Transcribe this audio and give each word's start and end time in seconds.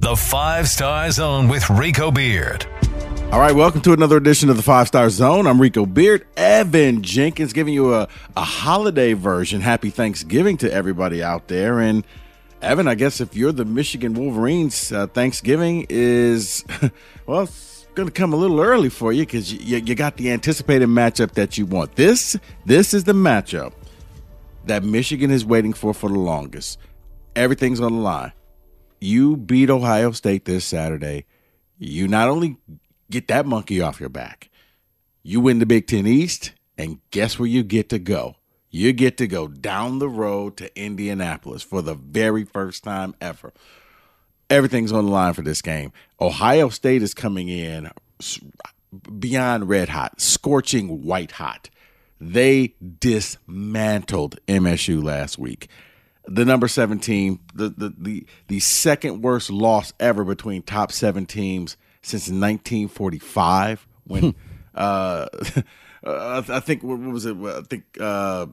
The 0.00 0.16
Five 0.16 0.66
Star 0.66 1.10
Zone 1.10 1.46
with 1.46 1.68
Rico 1.68 2.10
Beard. 2.10 2.64
All 3.30 3.38
right, 3.38 3.54
welcome 3.54 3.82
to 3.82 3.92
another 3.92 4.16
edition 4.16 4.48
of 4.48 4.56
the 4.56 4.62
Five 4.62 4.88
Star 4.88 5.10
Zone. 5.10 5.46
I'm 5.46 5.60
Rico 5.60 5.84
Beard. 5.84 6.26
Evan 6.38 7.02
Jenkins 7.02 7.52
giving 7.52 7.74
you 7.74 7.92
a, 7.92 8.08
a 8.34 8.42
holiday 8.42 9.12
version. 9.12 9.60
Happy 9.60 9.90
Thanksgiving 9.90 10.56
to 10.56 10.72
everybody 10.72 11.22
out 11.22 11.48
there. 11.48 11.80
And 11.80 12.06
Evan, 12.62 12.88
I 12.88 12.94
guess 12.94 13.20
if 13.20 13.36
you're 13.36 13.52
the 13.52 13.66
Michigan 13.66 14.14
Wolverines, 14.14 14.90
uh, 14.90 15.06
Thanksgiving 15.06 15.84
is, 15.90 16.64
well, 17.26 17.42
it's 17.42 17.86
going 17.94 18.08
to 18.08 18.14
come 18.14 18.32
a 18.32 18.36
little 18.36 18.62
early 18.62 18.88
for 18.88 19.12
you 19.12 19.26
because 19.26 19.52
you, 19.52 19.76
you 19.76 19.94
got 19.94 20.16
the 20.16 20.30
anticipated 20.30 20.88
matchup 20.88 21.32
that 21.32 21.58
you 21.58 21.66
want. 21.66 21.96
This, 21.96 22.38
this 22.64 22.94
is 22.94 23.04
the 23.04 23.12
matchup 23.12 23.74
that 24.64 24.82
Michigan 24.82 25.30
is 25.30 25.44
waiting 25.44 25.74
for 25.74 25.92
for 25.92 26.08
the 26.08 26.18
longest. 26.18 26.78
Everything's 27.36 27.80
on 27.80 27.92
the 27.92 28.00
line 28.00 28.32
you 29.00 29.36
beat 29.36 29.70
Ohio 29.70 30.12
State 30.12 30.44
this 30.44 30.64
Saturday, 30.64 31.24
you 31.78 32.06
not 32.06 32.28
only 32.28 32.56
get 33.10 33.28
that 33.28 33.46
monkey 33.46 33.80
off 33.80 34.00
your 34.00 34.10
back, 34.10 34.50
you 35.22 35.40
win 35.40 35.58
the 35.58 35.66
Big 35.66 35.86
Ten 35.86 36.06
East, 36.06 36.52
and 36.78 37.00
guess 37.10 37.38
where 37.38 37.48
you 37.48 37.62
get 37.62 37.88
to 37.88 37.98
go? 37.98 38.36
You 38.70 38.92
get 38.92 39.16
to 39.16 39.26
go 39.26 39.48
down 39.48 39.98
the 39.98 40.08
road 40.08 40.56
to 40.58 40.80
Indianapolis 40.80 41.62
for 41.62 41.82
the 41.82 41.94
very 41.94 42.44
first 42.44 42.84
time 42.84 43.14
ever. 43.20 43.52
Everything's 44.48 44.92
on 44.92 45.06
the 45.06 45.10
line 45.10 45.32
for 45.32 45.42
this 45.42 45.62
game. 45.62 45.92
Ohio 46.20 46.68
State 46.68 47.02
is 47.02 47.14
coming 47.14 47.48
in 47.48 47.90
beyond 49.18 49.68
red 49.68 49.88
hot, 49.88 50.20
scorching 50.20 51.04
white 51.04 51.32
hot. 51.32 51.70
They 52.20 52.74
dismantled 52.98 54.38
MSU 54.46 55.02
last 55.02 55.38
week 55.38 55.68
the 56.30 56.44
number 56.44 56.68
seven 56.68 57.00
team, 57.00 57.40
the, 57.54 57.68
the 57.68 57.92
the 57.98 58.26
the 58.46 58.60
second 58.60 59.20
worst 59.20 59.50
loss 59.50 59.92
ever 59.98 60.24
between 60.24 60.62
top 60.62 60.92
seven 60.92 61.26
teams 61.26 61.76
since 62.02 62.28
1945. 62.28 63.86
When 64.04 64.34
uh, 64.74 65.26
I 66.04 66.60
think 66.60 66.84
what 66.84 67.00
was 67.00 67.26
it? 67.26 67.36
I 67.36 67.62
think 67.62 67.84
uh, 68.00 68.46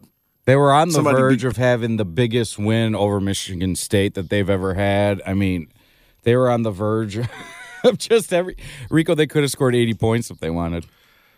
they 0.46 0.56
were 0.56 0.74
on 0.74 0.90
the 0.90 1.04
verge 1.04 1.44
of 1.44 1.58
having 1.58 1.98
the 1.98 2.06
biggest 2.06 2.58
win 2.58 2.96
over 2.96 3.22
Michigan 3.22 3.76
State 3.76 4.16
that 4.16 4.30
they've 4.30 4.50
ever 4.50 4.74
had. 4.74 5.22
I 5.26 5.36
mean, 5.36 5.72
they 6.24 6.36
were 6.36 6.50
on 6.50 6.64
the 6.64 6.72
verge 6.72 7.20
of 7.84 7.98
just 8.00 8.34
every 8.34 8.58
Rico. 8.90 9.14
They 9.14 9.28
could 9.28 9.44
have 9.44 9.52
scored 9.52 9.76
80 9.76 9.94
points 9.94 10.32
if 10.32 10.40
they 10.40 10.50
wanted. 10.50 10.88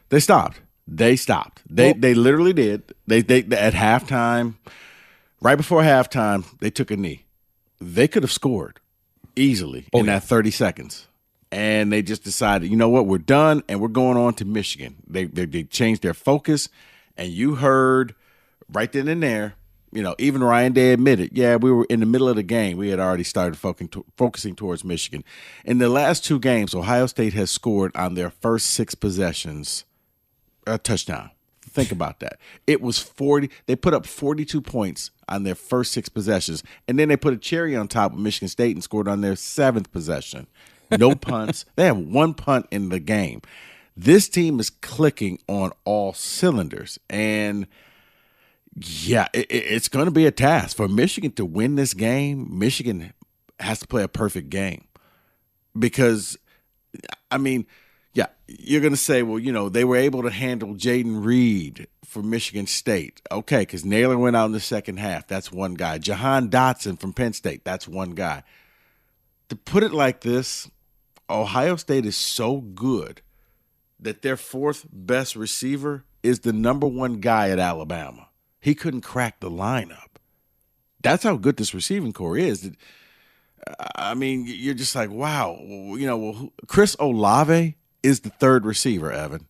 They 0.07 0.21
stopped. 0.21 0.61
They 0.87 1.17
stopped. 1.17 1.61
They 1.69 1.91
well, 1.91 1.99
they 1.99 2.13
literally 2.13 2.53
did. 2.53 2.95
They 3.07 3.21
they 3.21 3.39
at 3.39 3.73
halftime 3.73 4.55
right 5.41 5.55
before 5.55 5.81
halftime, 5.81 6.45
they 6.59 6.69
took 6.69 6.91
a 6.91 6.97
knee. 6.97 7.25
They 7.79 8.07
could 8.07 8.23
have 8.23 8.31
scored 8.31 8.79
easily 9.35 9.87
oh, 9.93 9.99
in 9.99 10.05
yeah. 10.05 10.19
that 10.19 10.25
30 10.25 10.51
seconds. 10.51 11.07
And 11.51 11.91
they 11.91 12.01
just 12.01 12.23
decided, 12.23 12.69
you 12.69 12.77
know 12.77 12.89
what, 12.89 13.07
we're 13.07 13.17
done 13.17 13.63
and 13.67 13.81
we're 13.81 13.87
going 13.87 14.17
on 14.17 14.35
to 14.35 14.45
Michigan. 14.45 14.97
They, 15.07 15.25
they, 15.25 15.45
they 15.45 15.63
changed 15.63 16.03
their 16.03 16.13
focus. 16.13 16.69
And 17.17 17.29
you 17.29 17.55
heard 17.55 18.13
right 18.71 18.91
then 18.91 19.07
and 19.07 19.23
there, 19.23 19.55
you 19.91 20.03
know, 20.03 20.15
even 20.19 20.43
Ryan 20.43 20.73
Day 20.73 20.93
admitted, 20.93 21.31
yeah, 21.33 21.55
we 21.55 21.71
were 21.71 21.85
in 21.89 22.01
the 22.01 22.05
middle 22.05 22.29
of 22.29 22.35
the 22.35 22.43
game. 22.43 22.77
We 22.77 22.89
had 22.89 22.99
already 22.99 23.23
started 23.23 23.57
focusing, 23.57 24.03
focusing 24.15 24.55
towards 24.55 24.83
Michigan. 24.83 25.23
In 25.65 25.79
the 25.79 25.89
last 25.89 26.23
two 26.23 26.39
games, 26.39 26.75
Ohio 26.75 27.07
State 27.07 27.33
has 27.33 27.49
scored 27.49 27.91
on 27.95 28.13
their 28.13 28.29
first 28.29 28.67
six 28.67 28.93
possessions 28.93 29.85
a 30.67 30.77
touchdown. 30.77 31.31
Think 31.69 31.91
about 31.91 32.19
that. 32.19 32.39
It 32.67 32.81
was 32.81 32.99
40. 32.99 33.49
They 33.65 33.75
put 33.75 33.93
up 33.93 34.05
42 34.05 34.61
points 34.61 35.11
on 35.27 35.43
their 35.43 35.55
first 35.55 35.91
six 35.91 36.09
possessions. 36.09 36.63
And 36.87 36.97
then 36.97 37.09
they 37.09 37.17
put 37.17 37.33
a 37.33 37.37
cherry 37.37 37.75
on 37.75 37.87
top 37.87 38.13
of 38.13 38.19
Michigan 38.19 38.47
State 38.47 38.75
and 38.75 38.83
scored 38.83 39.07
on 39.07 39.21
their 39.21 39.35
seventh 39.35 39.91
possession. 39.91 40.47
No 40.91 41.15
punts. 41.15 41.65
They 41.75 41.85
have 41.85 41.97
one 41.97 42.33
punt 42.33 42.67
in 42.71 42.89
the 42.89 42.99
game. 42.99 43.41
This 43.95 44.29
team 44.29 44.59
is 44.59 44.69
clicking 44.69 45.39
on 45.47 45.71
all 45.85 46.13
cylinders. 46.13 46.99
And 47.09 47.67
yeah, 48.75 49.27
it, 49.33 49.47
it's 49.49 49.89
going 49.89 50.05
to 50.05 50.11
be 50.11 50.25
a 50.25 50.31
task 50.31 50.77
for 50.77 50.87
Michigan 50.87 51.31
to 51.33 51.45
win 51.45 51.75
this 51.75 51.93
game. 51.93 52.57
Michigan 52.57 53.13
has 53.59 53.79
to 53.79 53.87
play 53.87 54.03
a 54.03 54.07
perfect 54.07 54.49
game 54.49 54.85
because, 55.77 56.37
I 57.29 57.37
mean, 57.37 57.67
yeah, 58.19 58.27
you're 58.47 58.81
going 58.81 58.91
to 58.91 58.97
say, 58.97 59.23
well, 59.23 59.39
you 59.39 59.53
know, 59.53 59.69
they 59.69 59.85
were 59.85 59.95
able 59.95 60.23
to 60.23 60.29
handle 60.29 60.75
Jayden 60.75 61.23
Reed 61.23 61.87
for 62.03 62.21
Michigan 62.21 62.67
State. 62.67 63.21
Okay, 63.31 63.61
because 63.61 63.85
Nailor 63.85 64.17
went 64.17 64.35
out 64.35 64.47
in 64.47 64.51
the 64.51 64.59
second 64.59 64.97
half. 64.97 65.25
That's 65.25 65.53
one 65.53 65.75
guy. 65.75 65.99
Jahan 65.99 66.49
Dotson 66.49 66.99
from 66.99 67.13
Penn 67.13 67.31
State. 67.31 67.63
That's 67.63 67.87
one 67.87 68.11
guy. 68.11 68.43
To 69.47 69.55
put 69.55 69.83
it 69.83 69.93
like 69.93 70.19
this, 70.19 70.69
Ohio 71.29 71.77
State 71.77 72.05
is 72.05 72.17
so 72.17 72.57
good 72.57 73.21
that 74.01 74.21
their 74.21 74.35
fourth 74.35 74.85
best 74.91 75.37
receiver 75.37 76.03
is 76.21 76.41
the 76.41 76.51
number 76.51 76.87
one 76.87 77.21
guy 77.21 77.49
at 77.51 77.59
Alabama. 77.59 78.27
He 78.59 78.75
couldn't 78.75 79.01
crack 79.01 79.39
the 79.39 79.49
lineup. 79.49 80.17
That's 81.01 81.23
how 81.23 81.37
good 81.37 81.55
this 81.55 81.73
receiving 81.73 82.11
core 82.11 82.37
is. 82.37 82.69
I 83.95 84.13
mean, 84.13 84.43
you're 84.45 84.73
just 84.73 84.93
like, 84.93 85.09
wow. 85.09 85.57
You 85.61 86.05
know, 86.05 86.51
Chris 86.67 86.97
Olave 86.99 87.77
is 88.03 88.21
the 88.21 88.29
third 88.29 88.65
receiver, 88.65 89.11
Evan. 89.11 89.47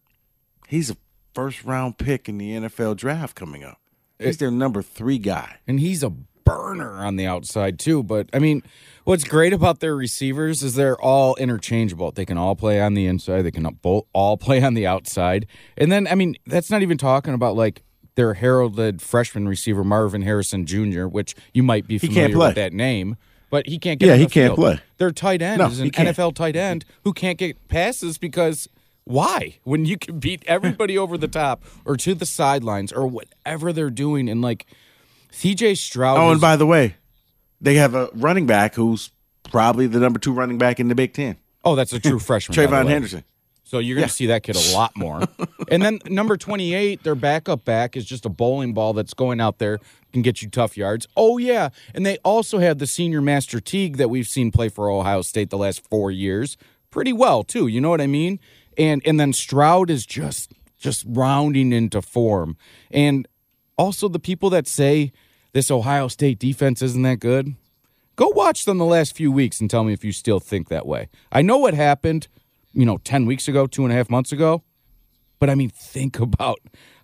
He's 0.67 0.89
a 0.89 0.97
first 1.33 1.63
round 1.63 1.97
pick 1.97 2.29
in 2.29 2.37
the 2.37 2.51
NFL 2.51 2.97
draft 2.97 3.35
coming 3.35 3.63
up. 3.63 3.79
He's 4.17 4.35
eh. 4.35 4.39
their 4.39 4.51
number 4.51 4.81
three 4.81 5.17
guy. 5.17 5.57
And 5.67 5.79
he's 5.79 6.03
a 6.03 6.09
burner 6.09 7.03
on 7.03 7.15
the 7.15 7.25
outside, 7.25 7.79
too. 7.79 8.03
But, 8.03 8.29
I 8.33 8.39
mean, 8.39 8.63
what's 9.03 9.23
great 9.23 9.53
about 9.53 9.79
their 9.79 9.95
receivers 9.95 10.63
is 10.63 10.75
they're 10.75 10.99
all 10.99 11.35
interchangeable. 11.35 12.11
They 12.11 12.25
can 12.25 12.37
all 12.37 12.55
play 12.55 12.81
on 12.81 12.93
the 12.93 13.05
inside, 13.05 13.43
they 13.43 13.51
can 13.51 13.65
all 14.13 14.37
play 14.37 14.61
on 14.63 14.73
the 14.73 14.87
outside. 14.87 15.47
And 15.77 15.91
then, 15.91 16.07
I 16.07 16.15
mean, 16.15 16.35
that's 16.45 16.69
not 16.69 16.81
even 16.81 16.97
talking 16.97 17.33
about 17.33 17.55
like 17.55 17.83
their 18.15 18.33
heralded 18.33 19.01
freshman 19.01 19.47
receiver, 19.47 19.83
Marvin 19.83 20.23
Harrison 20.23 20.65
Jr., 20.65 21.05
which 21.05 21.35
you 21.53 21.63
might 21.63 21.87
be 21.87 21.97
familiar 21.97 22.37
with 22.37 22.55
that 22.55 22.73
name 22.73 23.15
but 23.49 23.67
he 23.67 23.79
can't 23.79 23.99
get. 23.99 24.07
Yeah, 24.07 24.15
he 24.15 24.25
can't 24.25 24.55
field. 24.55 24.57
play. 24.57 24.79
Their 24.97 25.11
tight 25.11 25.41
end 25.41 25.59
no, 25.59 25.67
is 25.67 25.79
an 25.79 25.91
NFL 25.91 26.35
tight 26.35 26.55
end 26.55 26.85
who 27.03 27.13
can't 27.13 27.37
get 27.37 27.67
passes 27.67 28.17
because 28.17 28.67
why? 29.03 29.57
When 29.63 29.85
you 29.85 29.97
can 29.97 30.19
beat 30.19 30.43
everybody 30.45 30.97
over 30.97 31.17
the 31.17 31.27
top 31.27 31.63
or 31.85 31.97
to 31.97 32.13
the 32.13 32.25
sidelines 32.25 32.91
or 32.91 33.07
whatever 33.07 33.73
they're 33.73 33.89
doing, 33.89 34.29
and 34.29 34.41
like 34.41 34.65
C.J. 35.31 35.75
Stroud. 35.75 36.17
Oh, 36.17 36.31
and 36.31 36.41
by 36.41 36.55
the 36.55 36.65
way, 36.65 36.95
they 37.59 37.75
have 37.75 37.95
a 37.95 38.09
running 38.13 38.45
back 38.45 38.75
who's 38.75 39.11
probably 39.43 39.87
the 39.87 39.99
number 39.99 40.19
two 40.19 40.33
running 40.33 40.57
back 40.57 40.79
in 40.79 40.87
the 40.87 40.95
Big 40.95 41.13
Ten. 41.13 41.37
Oh, 41.63 41.75
that's 41.75 41.93
a 41.93 41.99
true 41.99 42.19
freshman. 42.19 42.57
TreVeyon 42.57 42.87
Henderson. 42.87 43.23
So 43.63 43.77
you're 43.77 43.95
going 43.95 44.07
to 44.07 44.11
yeah. 44.11 44.15
see 44.15 44.25
that 44.27 44.41
kid 44.41 44.55
a 44.55 44.75
lot 44.75 44.97
more. 44.97 45.21
and 45.71 45.83
then 45.83 45.99
number 46.07 46.37
28, 46.37 47.03
their 47.03 47.13
backup 47.13 47.65
back 47.65 47.95
is 47.95 48.03
just 48.03 48.25
a 48.25 48.29
bowling 48.29 48.73
ball 48.73 48.93
that's 48.93 49.13
going 49.13 49.39
out 49.39 49.59
there 49.59 49.77
can 50.11 50.21
get 50.21 50.41
you 50.41 50.49
tough 50.49 50.77
yards. 50.77 51.07
Oh 51.15 51.37
yeah, 51.37 51.69
and 51.93 52.05
they 52.05 52.17
also 52.17 52.59
have 52.59 52.79
the 52.79 52.87
senior 52.87 53.21
Master 53.21 53.59
Teague 53.59 53.97
that 53.97 54.09
we've 54.09 54.27
seen 54.27 54.51
play 54.51 54.69
for 54.69 54.89
Ohio 54.89 55.21
State 55.21 55.49
the 55.49 55.57
last 55.57 55.87
4 55.89 56.11
years 56.11 56.57
pretty 56.91 57.13
well 57.13 57.43
too, 57.43 57.67
you 57.67 57.79
know 57.79 57.89
what 57.89 58.01
I 58.01 58.07
mean? 58.07 58.39
And 58.77 59.01
and 59.05 59.19
then 59.19 59.33
Stroud 59.33 59.89
is 59.89 60.05
just 60.05 60.53
just 60.77 61.05
rounding 61.07 61.73
into 61.73 62.01
form. 62.01 62.57
And 62.89 63.27
also 63.77 64.07
the 64.07 64.19
people 64.19 64.49
that 64.51 64.67
say 64.67 65.11
this 65.53 65.69
Ohio 65.69 66.07
State 66.07 66.39
defense 66.39 66.81
isn't 66.81 67.01
that 67.01 67.19
good, 67.19 67.55
Go 68.19 68.27
watch 68.35 68.65
them 68.65 68.79
the 68.79 68.85
last 68.85 69.15
few 69.15 69.31
weeks 69.31 69.61
and 69.61 69.69
tell 69.69 69.85
me 69.85 69.93
if 69.93 70.03
you 70.03 70.11
still 70.11 70.41
think 70.41 70.67
that 70.67 70.85
way. 70.85 71.07
I 71.31 71.41
know 71.41 71.57
what 71.57 71.73
happened, 71.73 72.27
you 72.73 72.85
know, 72.85 72.97
10 72.97 73.25
weeks 73.25 73.47
ago, 73.47 73.65
two 73.65 73.85
and 73.85 73.93
a 73.93 73.95
half 73.95 74.09
months 74.09 74.33
ago, 74.33 74.61
but 75.39 75.49
I 75.49 75.55
mean, 75.55 75.69
think 75.69 76.19
about 76.19 76.59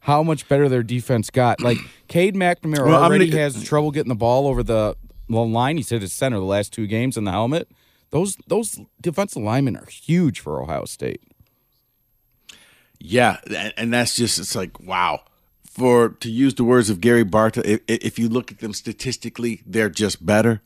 how 0.06 0.22
much 0.22 0.48
better 0.48 0.70
their 0.70 0.84
defense 0.84 1.32
got. 1.32 1.62
Like, 1.62 1.80
Cade 2.08 2.36
McNamara 2.36 2.86
Well, 2.86 3.04
already 3.04 3.28
gonna- 3.28 3.42
has 3.42 3.64
trouble 3.64 3.90
getting 3.90 4.10
the 4.10 4.16
ball 4.16 4.48
over 4.48 4.62
the, 4.62 4.96
line. 5.28 5.78
He's 5.78 5.90
hit 5.90 6.04
his 6.04 6.14
center 6.14 6.38
the 6.38 6.46
last 6.46 6.72
two 6.72 6.86
games 6.86 7.18
in 7.18 7.24
the 7.24 7.32
helmet. 7.32 7.68
Those 8.12 8.38
those 8.46 8.80
defensive 9.02 9.42
linemen 9.42 9.76
are 9.76 9.88
huge 9.88 10.40
for 10.40 10.62
Ohio 10.62 10.86
State. 10.86 11.22
Yeah, 13.00 13.38
and, 13.50 13.74
and 13.76 13.94
that's 13.94 14.16
just 14.16 14.38
it's 14.38 14.56
like 14.56 14.80
wow. 14.80 15.24
For 15.64 16.10
to 16.10 16.30
use 16.30 16.54
the 16.54 16.64
words 16.64 16.90
of 16.92 17.02
Gary 17.02 17.26
Barta, 17.26 17.66
if, 17.66 17.82
if 17.88 18.20
you 18.20 18.30
look 18.30 18.52
at 18.52 18.60
them 18.60 18.72
statistically, 18.74 19.62
they're 19.66 19.90
just 19.90 20.24
better. 20.26 20.62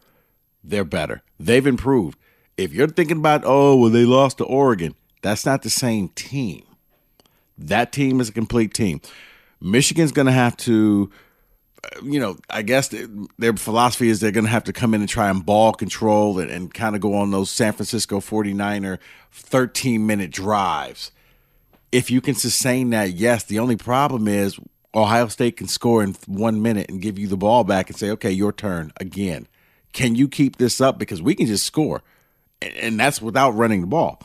They're 0.63 0.83
better. 0.83 1.23
They've 1.39 1.65
improved. 1.65 2.19
If 2.57 2.73
you're 2.73 2.89
thinking 2.89 3.17
about 3.17 3.43
oh 3.45 3.77
well 3.77 3.89
they 3.89 4.03
lost 4.03 4.37
to 4.39 4.43
Oregon, 4.43 4.95
that's 5.21 5.45
not 5.45 5.61
the 5.61 5.69
same 5.69 6.09
team. 6.09 6.63
That 7.57 7.91
team 7.91 8.19
is 8.19 8.29
a 8.29 8.33
complete 8.33 8.73
team. 8.73 9.01
Michigan's 9.61 10.11
going 10.11 10.27
to 10.27 10.31
have 10.31 10.55
to 10.57 11.11
uh, 11.83 12.01
you 12.03 12.19
know, 12.19 12.37
I 12.49 12.61
guess 12.61 12.93
their 13.37 13.53
philosophy 13.53 14.09
is 14.09 14.19
they're 14.19 14.31
going 14.31 14.45
to 14.45 14.51
have 14.51 14.65
to 14.65 14.73
come 14.73 14.93
in 14.93 15.01
and 15.01 15.09
try 15.09 15.29
and 15.29 15.45
ball 15.45 15.73
control 15.73 16.39
and, 16.39 16.49
and 16.51 16.73
kind 16.73 16.95
of 16.95 17.01
go 17.01 17.13
on 17.15 17.31
those 17.31 17.49
San 17.49 17.73
Francisco 17.73 18.19
49er 18.19 18.99
13 19.31 20.05
minute 20.05 20.31
drives. 20.31 21.11
If 21.91 22.11
you 22.11 22.21
can 22.21 22.35
sustain 22.35 22.89
that, 22.91 23.11
yes. 23.11 23.43
The 23.43 23.59
only 23.59 23.77
problem 23.77 24.27
is 24.27 24.59
Ohio 24.93 25.27
State 25.27 25.57
can 25.57 25.67
score 25.67 26.03
in 26.03 26.15
one 26.27 26.61
minute 26.61 26.89
and 26.89 27.01
give 27.01 27.17
you 27.17 27.27
the 27.27 27.37
ball 27.37 27.63
back 27.63 27.89
and 27.89 27.97
say, 27.97 28.09
okay, 28.11 28.31
your 28.31 28.51
turn 28.51 28.91
again. 28.99 29.47
Can 29.93 30.15
you 30.15 30.27
keep 30.27 30.57
this 30.57 30.81
up? 30.81 30.99
Because 30.99 31.21
we 31.21 31.33
can 31.33 31.47
just 31.47 31.65
score. 31.65 32.03
And, 32.61 32.73
and 32.75 32.99
that's 32.99 33.21
without 33.21 33.51
running 33.51 33.81
the 33.81 33.87
ball. 33.87 34.21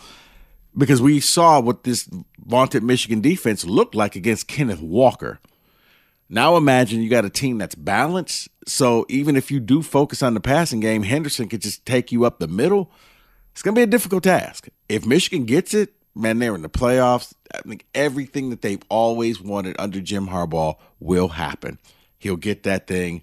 Because 0.76 1.00
we 1.00 1.20
saw 1.20 1.60
what 1.60 1.84
this 1.84 2.08
vaunted 2.44 2.82
Michigan 2.82 3.20
defense 3.20 3.64
looked 3.64 3.94
like 3.94 4.16
against 4.16 4.48
Kenneth 4.48 4.80
Walker. 4.80 5.40
Now 6.28 6.56
imagine 6.56 7.02
you 7.02 7.10
got 7.10 7.24
a 7.24 7.30
team 7.30 7.58
that's 7.58 7.74
balanced. 7.74 8.48
So 8.66 9.06
even 9.08 9.36
if 9.36 9.50
you 9.50 9.60
do 9.60 9.82
focus 9.82 10.22
on 10.22 10.34
the 10.34 10.40
passing 10.40 10.80
game, 10.80 11.02
Henderson 11.02 11.48
could 11.48 11.62
just 11.62 11.84
take 11.84 12.10
you 12.12 12.24
up 12.24 12.38
the 12.38 12.48
middle. 12.48 12.90
It's 13.52 13.62
going 13.62 13.74
to 13.74 13.78
be 13.78 13.84
a 13.84 13.86
difficult 13.86 14.24
task. 14.24 14.68
If 14.88 15.06
Michigan 15.06 15.44
gets 15.44 15.74
it, 15.74 15.94
man, 16.14 16.38
they're 16.38 16.54
in 16.54 16.62
the 16.62 16.68
playoffs. 16.68 17.34
I 17.54 17.60
think 17.60 17.86
everything 17.94 18.50
that 18.50 18.62
they've 18.62 18.82
always 18.88 19.40
wanted 19.40 19.76
under 19.78 20.00
Jim 20.00 20.28
Harbaugh 20.28 20.76
will 20.98 21.28
happen. 21.28 21.78
He'll 22.18 22.36
get 22.36 22.62
that 22.62 22.86
thing, 22.86 23.22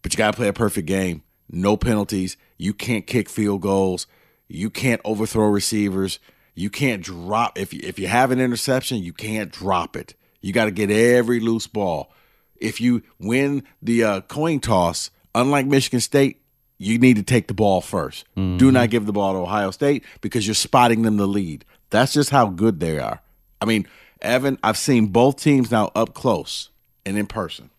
but 0.00 0.12
you 0.12 0.18
got 0.18 0.30
to 0.30 0.36
play 0.36 0.48
a 0.48 0.52
perfect 0.52 0.86
game. 0.86 1.22
No 1.50 1.76
penalties. 1.76 2.36
You 2.56 2.72
can't 2.72 3.06
kick 3.06 3.28
field 3.28 3.62
goals. 3.62 4.06
You 4.48 4.70
can't 4.70 5.00
overthrow 5.04 5.48
receivers. 5.48 6.18
You 6.58 6.70
can't 6.70 7.04
drop 7.04 7.56
if 7.56 7.72
you, 7.72 7.78
if 7.84 8.00
you 8.00 8.08
have 8.08 8.32
an 8.32 8.40
interception, 8.40 8.98
you 8.98 9.12
can't 9.12 9.52
drop 9.52 9.94
it. 9.94 10.14
You 10.40 10.52
got 10.52 10.64
to 10.64 10.72
get 10.72 10.90
every 10.90 11.38
loose 11.38 11.68
ball. 11.68 12.12
If 12.56 12.80
you 12.80 13.04
win 13.20 13.62
the 13.80 14.02
uh, 14.02 14.20
coin 14.22 14.58
toss, 14.58 15.12
unlike 15.36 15.66
Michigan 15.66 16.00
State, 16.00 16.40
you 16.76 16.98
need 16.98 17.14
to 17.14 17.22
take 17.22 17.46
the 17.46 17.54
ball 17.54 17.80
1st 17.80 18.58
Do 18.58 18.72
not 18.72 18.90
give 18.90 19.06
the 19.06 19.12
ball 19.12 19.34
to 19.34 19.38
Ohio 19.38 19.70
State 19.70 20.04
because 20.20 20.48
you're 20.48 20.54
spotting 20.54 21.02
them 21.02 21.16
the 21.16 21.28
lead. 21.28 21.64
That's 21.90 22.12
just 22.12 22.30
how 22.30 22.48
good 22.48 22.80
they 22.80 22.98
are. 22.98 23.20
I 23.62 23.64
mean, 23.64 23.86
Evan, 24.20 24.58
I've 24.60 24.76
seen 24.76 25.06
both 25.06 25.40
teams 25.40 25.70
now 25.70 25.92
up 25.94 26.12
close 26.12 26.70
and 27.06 27.16
in 27.16 27.26
person. 27.26 27.70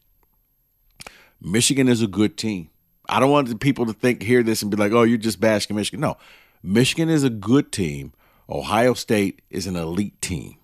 Michigan 1.42 1.90
is 1.90 2.02
a 2.02 2.08
good 2.08 2.38
team. 2.38 2.70
I 3.10 3.20
don't 3.20 3.32
want 3.32 3.60
people 3.60 3.88
to 3.88 3.94
think 3.94 4.24
hear 4.24 4.42
this 4.42 4.62
and 4.62 4.72
be 4.72 4.78
like, 4.78 4.94
"Oh, 4.94 5.04
you're 5.04 5.18
just 5.18 5.42
bashing 5.42 5.76
Michigan." 5.76 6.00
No, 6.00 6.16
Michigan 6.64 7.10
is 7.10 7.26
a 7.26 7.30
good 7.30 7.74
team. 7.74 8.14
Ohio 8.50 8.94
State 8.94 9.42
is 9.50 9.68
an 9.68 9.76
elite 9.76 10.22
team. 10.22 10.56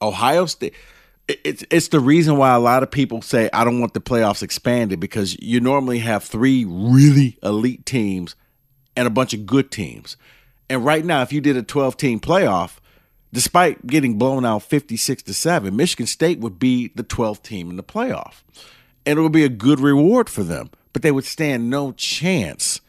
Ohio 0.00 0.46
State 0.46 0.74
it's 1.28 1.64
it's 1.70 1.88
the 1.88 2.00
reason 2.00 2.36
why 2.36 2.54
a 2.54 2.60
lot 2.60 2.82
of 2.82 2.90
people 2.90 3.20
say 3.20 3.50
I 3.52 3.64
don't 3.64 3.80
want 3.80 3.94
the 3.94 4.00
playoffs 4.00 4.42
expanded 4.42 5.00
because 5.00 5.36
you 5.40 5.60
normally 5.60 5.98
have 5.98 6.22
three 6.22 6.64
really 6.64 7.38
elite 7.42 7.84
teams 7.84 8.36
and 8.96 9.06
a 9.06 9.10
bunch 9.10 9.34
of 9.34 9.46
good 9.46 9.70
teams. 9.70 10.16
And 10.68 10.84
right 10.84 11.04
now, 11.04 11.22
if 11.22 11.32
you 11.32 11.40
did 11.40 11.56
a 11.56 11.62
12 11.62 11.96
team 11.96 12.20
playoff, 12.20 12.76
despite 13.32 13.86
getting 13.86 14.18
blown 14.18 14.44
out 14.44 14.62
56 14.62 15.22
to 15.24 15.34
7, 15.34 15.76
Michigan 15.76 16.06
State 16.06 16.38
would 16.38 16.58
be 16.58 16.92
the 16.94 17.04
12th 17.04 17.42
team 17.42 17.70
in 17.70 17.76
the 17.76 17.82
playoff. 17.82 18.42
And 19.04 19.18
it 19.18 19.22
would 19.22 19.32
be 19.32 19.44
a 19.44 19.48
good 19.48 19.78
reward 19.78 20.28
for 20.28 20.42
them, 20.42 20.70
but 20.92 21.02
they 21.02 21.12
would 21.12 21.24
stand 21.24 21.70
no 21.70 21.92
chance. 21.92 22.80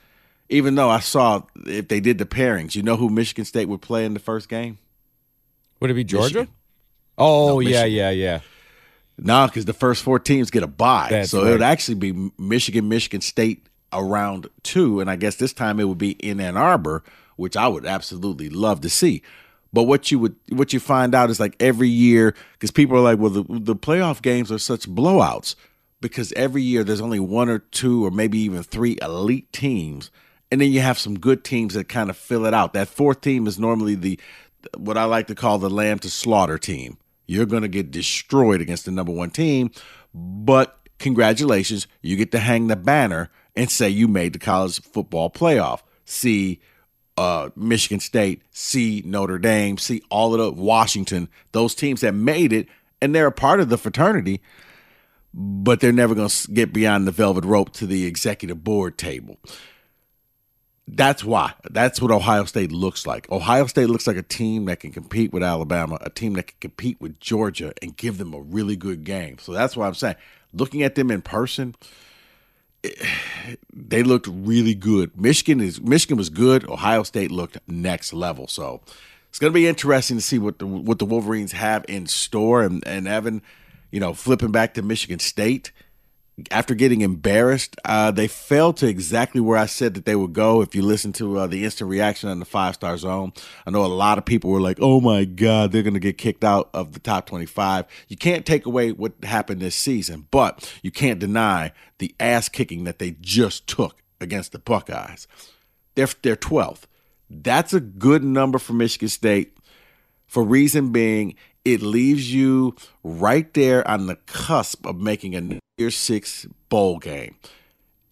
Even 0.49 0.75
though 0.75 0.89
I 0.89 0.99
saw 0.99 1.43
if 1.65 1.87
they 1.87 1.99
did 1.99 2.17
the 2.17 2.25
pairings, 2.25 2.75
you 2.75 2.83
know 2.83 2.95
who 2.95 3.09
Michigan 3.09 3.45
State 3.45 3.67
would 3.67 3.81
play 3.81 4.05
in 4.05 4.13
the 4.13 4.19
first 4.19 4.47
game? 4.47 4.77
Would 5.79 5.91
it 5.91 5.95
be 5.95 6.03
Georgia? 6.03 6.39
Michigan. 6.39 6.53
Oh 7.17 7.47
No, 7.47 7.59
yeah, 7.59 7.85
yeah, 7.85 8.09
yeah. 8.11 8.39
No, 9.17 9.47
because 9.47 9.65
the 9.65 9.73
first 9.73 10.03
four 10.03 10.19
teams 10.19 10.51
get 10.51 10.63
a 10.63 10.67
bye. 10.67 11.07
That's 11.09 11.31
so 11.31 11.45
it 11.45 11.51
would 11.51 11.61
actually 11.61 11.95
be 11.95 12.31
Michigan, 12.37 12.87
Michigan 12.87 13.21
State 13.21 13.65
around 13.91 14.47
two. 14.63 14.99
And 14.99 15.09
I 15.09 15.15
guess 15.15 15.35
this 15.35 15.53
time 15.53 15.79
it 15.79 15.85
would 15.85 15.97
be 15.97 16.11
in 16.11 16.39
Ann 16.39 16.55
Arbor, 16.55 17.03
which 17.35 17.57
I 17.57 17.67
would 17.67 17.85
absolutely 17.85 18.49
love 18.49 18.81
to 18.81 18.89
see. 18.89 19.23
But 19.73 19.83
what 19.83 20.11
you 20.11 20.19
would 20.19 20.35
what 20.49 20.71
you 20.71 20.79
find 20.79 21.13
out 21.13 21.29
is 21.29 21.39
like 21.39 21.55
every 21.59 21.89
year, 21.89 22.35
because 22.53 22.71
people 22.71 22.97
are 22.97 23.01
like, 23.01 23.19
well, 23.19 23.31
the, 23.31 23.43
the 23.49 23.75
playoff 23.75 24.21
games 24.21 24.51
are 24.51 24.59
such 24.59 24.87
blowouts 24.87 25.55
because 25.99 26.31
every 26.33 26.61
year 26.61 26.83
there's 26.83 27.01
only 27.01 27.19
one 27.19 27.49
or 27.49 27.59
two 27.59 28.05
or 28.05 28.11
maybe 28.11 28.37
even 28.39 28.63
three 28.63 28.97
elite 29.01 29.51
teams. 29.51 30.11
And 30.51 30.61
then 30.61 30.71
you 30.71 30.79
have 30.79 30.97
some 30.97 31.19
good 31.19 31.43
teams 31.43 31.73
that 31.73 31.89
kind 31.89 32.09
of 32.09 32.17
fill 32.17 32.45
it 32.45 32.53
out. 32.53 32.73
That 32.73 32.87
fourth 32.87 33.21
team 33.21 33.47
is 33.47 33.59
normally 33.59 33.95
the 33.95 34.19
what 34.77 34.97
I 34.97 35.05
like 35.05 35.27
to 35.27 35.35
call 35.35 35.59
the 35.59 35.69
lamb 35.69 35.99
to 35.99 36.09
slaughter 36.09 36.57
team. 36.57 36.97
You're 37.25 37.45
going 37.45 37.61
to 37.61 37.67
get 37.67 37.91
destroyed 37.91 38.61
against 38.61 38.85
the 38.85 38.91
number 38.91 39.11
one 39.11 39.29
team, 39.29 39.71
but 40.13 40.79
congratulations, 40.99 41.87
you 42.01 42.15
get 42.15 42.31
to 42.31 42.39
hang 42.39 42.67
the 42.67 42.75
banner 42.75 43.29
and 43.55 43.69
say 43.69 43.89
you 43.89 44.07
made 44.07 44.33
the 44.33 44.39
college 44.39 44.81
football 44.81 45.29
playoff. 45.29 45.81
See 46.05 46.61
uh, 47.17 47.49
Michigan 47.55 47.99
State, 47.99 48.43
see 48.51 49.01
Notre 49.05 49.39
Dame, 49.39 49.77
see 49.77 50.01
all 50.09 50.33
of 50.33 50.39
the 50.55 50.61
Washington, 50.61 51.27
those 51.51 51.75
teams 51.75 52.01
that 52.01 52.13
made 52.13 52.53
it, 52.53 52.67
and 53.01 53.13
they're 53.13 53.27
a 53.27 53.31
part 53.31 53.59
of 53.59 53.69
the 53.69 53.77
fraternity, 53.77 54.41
but 55.33 55.79
they're 55.79 55.91
never 55.91 56.15
going 56.15 56.29
to 56.29 56.51
get 56.51 56.71
beyond 56.71 57.07
the 57.07 57.11
velvet 57.11 57.43
rope 57.43 57.71
to 57.73 57.85
the 57.85 58.05
executive 58.05 58.63
board 58.63 58.97
table. 58.97 59.37
That's 60.87 61.23
why. 61.23 61.53
That's 61.69 62.01
what 62.01 62.11
Ohio 62.11 62.45
State 62.45 62.71
looks 62.71 63.05
like. 63.05 63.29
Ohio 63.29 63.67
State 63.67 63.89
looks 63.89 64.07
like 64.07 64.15
a 64.15 64.23
team 64.23 64.65
that 64.65 64.79
can 64.79 64.91
compete 64.91 65.33
with 65.33 65.43
Alabama, 65.43 65.97
a 66.01 66.09
team 66.09 66.33
that 66.33 66.47
can 66.47 66.57
compete 66.61 67.01
with 67.01 67.19
Georgia 67.19 67.73
and 67.81 67.97
give 67.97 68.17
them 68.17 68.33
a 68.33 68.39
really 68.39 68.77
good 68.77 69.03
game. 69.03 69.37
So 69.37 69.51
that's 69.51 69.75
why 69.75 69.85
I'm 69.87 69.93
saying, 69.93 70.15
looking 70.53 70.83
at 70.83 70.95
them 70.95 71.11
in 71.11 71.21
person, 71.21 71.75
they 73.73 74.01
looked 74.01 74.27
really 74.31 74.75
good. 74.75 75.19
Michigan 75.19 75.59
is 75.59 75.81
Michigan 75.81 76.15
was 76.15 76.29
good. 76.29 76.67
Ohio 76.69 77.03
State 77.03 77.31
looked 77.31 77.57
next 77.67 78.13
level. 78.13 78.47
So 78.47 78.81
it's 79.27 79.39
going 79.39 79.51
to 79.51 79.55
be 79.55 79.67
interesting 79.67 80.17
to 80.17 80.23
see 80.23 80.39
what 80.39 80.59
the 80.59 80.67
what 80.67 80.99
the 80.99 81.05
Wolverines 81.05 81.51
have 81.51 81.83
in 81.89 82.07
store. 82.07 82.63
And 82.63 82.85
and 82.87 83.09
Evan, 83.09 83.41
you 83.91 83.99
know, 83.99 84.13
flipping 84.13 84.51
back 84.51 84.73
to 84.75 84.81
Michigan 84.81 85.19
State 85.19 85.73
after 86.51 86.75
getting 86.75 87.01
embarrassed, 87.01 87.75
uh, 87.83 88.11
they 88.11 88.27
fell 88.27 88.71
to 88.73 88.87
exactly 88.87 89.41
where 89.41 89.57
I 89.57 89.65
said 89.65 89.95
that 89.95 90.05
they 90.05 90.15
would 90.15 90.33
go. 90.33 90.61
If 90.61 90.75
you 90.75 90.83
listen 90.83 91.11
to 91.13 91.39
uh, 91.39 91.47
the 91.47 91.63
instant 91.63 91.89
reaction 91.89 92.29
on 92.29 92.39
the 92.39 92.45
five 92.45 92.75
star 92.75 92.95
zone, 92.97 93.33
I 93.65 93.71
know 93.71 93.83
a 93.83 93.87
lot 93.87 94.19
of 94.19 94.25
people 94.25 94.51
were 94.51 94.61
like, 94.61 94.77
"Oh 94.79 95.01
my 95.01 95.25
God, 95.25 95.71
they're 95.71 95.83
going 95.83 95.95
to 95.95 95.99
get 95.99 96.17
kicked 96.17 96.43
out 96.43 96.69
of 96.73 96.93
the 96.93 96.99
top 96.99 97.25
twenty-five." 97.25 97.85
You 98.07 98.17
can't 98.17 98.45
take 98.45 98.65
away 98.67 98.91
what 98.91 99.13
happened 99.23 99.61
this 99.61 99.75
season, 99.75 100.27
but 100.29 100.71
you 100.83 100.91
can't 100.91 101.19
deny 101.19 101.71
the 101.97 102.13
ass 102.19 102.49
kicking 102.49 102.83
that 102.83 102.99
they 102.99 103.15
just 103.19 103.65
took 103.65 104.03
against 104.21 104.51
the 104.51 104.59
Buckeyes. 104.59 105.27
They're 105.95 106.09
they're 106.21 106.35
twelfth. 106.35 106.87
That's 107.29 107.73
a 107.73 107.79
good 107.79 108.23
number 108.23 108.59
for 108.59 108.73
Michigan 108.73 109.09
State 109.09 109.57
for 110.27 110.43
reason 110.43 110.91
being 110.91 111.35
it 111.73 111.81
leaves 111.81 112.33
you 112.33 112.75
right 113.03 113.53
there 113.53 113.85
on 113.87 114.07
the 114.07 114.15
cusp 114.25 114.85
of 114.85 114.95
making 114.97 115.35
a 115.35 115.41
New 115.41 115.59
Year's 115.77 115.97
Six 115.97 116.45
bowl 116.69 116.97
game. 116.97 117.35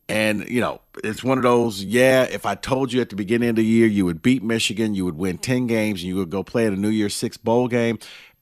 And, 0.10 0.48
you 0.50 0.62
know, 0.62 0.82
it's 1.04 1.24
one 1.24 1.38
of 1.38 1.44
those, 1.44 1.84
yeah, 1.84 2.24
if 2.24 2.46
I 2.46 2.54
told 2.56 2.92
you 2.94 3.02
at 3.02 3.10
the 3.10 3.16
beginning 3.16 3.50
of 3.50 3.56
the 3.56 3.64
year 3.66 3.88
you 3.88 4.06
would 4.06 4.22
beat 4.22 4.44
Michigan, 4.44 4.94
you 4.94 5.04
would 5.06 5.18
win 5.18 5.38
10 5.40 5.66
games, 5.68 6.02
and 6.02 6.08
you 6.10 6.16
would 6.18 6.30
go 6.30 6.44
play 6.44 6.68
at 6.68 6.74
a 6.74 6.76
New 6.76 6.90
Year 6.90 7.10
Six 7.10 7.38
bowl 7.38 7.68
game, 7.68 7.98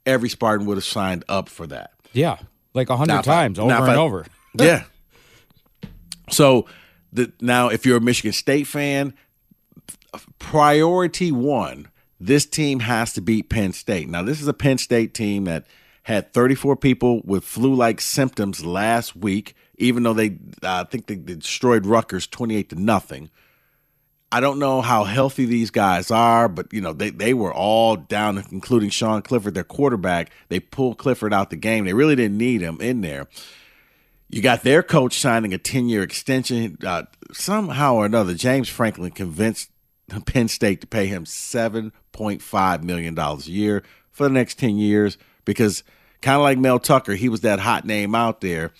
every 0.06 0.30
Spartan 0.30 0.66
would 0.66 0.78
have 0.78 0.84
signed 0.84 1.24
up 1.30 1.48
for 1.48 1.66
that. 1.68 1.92
Yeah, 2.12 2.40
like 2.74 2.90
a 2.90 2.98
hundred 2.98 3.20
if 3.20 3.28
I- 3.28 3.44
times 3.44 3.60
over 3.60 3.72
and 3.72 3.84
I- 3.92 3.96
over. 3.96 4.26
yeah. 4.56 4.84
So 6.32 6.66
the 7.12 7.32
now 7.40 7.70
if 7.70 7.86
you're 7.86 7.98
a 7.98 8.02
Michigan 8.02 8.34
State 8.34 8.66
fan, 8.68 9.14
priority 10.40 11.32
one, 11.32 11.88
this 12.26 12.46
team 12.46 12.80
has 12.80 13.14
to 13.14 13.22
beat 13.22 13.50
Penn 13.50 13.74
State. 13.74 14.10
Now 14.10 14.24
this 14.24 14.42
is 14.42 14.48
a 14.48 14.54
Penn 14.54 14.78
State 14.78 15.14
team 15.14 15.46
that 15.46 15.66
had 16.04 16.34
34 16.34 16.76
people 16.78 17.22
with 17.24 17.44
flu-like 17.44 18.02
symptoms 18.02 18.66
last 18.66 19.16
week. 19.16 19.56
even 19.78 20.04
though 20.04 20.14
they 20.14 20.38
I 20.62 20.84
think 20.84 21.08
they 21.08 21.16
destroyed 21.16 21.86
Rutgers 21.86 22.28
28 22.28 22.70
to 22.70 22.82
nothing. 22.82 23.30
I 24.32 24.40
don't 24.40 24.58
know 24.58 24.82
how 24.82 25.04
healthy 25.04 25.46
these 25.46 25.70
guys 25.70 26.10
are, 26.10 26.50
but 26.50 26.74
you 26.74 26.82
know 26.82 26.94
they 26.94 27.12
they 27.12 27.34
were 27.34 27.54
all 27.54 27.96
down, 27.96 28.44
including 28.52 28.90
Sean 28.90 29.22
Clifford, 29.22 29.54
their 29.54 29.64
quarterback. 29.64 30.32
They 30.50 30.60
pulled 30.60 30.98
Clifford 30.98 31.34
out 31.34 31.52
the 31.52 31.56
game. 31.56 31.86
They 31.86 31.94
really 31.94 32.16
didn't 32.16 32.38
need 32.38 32.62
him 32.62 32.82
in 32.82 33.02
there. 33.02 33.28
You 34.30 34.42
got 34.42 34.64
their 34.64 34.82
coach 34.82 35.20
signing 35.20 35.54
a 35.54 35.60
ten 35.60 35.88
year 35.88 36.02
extension. 36.02 36.78
Uh, 36.84 37.04
somehow 37.32 37.96
or 37.96 38.08
another, 38.08 38.34
James 38.34 38.70
Franklin 38.70 39.12
convinced 39.12 39.70
Penn 40.26 40.48
State 40.48 40.82
to 40.82 40.88
pay 40.88 41.06
him 41.06 41.28
seven 41.28 41.92
point 42.14 42.42
five 42.42 42.84
million 42.84 43.14
dollars 43.14 43.48
a 43.48 43.52
year 43.52 43.84
for 44.12 44.24
the 44.24 44.30
next 44.30 44.58
ten 44.58 44.78
years 44.78 45.18
because 45.44 45.84
kind 46.22 46.38
of 46.38 46.44
like 46.44 46.58
Mel 46.58 46.80
Tucker, 46.80 47.16
he 47.16 47.28
was 47.28 47.42
that 47.42 47.60
hot 47.60 47.86
name 47.86 48.16
out 48.16 48.40
there 48.40 48.72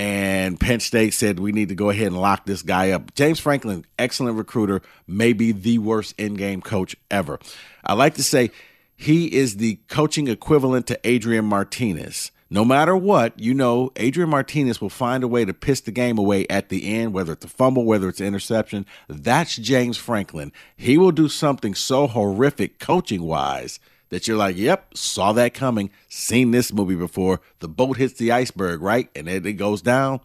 and 0.00 0.58
Penn 0.58 0.80
State 0.80 1.12
said 1.12 1.38
we 1.38 1.52
need 1.52 1.68
to 1.68 1.74
go 1.74 1.90
ahead 1.90 2.06
and 2.06 2.18
lock 2.18 2.46
this 2.46 2.62
guy 2.62 2.90
up. 2.90 3.14
James 3.14 3.38
Franklin, 3.38 3.84
excellent 3.98 4.38
recruiter, 4.38 4.80
maybe 5.06 5.52
the 5.52 5.76
worst 5.76 6.14
in-game 6.18 6.62
coach 6.62 6.96
ever. 7.10 7.38
I 7.84 7.92
like 7.92 8.14
to 8.14 8.22
say 8.22 8.50
he 8.96 9.26
is 9.26 9.58
the 9.58 9.78
coaching 9.88 10.26
equivalent 10.26 10.86
to 10.86 10.98
Adrian 11.04 11.44
Martinez. 11.44 12.30
No 12.52 12.64
matter 12.64 12.96
what, 12.96 13.38
you 13.38 13.54
know, 13.54 13.92
Adrian 13.94 14.28
Martinez 14.28 14.80
will 14.80 14.90
find 14.90 15.22
a 15.22 15.28
way 15.28 15.44
to 15.44 15.54
piss 15.54 15.80
the 15.80 15.92
game 15.92 16.18
away 16.18 16.48
at 16.48 16.68
the 16.68 16.92
end, 16.96 17.12
whether 17.12 17.32
it's 17.34 17.44
a 17.44 17.48
fumble, 17.48 17.84
whether 17.84 18.08
it's 18.08 18.18
an 18.18 18.26
interception. 18.26 18.86
That's 19.08 19.54
James 19.54 19.96
Franklin. 19.96 20.52
He 20.76 20.98
will 20.98 21.12
do 21.12 21.28
something 21.28 21.76
so 21.76 22.08
horrific 22.08 22.80
coaching 22.80 23.22
wise 23.22 23.78
that 24.08 24.26
you're 24.26 24.36
like, 24.36 24.56
yep, 24.56 24.96
saw 24.96 25.32
that 25.32 25.54
coming, 25.54 25.90
seen 26.08 26.50
this 26.50 26.72
movie 26.72 26.96
before. 26.96 27.40
The 27.60 27.68
boat 27.68 27.98
hits 27.98 28.14
the 28.14 28.32
iceberg, 28.32 28.82
right? 28.82 29.08
And 29.14 29.28
then 29.28 29.46
it 29.46 29.52
goes 29.52 29.80
down. 29.80 30.18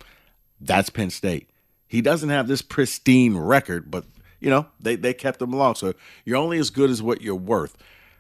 That's 0.60 0.90
Penn 0.90 1.12
State. 1.12 1.48
He 1.88 2.02
doesn't 2.02 2.30
have 2.30 2.48
this 2.48 2.64
pristine 2.64 3.38
record, 3.38 3.92
but 3.92 4.06
you 4.40 4.50
know, 4.50 4.66
they, 4.80 4.96
they 4.96 5.14
kept 5.14 5.42
him 5.42 5.54
along. 5.54 5.76
So 5.76 5.94
you're 6.24 6.38
only 6.38 6.58
as 6.58 6.72
good 6.72 6.90
as 6.90 7.04
what 7.04 7.22
you're 7.22 7.36
worth. 7.36 7.78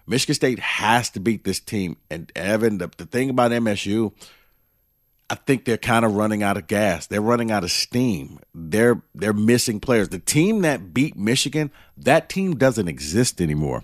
Michigan 0.07 0.35
State 0.35 0.59
has 0.59 1.09
to 1.11 1.19
beat 1.19 1.43
this 1.43 1.59
team. 1.59 1.97
And 2.09 2.31
Evan, 2.35 2.77
the, 2.77 2.89
the 2.97 3.05
thing 3.05 3.29
about 3.29 3.51
MSU, 3.51 4.13
I 5.29 5.35
think 5.35 5.65
they're 5.65 5.77
kind 5.77 6.05
of 6.05 6.13
running 6.13 6.43
out 6.43 6.57
of 6.57 6.67
gas. 6.67 7.07
They're 7.07 7.21
running 7.21 7.51
out 7.51 7.63
of 7.63 7.71
steam. 7.71 8.39
They're 8.53 9.01
they're 9.15 9.33
missing 9.33 9.79
players. 9.79 10.09
The 10.09 10.19
team 10.19 10.61
that 10.61 10.93
beat 10.93 11.17
Michigan, 11.17 11.71
that 11.97 12.29
team 12.29 12.57
doesn't 12.57 12.87
exist 12.87 13.41
anymore 13.41 13.83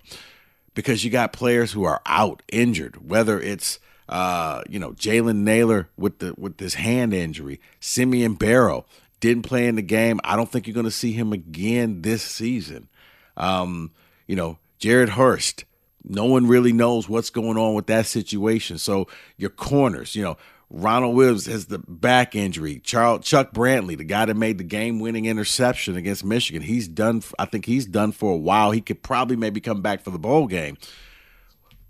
because 0.75 1.04
you 1.04 1.10
got 1.10 1.34
players 1.34 1.72
who 1.72 1.84
are 1.84 2.01
out 2.06 2.44
injured, 2.51 3.10
whether 3.10 3.40
it's 3.40 3.80
uh, 4.08 4.62
you 4.70 4.78
know 4.78 4.92
Jalen 4.92 5.38
Nailor 5.38 5.90
with 5.98 6.20
the 6.20 6.36
with 6.38 6.58
this 6.58 6.75
hand 6.75 7.13
injury, 7.13 7.60
Simeon 7.80 8.36
Barrow 8.36 8.86
didn't 9.20 9.44
play 9.44 9.68
in 9.68 9.75
the 9.75 9.82
game. 9.82 10.20
I 10.24 10.36
don't 10.36 10.51
think 10.51 10.68
you're 10.68 10.75
going 10.75 10.84
to 10.84 10.92
see 10.92 11.13
him 11.13 11.34
again 11.34 12.04
this 12.04 12.22
season. 12.22 12.88
Um, 13.36 13.92
you 14.28 14.36
know 14.36 14.60
Jared 14.78 15.10
Hurst. 15.10 15.66
No 16.03 16.25
one 16.25 16.48
really 16.48 16.74
knows 16.74 17.08
what's 17.08 17.29
going 17.29 17.58
on 17.58 17.75
with 17.75 17.88
that 17.88 18.05
situation. 18.05 18.77
So 18.77 19.08
your 19.38 19.51
corners, 19.51 20.15
you 20.15 20.24
know, 20.24 20.38
Ronald 20.70 21.15
Williams 21.15 21.48
has 21.48 21.65
the 21.65 21.79
back 21.79 22.34
injury. 22.34 22.79
Charles 22.79 23.25
Chuck 23.25 23.53
Brantley, 23.53 23.98
the 23.98 24.05
guy 24.05 24.25
that 24.25 24.36
made 24.36 24.58
the 24.58 24.63
game-winning 24.63 25.25
interception 25.25 25.98
against 25.98 26.24
Michigan, 26.24 26.62
he's 26.62 26.88
done. 26.88 27.22
I 27.38 27.46
think 27.46 27.65
he's 27.65 27.86
done 27.86 28.13
for 28.13 28.34
a 28.34 28.38
while. 28.38 28.72
He 28.72 28.81
could 28.81 29.03
probably 29.03 29.36
maybe 29.36 29.60
come 29.60 29.81
back 29.81 30.01
for 30.01 30.12
the 30.12 30.17
bowl 30.17 30.48
game. 30.48 30.77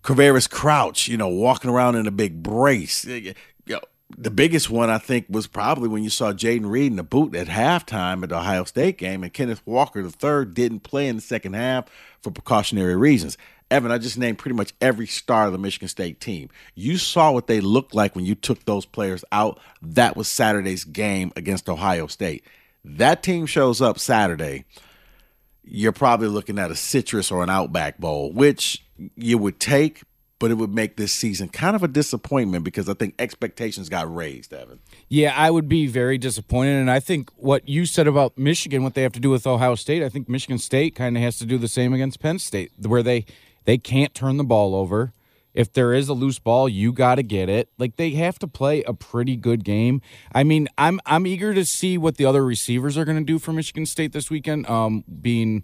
Quavaris 0.04 0.50
Crouch, 0.50 1.08
you 1.08 1.16
know, 1.16 1.28
walking 1.28 1.70
around 1.70 1.96
in 1.96 2.08
a 2.08 2.12
big 2.12 2.42
brace. 2.42 3.04
The 3.04 4.30
biggest 4.30 4.70
one 4.70 4.90
I 4.90 4.98
think 4.98 5.28
was 5.30 5.48
probably 5.48 5.88
when 5.88 6.04
you 6.04 6.10
saw 6.10 6.34
Jayden 6.34 6.70
Reed 6.70 6.92
in 6.92 6.98
the 6.98 7.04
boot 7.04 7.34
at 7.34 7.48
halftime 7.48 8.24
at 8.24 8.30
the 8.30 8.40
Ohio 8.40 8.66
State 8.66 8.98
game, 8.98 9.24
and 9.24 9.32
Kenneth 9.32 9.62
Walker 9.66 10.04
the 10.04 10.10
third 10.10 10.54
didn't 10.54 10.82
play 10.82 11.08
in 11.08 11.16
the 11.16 11.22
second 11.22 11.54
half 11.54 11.86
for 12.20 12.30
precautionary 12.30 12.98
reasons. 12.98 13.38
Evan, 13.72 13.90
I 13.90 13.98
just 13.98 14.18
named 14.18 14.38
pretty 14.38 14.56
much 14.56 14.74
every 14.82 15.08
star 15.08 15.48
of 15.48 15.54
the 15.54 15.58
Michigan 15.58 15.88
State 15.88 16.20
team. 16.20 16.50
You 16.76 16.98
saw 16.98 17.32
what 17.32 17.48
they 17.48 17.62
looked 17.62 17.96
like 17.96 18.16
when 18.16 18.26
you 18.26 18.36
took 18.36 18.66
those 18.66 18.86
players 18.86 19.24
out. 19.32 19.60
That 19.82 20.18
was 20.18 20.28
Saturday's 20.28 20.84
game 20.84 21.32
against 21.38 21.70
Ohio 21.70 22.08
State. 22.08 22.44
That 22.84 23.24
team 23.24 23.46
shows 23.46 23.82
up 23.82 23.98
Saturday. 23.98 24.66
You're 25.64 25.94
probably 25.94 26.28
looking 26.28 26.60
at 26.60 26.70
a 26.70 26.76
citrus 26.76 27.32
or 27.32 27.44
an 27.44 27.50
Outback 27.50 27.98
Bowl, 27.98 28.34
which 28.34 28.84
you 29.16 29.38
would 29.38 29.60
take, 29.60 30.02
but 30.38 30.52
it 30.52 30.56
would 30.56 30.74
make 30.74 30.98
this 30.98 31.14
season 31.14 31.48
kind 31.48 31.76
of 31.76 31.84
a 31.84 31.88
disappointment 31.88 32.66
because 32.66 32.90
I 32.90 32.94
think 32.96 33.16
expectations 33.20 33.88
got 33.88 34.14
raised, 34.14 34.52
Evan. 34.54 34.80
Yeah, 35.08 35.34
I 35.38 35.50
would 35.50 35.70
be 35.70 35.88
very 35.88 36.18
disappointed. 36.18 36.76
And 36.78 36.92
I 36.92 37.00
think 37.00 37.30
what 37.38 37.70
you 37.70 37.86
said 37.86 38.08
about 38.08 38.38
Michigan, 38.38 38.84
what 38.84 38.96
they 38.96 39.04
have 39.04 39.14
to 39.14 39.20
do 39.20 39.30
with 39.30 39.48
Ohio 39.48 39.76
State, 39.76 40.04
I 40.04 40.10
think 40.10 40.28
Michigan 40.28 40.58
State 40.58 40.96
kind 40.96 41.16
of 41.16 41.24
has 41.24 41.38
to 41.38 41.46
do 41.46 41.58
the 41.58 41.70
same 41.70 41.94
against 41.94 42.20
Penn 42.20 42.40
State, 42.40 42.72
where 42.82 43.04
they 43.04 43.26
they 43.66 43.78
can't 43.78 44.14
turn 44.14 44.38
the 44.38 44.44
ball 44.44 44.76
over. 44.76 45.14
If 45.54 45.74
there 45.74 45.94
is 45.94 46.08
a 46.08 46.14
loose 46.14 46.40
ball, 46.40 46.70
you 46.70 46.94
got 46.94 47.16
to 47.16 47.24
get 47.24 47.50
it. 47.50 47.70
Like 47.78 47.98
they 47.98 48.12
have 48.12 48.40
to 48.40 48.48
play 48.48 48.84
a 48.84 48.94
pretty 48.94 49.36
good 49.36 49.66
game. 49.66 50.02
I 50.34 50.44
mean, 50.44 50.70
I'm 50.78 51.02
I'm 51.06 51.28
eager 51.28 51.54
to 51.54 51.66
see 51.66 51.98
what 51.98 52.18
the 52.18 52.26
other 52.26 52.46
receivers 52.46 52.98
are 52.98 53.04
going 53.04 53.18
to 53.18 53.24
do 53.24 53.38
for 53.38 53.52
Michigan 53.52 53.86
State 53.86 54.14
this 54.14 54.30
weekend. 54.30 54.70
Um, 54.70 55.04
being 55.22 55.64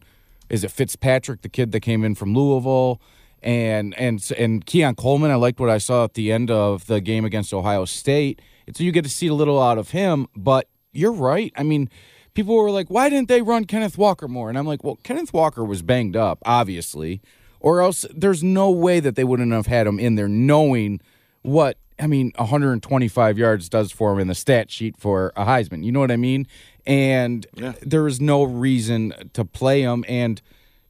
is 0.49 0.63
it 0.63 0.71
Fitzpatrick, 0.71 1.41
the 1.41 1.49
kid 1.49 1.71
that 1.71 1.81
came 1.81 2.03
in 2.03 2.15
from 2.15 2.33
Louisville, 2.33 3.01
and 3.41 3.97
and 3.97 4.31
and 4.37 4.65
Keon 4.65 4.95
Coleman. 4.95 5.31
I 5.31 5.35
liked 5.35 5.59
what 5.59 5.69
I 5.69 5.77
saw 5.77 6.03
at 6.03 6.13
the 6.15 6.31
end 6.31 6.51
of 6.51 6.87
the 6.87 6.99
game 6.99 7.25
against 7.25 7.53
Ohio 7.53 7.85
State. 7.85 8.41
So 8.75 8.83
you 8.83 8.91
get 8.91 9.03
to 9.03 9.09
see 9.09 9.27
a 9.27 9.33
little 9.33 9.61
out 9.61 9.77
of 9.77 9.91
him. 9.91 10.27
But 10.35 10.67
you're 10.91 11.13
right. 11.13 11.53
I 11.55 11.63
mean, 11.63 11.89
people 12.33 12.55
were 12.55 12.71
like, 12.71 12.89
"Why 12.89 13.09
didn't 13.09 13.29
they 13.29 13.41
run 13.41 13.65
Kenneth 13.65 13.97
Walker 13.97 14.27
more?" 14.27 14.49
And 14.49 14.57
I'm 14.57 14.67
like, 14.67 14.83
"Well, 14.83 14.97
Kenneth 15.03 15.33
Walker 15.33 15.63
was 15.63 15.81
banged 15.81 16.17
up, 16.17 16.39
obviously." 16.45 17.21
Or 17.59 17.81
else 17.81 18.05
there's 18.13 18.43
no 18.43 18.71
way 18.71 18.99
that 18.99 19.15
they 19.15 19.23
wouldn't 19.23 19.51
have 19.51 19.67
had 19.67 19.87
him 19.87 19.99
in 19.99 20.15
there 20.15 20.27
knowing 20.27 20.99
what 21.41 21.77
I 21.99 22.07
mean 22.07 22.31
125 22.35 23.37
yards 23.37 23.69
does 23.69 23.91
for 23.91 24.13
him 24.13 24.19
in 24.19 24.27
the 24.27 24.35
stat 24.35 24.71
sheet 24.71 24.97
for 24.97 25.33
a 25.35 25.45
Heisman. 25.45 25.83
You 25.83 25.91
know 25.91 25.99
what 25.99 26.11
I 26.11 26.17
mean? 26.17 26.47
And 26.85 27.45
yeah. 27.55 27.73
there 27.81 28.07
is 28.07 28.21
no 28.21 28.43
reason 28.43 29.13
to 29.33 29.45
play 29.45 29.81
him 29.81 30.05
and 30.07 30.41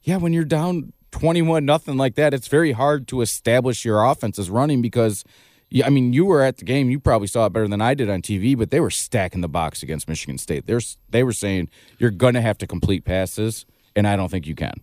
yeah, 0.02 0.16
when 0.16 0.32
you're 0.32 0.44
down 0.44 0.92
21 1.10 1.64
nothing 1.64 1.96
like 1.96 2.14
that, 2.14 2.32
it's 2.34 2.48
very 2.48 2.72
hard 2.72 3.08
to 3.08 3.20
establish 3.20 3.84
your 3.84 4.04
offense 4.04 4.38
as 4.38 4.50
running 4.50 4.82
because 4.82 5.24
yeah, 5.70 5.86
I 5.86 5.90
mean, 5.90 6.14
you 6.14 6.24
were 6.24 6.40
at 6.40 6.56
the 6.56 6.64
game. 6.64 6.88
You 6.88 6.98
probably 6.98 7.26
saw 7.26 7.44
it 7.44 7.52
better 7.52 7.68
than 7.68 7.82
I 7.82 7.92
did 7.92 8.08
on 8.08 8.22
TV, 8.22 8.56
but 8.56 8.70
they 8.70 8.80
were 8.80 8.90
stacking 8.90 9.42
the 9.42 9.48
box 9.48 9.82
against 9.82 10.08
Michigan 10.08 10.38
State. 10.38 10.66
They're, 10.66 10.80
they 11.10 11.22
were 11.22 11.34
saying 11.34 11.68
you're 11.98 12.10
going 12.10 12.32
to 12.32 12.40
have 12.40 12.56
to 12.58 12.66
complete 12.66 13.04
passes, 13.04 13.66
and 13.94 14.08
I 14.08 14.16
don't 14.16 14.30
think 14.30 14.46
you 14.46 14.54
can 14.54 14.80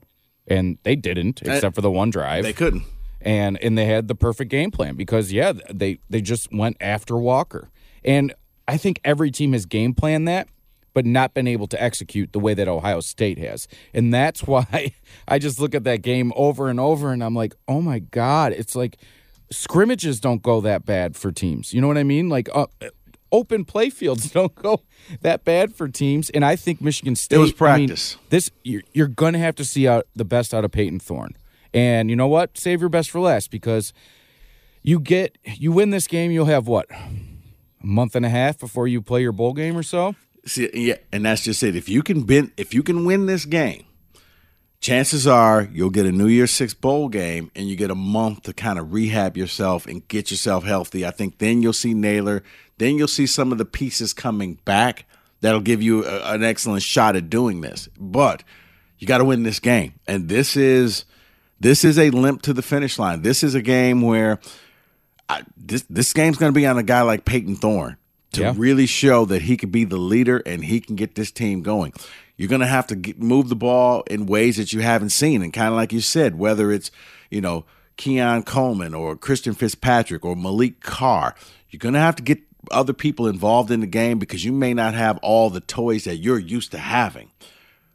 and 0.48 0.78
they 0.84 0.96
didn't 0.96 1.42
except 1.42 1.76
for 1.76 1.82
the 1.82 1.92
one 1.92 2.10
drive. 2.10 2.44
They 2.44 2.54
couldn't. 2.54 2.84
And 3.22 3.58
and 3.62 3.78
they 3.78 3.86
had 3.86 4.08
the 4.08 4.16
perfect 4.16 4.52
game 4.52 4.72
plan 4.72 4.96
because 4.96 5.32
yeah, 5.32 5.54
they 5.74 6.00
they 6.10 6.22
just 6.22 6.52
went 6.52 6.78
after 6.80 7.18
Walker. 7.18 7.70
And 8.04 8.34
I 8.68 8.78
think 8.78 9.00
every 9.04 9.32
team 9.32 9.54
has 9.54 9.66
game 9.66 9.94
planned 9.94 10.28
that 10.28 10.48
but 10.96 11.06
not 11.06 11.34
been 11.34 11.46
able 11.46 11.68
to 11.68 11.84
execute 11.84 12.32
the 12.32 12.40
way 12.40 12.54
that 12.54 12.70
Ohio 12.70 13.02
State 13.02 13.38
has. 13.38 13.68
And 13.94 14.12
that's 14.12 14.44
why 14.48 14.94
I 15.28 15.38
just 15.38 15.60
look 15.60 15.76
at 15.76 15.84
that 15.84 16.02
game 16.02 16.34
over 16.36 16.70
and 16.70 16.80
over 16.80 17.12
and 17.12 17.24
I'm 17.24 17.36
like, 17.36 17.54
"Oh 17.68 17.82
my 17.82 18.00
god, 18.00 18.54
it's 18.54 18.76
like 18.76 18.98
scrimmages 19.52 20.20
don't 20.20 20.42
go 20.42 20.62
that 20.62 20.86
bad 20.86 21.16
for 21.16 21.32
teams." 21.32 21.74
You 21.74 21.82
know 21.82 21.88
what 21.88 22.00
I 22.00 22.04
mean? 22.04 22.30
Like 22.30 22.50
uh, 22.54 22.66
open 23.36 23.66
playfields 23.66 24.32
don't 24.34 24.56
go 24.56 24.82
that 25.22 25.44
bad 25.44 25.76
for 25.76 25.88
teams. 25.88 26.30
And 26.30 26.46
I 26.46 26.56
think 26.56 26.82
Michigan 26.82 27.16
State. 27.16 27.36
It 27.36 27.40
was 27.40 27.54
practice. 27.54 28.16
I 28.16 28.18
mean, 28.18 28.28
this 28.30 28.52
you're, 28.64 28.84
you're 28.94 29.08
going 29.08 29.34
to 29.34 29.40
have 29.40 29.56
to 29.56 29.66
see 29.66 29.88
out 29.88 30.08
the 30.16 30.26
best 30.26 30.54
out 30.54 30.66
of 30.66 30.72
Payton 30.72 31.00
Thorne. 31.00 31.36
And 31.74 32.10
you 32.10 32.16
know 32.16 32.28
what? 32.28 32.58
Save 32.58 32.80
your 32.80 32.90
best 32.90 33.12
for 33.12 33.20
last 33.20 33.52
because 33.52 33.92
you 34.82 35.00
get 35.00 35.38
you 35.44 35.72
win 35.72 35.90
this 35.90 36.08
game. 36.08 36.32
You'll 36.32 36.46
have 36.46 36.68
what 36.68 36.90
a 36.92 37.86
month 37.86 38.16
and 38.16 38.26
a 38.26 38.30
half 38.30 38.58
before 38.58 38.88
you 38.88 39.02
play 39.02 39.22
your 39.22 39.34
bowl 39.34 39.54
game 39.54 39.78
or 39.78 39.84
so. 39.84 40.16
See, 40.46 40.70
yeah, 40.74 40.98
and 41.12 41.26
that's 41.26 41.44
just 41.44 41.64
it. 41.64 41.76
If 41.76 41.90
you 41.90 42.04
can 42.04 42.24
bin, 42.24 42.52
if 42.56 42.74
you 42.74 42.84
can 42.84 43.04
win 43.04 43.26
this 43.26 43.46
game, 43.46 43.86
chances 44.86 45.26
are 45.26 45.68
you'll 45.74 45.90
get 45.90 46.06
a 46.06 46.12
New 46.12 46.28
Year's 46.28 46.52
Six 46.52 46.76
bowl 46.76 47.10
game 47.10 47.50
and 47.56 47.68
you 47.68 47.76
get 47.76 47.90
a 47.90 47.96
month 47.96 48.44
to 48.44 48.54
kind 48.54 48.78
of 48.78 48.94
rehab 48.94 49.36
yourself 49.36 49.88
and 49.88 50.08
get 50.08 50.30
yourself 50.30 50.64
healthy. 50.64 51.04
I 51.04 51.10
think 51.10 51.40
then 51.40 51.64
you'll 51.64 51.74
see 51.74 51.96
Nailor, 51.96 52.44
then 52.78 52.96
you'll 52.96 53.08
see 53.08 53.26
some 53.26 53.52
of 53.52 53.58
the 53.58 53.66
pieces 53.66 54.14
coming 54.14 54.60
back 54.64 55.06
that'll 55.42 55.62
give 55.62 55.82
you 55.82 56.06
a, 56.06 56.34
an 56.34 56.44
excellent 56.44 56.84
shot 56.84 57.16
at 57.16 57.32
doing 57.32 57.62
this. 57.62 57.90
But 57.98 58.44
you 59.00 59.08
got 59.08 59.18
to 59.18 59.26
win 59.26 59.42
this 59.42 59.60
game, 59.60 59.94
and 60.08 60.30
this 60.30 60.56
is 60.56 61.06
this 61.60 61.84
is 61.84 61.98
a 61.98 62.12
limp 62.12 62.44
to 62.44 62.54
the 62.54 62.62
finish 62.62 63.00
line. 63.00 63.24
This 63.24 63.44
is 63.44 63.56
a 63.56 63.64
game 63.64 64.04
where 64.04 64.40
I, 65.28 65.42
this 65.58 65.84
this 65.90 66.14
game's 66.14 66.38
going 66.38 66.54
to 66.54 66.58
be 66.58 66.68
on 66.68 66.78
a 66.78 66.84
guy 66.84 67.02
like 67.02 67.26
Payton 67.26 67.56
Thorne 67.56 67.98
to 68.34 68.42
yeah. 68.42 68.54
really 68.56 68.86
show 68.86 69.26
that 69.26 69.42
he 69.42 69.58
can 69.58 69.72
be 69.72 69.84
the 69.84 69.98
leader 69.98 70.44
and 70.46 70.64
he 70.64 70.80
can 70.80 70.96
get 70.96 71.16
this 71.16 71.32
team 71.32 71.64
going. 71.64 71.92
You're 72.38 72.50
going 72.50 72.62
to 72.62 72.68
have 72.68 72.88
to 72.88 72.96
get, 72.96 73.20
move 73.20 73.50
the 73.50 73.56
ball 73.56 74.04
in 74.08 74.26
ways 74.26 74.58
that 74.58 74.74
you 74.74 74.82
haven't 74.82 75.12
seen, 75.12 75.42
and 75.42 75.54
kind 75.54 75.70
of 75.70 75.76
like 75.76 75.94
you 75.94 76.02
said, 76.02 76.38
whether 76.38 76.72
it's 76.72 76.92
you 77.30 77.42
know 77.42 77.66
Keon 77.98 78.44
Coleman 78.44 78.94
or 78.94 79.16
Christian 79.16 79.54
Fitzpatrick 79.54 80.26
or 80.26 80.36
Malik 80.36 80.82
Carr, 80.82 81.36
you're 81.70 81.80
going 81.80 81.94
to 81.94 82.00
have 82.00 82.16
to 82.18 82.24
get 82.24 82.40
other 82.72 82.94
people 82.94 83.28
involved 83.28 83.72
in 83.72 83.80
the 83.80 83.88
game 83.88 84.20
because 84.20 84.44
you 84.44 84.52
may 84.52 84.74
not 84.74 84.94
have 84.94 85.18
all 85.20 85.50
the 85.50 85.62
toys 85.62 86.06
that 86.06 86.18
you're 86.18 86.40
used 86.40 86.72
to 86.72 86.78
having. 86.78 87.32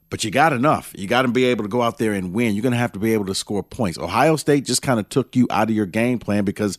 But 0.08 0.24
you 0.24 0.30
got 0.32 0.52
enough. 0.52 0.92
You 0.96 1.06
got 1.06 1.22
to 1.22 1.28
be 1.28 1.44
able 1.44 1.64
to 1.64 1.68
go 1.68 1.82
out 1.82 1.98
there 1.98 2.12
and 2.12 2.32
win. 2.32 2.54
You're 2.54 2.64
going 2.64 2.72
to 2.72 2.78
have 2.78 2.92
to 2.92 2.98
be 2.98 3.12
able 3.14 3.26
to 3.26 3.34
score 3.34 3.62
points. 3.62 3.96
Ohio 3.96 4.34
State 4.36 4.64
just 4.64 4.82
kind 4.82 4.98
of 4.98 5.08
took 5.08 5.36
you 5.36 5.46
out 5.50 5.70
of 5.70 5.76
your 5.76 5.86
game 5.86 6.18
plan 6.18 6.44
because 6.44 6.78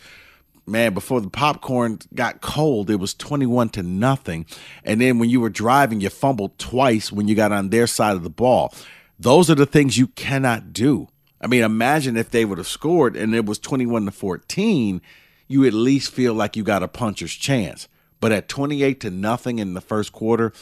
man, 0.71 0.93
before 0.93 1.21
the 1.21 1.29
popcorn 1.29 1.99
got 2.13 2.41
cold, 2.41 2.89
it 2.89 2.95
was 2.95 3.13
21 3.13 3.69
to 3.69 3.83
nothing. 3.83 4.45
And 4.83 4.99
then 4.99 5.19
when 5.19 5.29
you 5.29 5.41
were 5.41 5.49
driving, 5.49 6.01
you 6.01 6.09
fumbled 6.09 6.57
twice 6.57 7.11
when 7.11 7.27
you 7.27 7.35
got 7.35 7.51
on 7.51 7.69
their 7.69 7.87
side 7.87 8.15
of 8.15 8.23
the 8.23 8.29
ball. 8.29 8.73
Those 9.19 9.49
are 9.51 9.55
the 9.55 9.65
things 9.65 9.97
you 9.97 10.07
cannot 10.07 10.73
do. 10.73 11.07
I 11.41 11.47
mean, 11.47 11.63
imagine 11.63 12.17
if 12.17 12.31
they 12.31 12.45
would 12.45 12.57
have 12.57 12.67
scored 12.67 13.15
and 13.15 13.35
it 13.35 13.45
was 13.45 13.59
21 13.59 14.05
to 14.05 14.11
14, 14.11 15.01
you 15.47 15.65
at 15.65 15.73
least 15.73 16.11
feel 16.11 16.33
like 16.33 16.55
you 16.55 16.63
got 16.63 16.83
a 16.83 16.87
puncher's 16.87 17.33
chance. 17.33 17.87
But 18.19 18.31
at 18.31 18.47
28 18.47 18.99
to 19.01 19.11
nothing 19.11 19.59
in 19.59 19.73
the 19.73 19.81
first 19.81 20.13
quarter, 20.13 20.53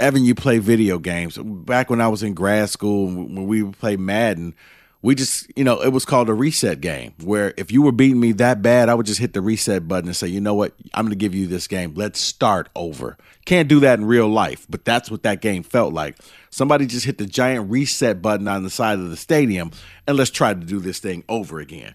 Evan, 0.00 0.24
you 0.24 0.34
play 0.34 0.58
video 0.58 0.98
games. 0.98 1.36
Back 1.38 1.90
when 1.90 2.00
I 2.00 2.08
was 2.08 2.22
in 2.22 2.34
grad 2.34 2.70
school, 2.70 3.06
when 3.06 3.46
we 3.46 3.62
would 3.62 3.78
play 3.78 3.96
Madden, 3.96 4.54
we 5.00 5.14
just, 5.14 5.50
you 5.56 5.62
know, 5.62 5.80
it 5.80 5.92
was 5.92 6.04
called 6.04 6.28
a 6.28 6.34
reset 6.34 6.80
game 6.80 7.14
where 7.22 7.54
if 7.56 7.70
you 7.70 7.82
were 7.82 7.92
beating 7.92 8.18
me 8.18 8.32
that 8.32 8.62
bad, 8.62 8.88
I 8.88 8.94
would 8.94 9.06
just 9.06 9.20
hit 9.20 9.32
the 9.32 9.40
reset 9.40 9.86
button 9.86 10.08
and 10.08 10.16
say, 10.16 10.26
you 10.26 10.40
know 10.40 10.54
what, 10.54 10.74
I'm 10.92 11.04
going 11.04 11.10
to 11.10 11.16
give 11.16 11.34
you 11.34 11.46
this 11.46 11.68
game. 11.68 11.94
Let's 11.94 12.18
start 12.20 12.68
over. 12.74 13.16
Can't 13.44 13.68
do 13.68 13.78
that 13.80 14.00
in 14.00 14.06
real 14.06 14.28
life, 14.28 14.66
but 14.68 14.84
that's 14.84 15.10
what 15.10 15.22
that 15.22 15.40
game 15.40 15.62
felt 15.62 15.92
like. 15.92 16.16
Somebody 16.50 16.86
just 16.86 17.06
hit 17.06 17.18
the 17.18 17.26
giant 17.26 17.70
reset 17.70 18.20
button 18.20 18.48
on 18.48 18.64
the 18.64 18.70
side 18.70 18.98
of 18.98 19.08
the 19.08 19.16
stadium 19.16 19.70
and 20.06 20.16
let's 20.16 20.30
try 20.30 20.52
to 20.52 20.60
do 20.60 20.80
this 20.80 20.98
thing 20.98 21.22
over 21.28 21.60
again. 21.60 21.94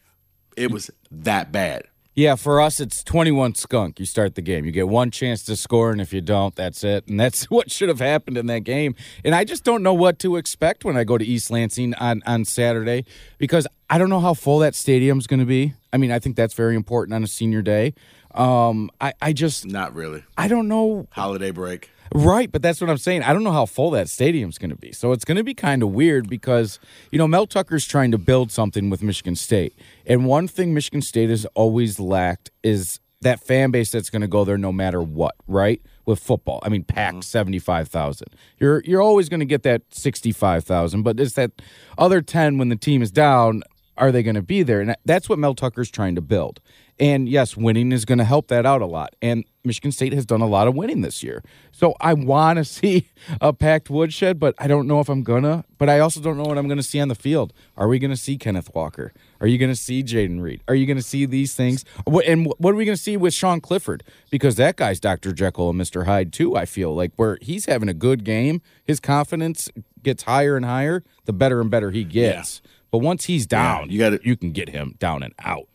It 0.56 0.72
was 0.72 0.90
that 1.12 1.52
bad. 1.52 1.84
Yeah, 2.16 2.36
for 2.36 2.62
us, 2.62 2.80
it's 2.80 3.04
21 3.04 3.56
skunk. 3.56 4.00
You 4.00 4.06
start 4.06 4.36
the 4.36 4.44
game. 4.44 4.66
You 4.66 4.72
get 4.72 4.88
one 4.88 5.10
chance 5.10 5.44
to 5.46 5.56
score, 5.56 5.92
and 5.92 6.00
if 6.00 6.14
you 6.14 6.22
don't, 6.22 6.56
that's 6.56 6.84
it. 6.84 7.08
And 7.08 7.20
that's 7.20 7.46
what 7.50 7.72
should 7.72 7.90
have 7.90 8.00
happened 8.00 8.38
in 8.38 8.46
that 8.48 8.60
game. 8.60 8.94
And 9.26 9.34
I 9.34 9.44
just 9.44 9.64
don't 9.64 9.82
know 9.82 9.96
what 9.96 10.20
to 10.20 10.36
expect 10.36 10.86
when 10.86 10.96
I 10.96 11.06
go 11.06 11.18
to 11.18 11.26
East 11.26 11.50
Lansing 11.50 11.96
on, 11.96 12.22
on 12.28 12.46
Saturday 12.46 13.06
because 13.40 13.66
I 13.90 13.98
don't 13.98 14.10
know 14.10 14.20
how 14.20 14.36
full 14.36 14.60
that 14.60 14.76
stadium's 14.76 15.26
going 15.26 15.40
to 15.40 15.46
be. 15.46 15.74
I 15.92 15.98
mean, 15.98 16.12
I 16.12 16.20
think 16.20 16.36
that's 16.36 16.54
very 16.54 16.76
important 16.76 17.16
on 17.16 17.24
a 17.24 17.28
senior 17.28 17.64
day. 17.64 17.96
Um, 18.36 18.92
I, 19.02 19.14
I 19.20 19.34
just. 19.34 19.66
Not 19.66 19.96
really. 19.96 20.24
I 20.38 20.48
don't 20.48 20.68
know. 20.68 21.08
Holiday 21.12 21.50
break. 21.50 21.90
Right, 22.14 22.52
but 22.52 22.62
that's 22.62 22.80
what 22.80 22.90
I'm 22.90 22.98
saying. 22.98 23.24
I 23.24 23.34
don't 23.34 23.44
know 23.44 23.52
how 23.52 23.66
full 23.66 23.92
that 23.92 24.10
stadium's 24.10 24.58
going 24.58 24.70
to 24.70 24.76
be. 24.76 24.92
So 24.92 25.12
it's 25.14 25.26
going 25.26 25.38
to 25.38 25.44
be 25.44 25.54
kind 25.54 25.82
of 25.82 25.90
weird 25.90 26.30
because, 26.30 26.80
you 27.12 27.18
know, 27.18 27.28
Mel 27.28 27.48
Tucker's 27.48 27.86
trying 27.86 28.12
to 28.12 28.18
build 28.18 28.52
something 28.52 28.90
with 28.90 29.02
Michigan 29.02 29.36
State. 29.36 29.74
And 30.06 30.26
one 30.26 30.48
thing 30.48 30.74
Michigan 30.74 31.02
State 31.02 31.30
has 31.30 31.46
always 31.56 32.00
lacked 32.00 32.52
is 32.64 33.00
that 33.22 33.40
fan 33.40 33.72
base 33.72 33.92
that's 33.92 34.10
going 34.10 34.22
to 34.22 34.28
go 34.28 34.44
there 34.46 34.58
no 34.58 34.72
matter 34.72 35.02
what, 35.02 35.36
right? 35.48 35.82
With 36.06 36.20
football. 36.20 36.60
I 36.64 36.70
mean, 36.70 36.84
packed 36.84 37.16
mm-hmm. 37.16 37.22
75,000. 37.22 38.28
You're 38.60 38.82
you're 38.86 39.02
always 39.02 39.30
going 39.30 39.40
to 39.40 39.46
get 39.46 39.64
that 39.64 39.82
65,000, 39.92 41.04
but 41.04 41.20
it's 41.20 41.34
that 41.34 41.52
other 41.98 42.22
10 42.22 42.58
when 42.58 42.70
the 42.70 42.76
team 42.76 43.02
is 43.02 43.12
down, 43.12 43.64
are 43.98 44.12
they 44.12 44.24
going 44.24 44.36
to 44.36 44.42
be 44.42 44.64
there? 44.64 44.82
And 44.82 44.96
that's 45.06 45.30
what 45.30 45.40
Mel 45.40 45.56
Tucker's 45.56 45.90
trying 45.90 46.16
to 46.16 46.22
build. 46.22 46.60
And 47.00 47.28
yes, 47.28 47.58
winning 47.58 47.92
is 47.92 48.06
going 48.06 48.20
to 48.20 48.24
help 48.24 48.48
that 48.50 48.66
out 48.66 48.82
a 48.82 48.86
lot. 48.86 49.16
And 49.22 49.46
Michigan 49.66 49.92
State 49.92 50.14
has 50.14 50.26
done 50.26 50.42
a 50.42 50.48
lot 50.48 50.68
of 50.68 50.76
winning 50.76 51.02
this 51.02 51.24
year. 51.24 51.44
So 51.72 51.96
I 52.00 52.14
want 52.14 52.58
to 52.58 52.66
see 52.66 53.10
a 53.42 53.52
packed 53.54 53.90
woodshed, 53.90 54.40
but 54.40 54.56
I 54.58 54.68
don't 54.68 54.88
know 54.88 55.00
if 55.00 55.10
I'm 55.10 55.24
going 55.24 55.44
to. 55.44 55.64
But 55.78 55.90
I 55.90 56.00
also 56.00 56.22
don't 56.22 56.38
know 56.38 56.44
what 56.44 56.58
I'm 56.58 56.68
going 56.68 56.78
to 56.78 56.84
see 56.84 57.00
on 57.00 57.08
the 57.08 57.16
field. 57.16 57.52
Are 57.76 57.88
we 57.88 58.00
going 58.00 58.12
to 58.12 58.18
see 58.18 58.38
Kenneth 58.38 58.74
Walker? 58.74 59.12
Are 59.42 59.48
you 59.48 59.58
going 59.58 59.72
to 59.72 59.76
see 59.76 60.04
Jayden 60.04 60.42
Reed? 60.42 60.62
Are 60.68 60.76
you 60.76 60.86
going 60.86 60.98
to 60.98 61.04
see 61.04 61.26
these 61.26 61.56
things? 61.56 61.84
And 62.06 62.54
what 62.58 62.72
are 62.72 62.76
we 62.76 62.86
going 62.86 62.96
to 62.96 63.02
see 63.02 63.18
with 63.18 63.34
Sean 63.34 63.60
Clifford? 63.60 64.04
Because 64.30 64.56
that 64.56 64.76
guy's 64.76 65.00
Dr. 65.00 65.34
Jekyll 65.34 65.72
and 65.72 65.82
Mr. 65.82 66.06
Hyde, 66.06 66.32
too, 66.32 66.56
I 66.56 66.66
feel 66.66 66.94
like, 66.94 67.12
where 67.16 67.38
he's 67.42 67.66
having 67.66 67.90
a 67.90 67.94
good 67.94 68.24
game. 68.24 68.62
His 68.84 69.00
confidence 69.00 69.70
gets 70.02 70.24
higher 70.24 70.56
and 70.56 70.66
higher, 70.66 71.04
the 71.26 71.34
better 71.34 71.60
and 71.60 71.72
better 71.72 71.92
he 71.92 72.04
gets. 72.04 72.62
Yeah. 72.64 72.70
But 72.92 73.00
once 73.00 73.26
he's 73.26 73.48
down, 73.48 73.90
yeah, 73.90 73.92
you 73.92 74.00
got 74.12 74.26
you 74.26 74.38
can 74.38 74.52
get 74.52 74.70
him 74.70 74.96
down 75.00 75.24
and 75.24 75.34
out. 75.40 75.68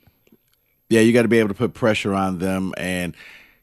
Yeah, 0.89 1.01
you 1.01 1.13
got 1.13 1.23
to 1.23 1.29
be 1.29 1.39
able 1.39 1.49
to 1.49 1.55
put 1.55 1.75
pressure 1.75 2.15
on 2.15 2.39
them. 2.39 2.73
And 2.77 3.15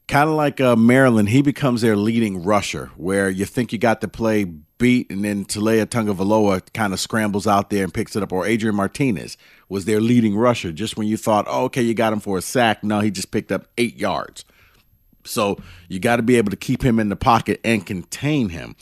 kind 0.08 0.28
of 0.28 0.36
like 0.36 0.60
uh, 0.60 0.76
Maryland, 0.76 1.28
he 1.28 1.42
becomes 1.42 1.80
their 1.80 1.96
leading 1.96 2.44
rusher, 2.44 2.90
where 2.96 3.28
you 3.28 3.44
think 3.44 3.72
you 3.72 3.78
got 3.78 4.00
to 4.02 4.08
play 4.08 4.44
beat, 4.44 5.10
and 5.10 5.24
then 5.24 5.44
Taulia 5.44 5.86
Tagovailoa 5.86 6.72
kind 6.72 6.92
of 6.92 7.00
scrambles 7.00 7.46
out 7.46 7.70
there 7.70 7.82
and 7.84 7.92
picks 7.92 8.14
it 8.14 8.22
up. 8.22 8.32
Or 8.32 8.46
Adrian 8.46 8.76
Martinez 8.76 9.36
was 9.68 9.84
their 9.84 10.00
leading 10.00 10.36
rusher, 10.36 10.70
just 10.72 10.96
when 10.96 11.08
you 11.08 11.16
thought, 11.16 11.46
oh, 11.48 11.64
okay, 11.64 11.82
you 11.82 11.94
got 11.94 12.12
him 12.12 12.20
for 12.20 12.38
a 12.38 12.42
sack. 12.42 12.84
No, 12.84 13.00
he 13.00 13.10
just 13.10 13.30
picked 13.30 13.50
up 13.50 13.66
eight 13.78 13.96
yards. 13.96 14.44
So 15.24 15.58
you 15.88 15.98
got 15.98 16.16
to 16.16 16.22
be 16.22 16.36
able 16.36 16.50
to 16.50 16.56
keep 16.56 16.84
him 16.84 17.00
in 17.00 17.08
the 17.08 17.16
pocket 17.16 17.60
and 17.64 17.84
contain 17.84 18.50
him. 18.50 18.76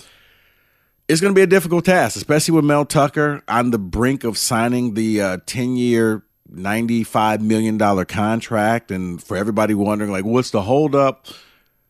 It's 1.08 1.20
going 1.20 1.34
to 1.34 1.38
be 1.38 1.42
a 1.42 1.46
difficult 1.46 1.84
task, 1.84 2.16
especially 2.16 2.54
with 2.54 2.64
Mel 2.64 2.84
Tucker 2.84 3.42
on 3.48 3.70
the 3.70 3.78
brink 3.78 4.24
of 4.24 4.38
signing 4.38 4.94
the 4.94 5.42
10 5.46 5.68
uh, 5.68 5.72
year 5.72 6.24
$95 6.52 7.40
million 7.40 7.78
contract. 8.06 8.90
And 8.90 9.22
for 9.22 9.36
everybody 9.36 9.74
wondering, 9.74 10.10
like, 10.10 10.24
what's 10.24 10.50
the 10.50 10.62
holdup? 10.62 11.26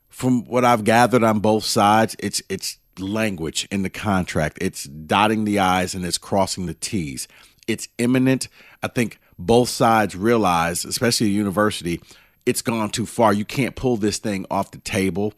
From 0.08 0.44
what 0.44 0.64
I've 0.64 0.84
gathered 0.84 1.24
on 1.24 1.40
both 1.40 1.64
sides, 1.64 2.14
it's 2.20 2.40
it's 2.48 2.78
language 2.98 3.66
in 3.70 3.82
the 3.82 3.90
contract. 3.90 4.58
It's 4.60 4.84
dotting 4.84 5.44
the 5.44 5.58
I's 5.58 5.94
and 5.94 6.04
it's 6.04 6.18
crossing 6.18 6.66
the 6.66 6.74
T's. 6.74 7.26
It's 7.66 7.88
imminent. 7.98 8.48
I 8.82 8.88
think 8.88 9.18
both 9.38 9.68
sides 9.68 10.14
realize, 10.14 10.84
especially 10.84 11.26
the 11.26 11.32
university, 11.32 12.00
it's 12.46 12.62
gone 12.62 12.90
too 12.90 13.06
far. 13.06 13.32
You 13.32 13.44
can't 13.44 13.74
pull 13.74 13.96
this 13.96 14.18
thing 14.18 14.46
off 14.50 14.70
the 14.70 14.78
table. 14.78 15.34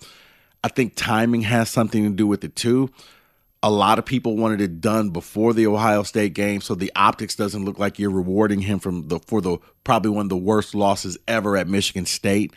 I 0.62 0.68
think 0.68 0.94
timing 0.96 1.42
has 1.42 1.70
something 1.70 2.04
to 2.04 2.10
do 2.10 2.26
with 2.26 2.44
it 2.44 2.56
too. 2.56 2.90
A 3.66 3.70
lot 3.70 3.98
of 3.98 4.04
people 4.04 4.36
wanted 4.36 4.60
it 4.60 4.80
done 4.80 5.10
before 5.10 5.52
the 5.52 5.66
Ohio 5.66 6.04
State 6.04 6.34
game, 6.34 6.60
so 6.60 6.76
the 6.76 6.92
optics 6.94 7.34
doesn't 7.34 7.64
look 7.64 7.80
like 7.80 7.98
you're 7.98 8.12
rewarding 8.12 8.60
him 8.60 8.78
from 8.78 9.08
the 9.08 9.18
for 9.26 9.40
the 9.40 9.58
probably 9.82 10.12
one 10.12 10.26
of 10.26 10.28
the 10.28 10.36
worst 10.36 10.72
losses 10.72 11.18
ever 11.26 11.56
at 11.56 11.66
Michigan 11.66 12.06
State. 12.06 12.54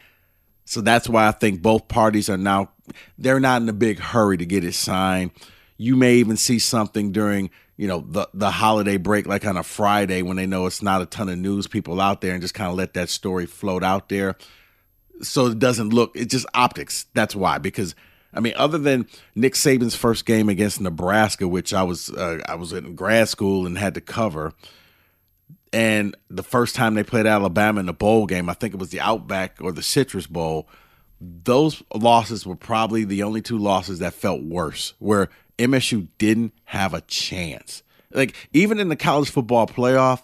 So 0.65 0.82
that's 0.82 1.10
why 1.10 1.28
I 1.28 1.32
think 1.32 1.63
both 1.63 1.88
parties 1.88 2.30
are 2.30 2.38
now 2.38 2.69
they're 3.17 3.39
not 3.39 3.63
in 3.63 3.69
a 3.69 3.74
big 3.74 3.98
hurry 3.98 4.38
to 4.38 4.45
get 4.45 4.63
it 4.63 4.76
signed. 4.76 5.32
You 5.78 5.95
may 5.95 6.17
even 6.17 6.38
see 6.38 6.60
something 6.60 7.12
during, 7.12 7.50
you 7.76 7.88
know, 7.88 8.06
the 8.08 8.30
the 8.36 8.52
holiday 8.52 8.98
break 8.98 9.26
like 9.26 9.48
on 9.48 9.58
a 9.58 9.63
Friday 9.63 10.22
when 10.22 10.38
they 10.38 10.45
know 10.45 10.67
it's 10.67 10.84
not 10.84 11.02
a 11.02 11.08
ton 11.08 11.28
of 11.28 11.39
news 11.39 11.65
people 11.65 12.00
out 12.00 12.22
there 12.22 12.34
and 12.34 12.41
just 12.43 12.54
kind 12.54 12.69
of 12.69 12.78
let 12.78 12.93
that 12.93 13.10
story 13.10 13.48
float 13.48 13.84
out 13.84 14.10
there. 14.10 14.36
So 15.24 15.48
it 15.48 15.58
doesn't 15.58 15.89
look 15.89 16.12
it's 16.13 16.32
just 16.32 16.45
optics. 16.54 17.08
That's 17.15 17.36
why 17.36 17.58
because 17.58 17.95
I 18.34 18.39
mean, 18.39 18.54
other 18.56 18.78
than 18.78 19.08
Nick 19.36 19.54
Saban's 19.54 19.96
first 19.96 20.26
game 20.26 20.50
against 20.50 20.80
Nebraska, 20.80 21.48
which 21.48 21.74
I 21.74 21.84
was 21.84 22.10
uh, 22.12 22.39
I 22.48 22.56
was 22.56 22.74
in 22.74 22.96
grad 22.96 23.28
school 23.28 23.65
and 23.65 23.78
had 23.78 23.96
to 23.96 24.02
cover, 24.02 24.54
and 25.74 26.15
the 26.30 26.44
first 26.44 26.76
time 26.76 26.94
they 26.94 27.04
played 27.04 27.26
Alabama 27.26 27.80
in 27.80 27.86
the 27.88 27.94
bowl 27.94 28.26
game, 28.26 28.50
I 28.50 28.54
think 28.54 28.74
it 28.74 28.80
was 28.80 28.89
the 28.89 29.02
Outback 29.02 29.58
or 29.62 29.72
the 29.72 29.82
Citrus 29.82 30.28
Bowl. 30.28 30.68
Those 31.20 31.84
losses 31.94 32.46
were 32.46 32.56
probably 32.56 33.04
the 33.04 33.24
only 33.24 33.42
two 33.42 33.58
losses 33.58 34.00
that 34.00 34.13
felt 34.13 34.44
worse, 34.44 34.94
where 35.00 35.30
MSU 35.58 36.08
didn't 36.18 36.54
have 36.65 36.94
a 36.94 37.02
chance. 37.02 37.84
Like 38.13 38.36
even 38.54 38.80
in 38.80 38.89
the 38.89 38.96
college 38.96 39.30
football 39.30 39.65
playoff, 39.65 40.24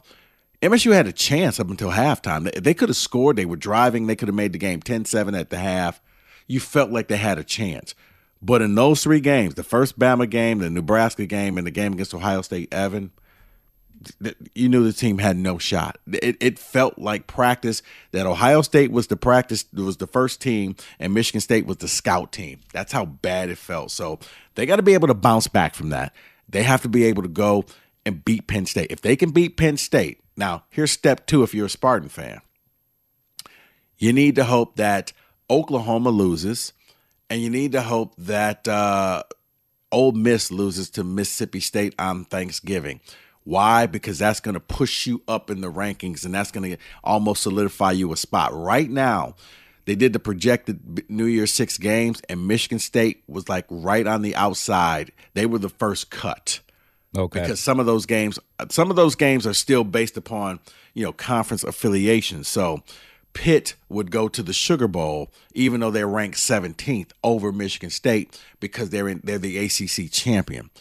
MSU 0.62 0.94
had 0.94 1.08
a 1.08 1.12
chance 1.12 1.60
up 1.60 1.70
until 1.70 1.92
halftime. 1.92 2.44
They, 2.44 2.60
they 2.60 2.74
could 2.76 2.90
have 2.90 2.96
scored. 2.96 3.36
They 3.36 3.46
were 3.46 3.56
driving. 3.56 4.08
They 4.08 4.16
could 4.16 4.28
have 4.28 4.36
made 4.36 4.54
the 4.54 4.60
game 4.60 4.80
10-7 4.80 5.38
at 5.38 5.50
the 5.50 5.58
half 5.58 6.02
you 6.48 6.60
felt 6.60 6.92
like 6.92 7.08
they 7.08 7.18
had 7.18 7.38
a 7.38 7.44
chance. 7.44 7.96
But 8.42 8.62
in 8.62 8.76
those 8.76 9.02
three 9.02 9.22
games, 9.22 9.56
the 9.56 9.64
first 9.64 9.98
Bama 9.98 10.30
game, 10.30 10.60
the 10.60 10.70
Nebraska 10.70 11.26
game, 11.26 11.58
and 11.58 11.66
the 11.66 11.72
game 11.72 11.94
against 11.94 12.14
Ohio 12.14 12.42
State, 12.42 12.74
Evan, 12.74 13.12
you 14.54 14.70
knew 14.70 14.84
the 14.84 14.94
team 14.94 15.18
had 15.18 15.38
no 15.38 15.58
shot. 15.58 15.98
It, 16.12 16.38
it 16.40 16.60
felt 16.60 17.00
like 17.00 17.28
practice 17.28 17.82
that 18.12 18.26
Ohio 18.26 18.62
State 18.62 18.92
was 18.92 19.08
the 19.08 19.16
practice 19.16 19.66
was 19.74 19.98
the 19.98 20.08
first 20.08 20.42
team 20.42 20.76
and 21.00 21.14
Michigan 21.14 21.42
State 21.42 21.66
was 21.66 21.78
the 21.78 21.88
scout 21.88 22.32
team. 22.32 22.60
That's 22.74 22.92
how 22.92 23.06
bad 23.06 23.50
it 23.50 23.58
felt. 23.58 23.92
So 23.92 24.20
they 24.56 24.66
got 24.66 24.76
to 24.76 24.84
be 24.84 24.94
able 24.94 25.08
to 25.08 25.14
bounce 25.14 25.48
back 25.48 25.74
from 25.76 25.90
that. 25.90 26.14
They 26.48 26.64
have 26.64 26.82
to 26.84 26.90
be 26.90 27.06
able 27.06 27.24
to 27.24 27.30
go 27.30 27.66
and 28.06 28.24
beat 28.24 28.48
Penn 28.48 28.66
State. 28.66 28.92
If 28.92 29.02
they 29.02 29.16
can 29.16 29.32
beat 29.32 29.58
Penn 29.58 29.78
State, 29.78 30.22
now 30.38 30.66
here's 30.70 30.92
step 30.92 31.26
two. 31.26 31.44
If 31.44 31.54
you're 31.54 31.66
a 31.66 31.70
Spartan 31.70 32.10
fan, 32.10 32.42
you 33.98 34.14
need 34.14 34.36
to 34.36 34.44
hope 34.44 34.76
that 34.76 35.14
Oklahoma 35.50 36.10
loses, 36.10 36.74
and 37.30 37.42
you 37.42 37.50
need 37.50 37.72
to 37.74 37.82
hope 37.82 38.14
that 38.18 38.68
uh, 38.68 39.24
Ole 39.92 40.14
Miss 40.14 40.52
loses 40.52 40.90
to 40.92 41.04
Mississippi 41.04 41.60
State 41.60 41.96
on 42.00 42.26
Thanksgiving. 42.26 43.00
Why? 43.44 43.86
Because 43.86 44.18
that's 44.18 44.40
going 44.40 44.56
to 44.56 44.60
push 44.60 45.06
you 45.06 45.22
up 45.28 45.52
in 45.52 45.62
the 45.62 45.72
rankings 45.72 46.26
and 46.26 46.34
that's 46.34 46.52
going 46.52 46.72
to 46.72 46.78
almost 47.04 47.44
solidify 47.44 47.92
you 47.92 48.12
a 48.12 48.18
spot. 48.18 48.52
Right 48.56 48.90
now, 48.90 49.36
they 49.86 49.94
did 49.94 50.14
the 50.14 50.20
projected 50.20 51.10
New 51.10 51.26
Year's 51.26 51.54
six 51.54 51.78
games, 51.78 52.22
and 52.28 52.48
Michigan 52.48 52.80
State 52.80 53.24
was 53.28 53.48
like 53.48 53.66
right 53.70 54.06
on 54.08 54.24
the 54.24 54.36
outside. 54.36 55.12
They 55.36 55.46
were 55.46 55.60
the 55.60 55.70
first 55.70 56.10
cut. 56.10 56.60
Okay. 57.16 57.42
Because 57.42 57.60
some 57.60 57.80
of 57.80 57.86
those 57.86 58.06
games, 58.06 58.40
some 58.70 58.90
of 58.90 58.96
those 58.96 59.16
games 59.16 59.46
are 59.46 59.54
still 59.54 59.84
based 59.84 60.18
upon 60.18 60.60
you 60.96 61.04
know 61.04 61.14
conference 61.14 61.64
affiliation. 61.64 62.44
So 62.44 62.82
Pitt 63.36 63.76
would 63.90 64.10
go 64.10 64.28
to 64.28 64.42
the 64.42 64.54
Sugar 64.54 64.88
Bowl, 64.88 65.30
even 65.54 65.82
though 65.82 65.92
they're 65.92 66.08
ranked 66.08 66.38
17th 66.38 67.12
over 67.24 67.52
Michigan 67.52 67.92
State 67.92 68.42
because 68.60 68.90
they're 68.90 69.08
in, 69.08 69.22
they're 69.24 69.38
the 69.38 69.58
ACC 69.58 70.10
champion. 70.10 70.72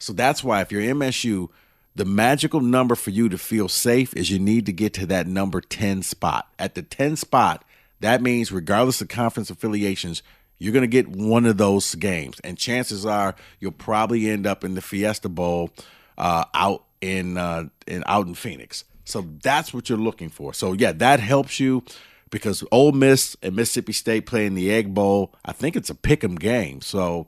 So 0.00 0.12
that's 0.12 0.42
why 0.42 0.62
if 0.62 0.72
you're 0.72 0.82
MSU, 0.82 1.50
the 1.94 2.04
magical 2.04 2.60
number 2.60 2.94
for 2.94 3.10
you 3.10 3.28
to 3.28 3.38
feel 3.38 3.68
safe 3.68 4.14
is 4.16 4.30
you 4.30 4.38
need 4.38 4.66
to 4.66 4.72
get 4.72 4.94
to 4.94 5.06
that 5.06 5.26
number 5.26 5.60
10 5.60 6.02
spot. 6.02 6.48
At 6.58 6.74
the 6.74 6.82
10 6.82 7.16
spot, 7.16 7.64
that 8.00 8.22
means 8.22 8.50
regardless 8.50 9.00
of 9.00 9.08
conference 9.08 9.50
affiliations, 9.50 10.22
you're 10.58 10.72
going 10.72 10.82
to 10.82 10.86
get 10.88 11.08
one 11.08 11.46
of 11.46 11.56
those 11.56 11.94
games, 11.94 12.40
and 12.42 12.58
chances 12.58 13.06
are 13.06 13.36
you'll 13.60 13.70
probably 13.70 14.28
end 14.28 14.46
up 14.46 14.64
in 14.64 14.74
the 14.74 14.82
Fiesta 14.82 15.28
Bowl 15.28 15.70
uh, 16.16 16.46
out 16.52 16.82
in 17.00 17.36
uh, 17.36 17.68
in 17.86 18.02
out 18.06 18.26
in 18.26 18.34
Phoenix. 18.34 18.82
So 19.08 19.26
that's 19.42 19.72
what 19.72 19.88
you're 19.88 19.96
looking 19.96 20.28
for. 20.28 20.52
So 20.52 20.74
yeah, 20.74 20.92
that 20.92 21.18
helps 21.18 21.58
you 21.58 21.82
because 22.30 22.62
Ole 22.70 22.92
Miss 22.92 23.36
and 23.42 23.56
Mississippi 23.56 23.94
State 23.94 24.26
playing 24.26 24.54
the 24.54 24.70
Egg 24.70 24.92
Bowl. 24.92 25.34
I 25.44 25.52
think 25.52 25.76
it's 25.76 25.88
a 25.88 25.94
pick'em 25.94 26.38
game. 26.38 26.82
So 26.82 27.26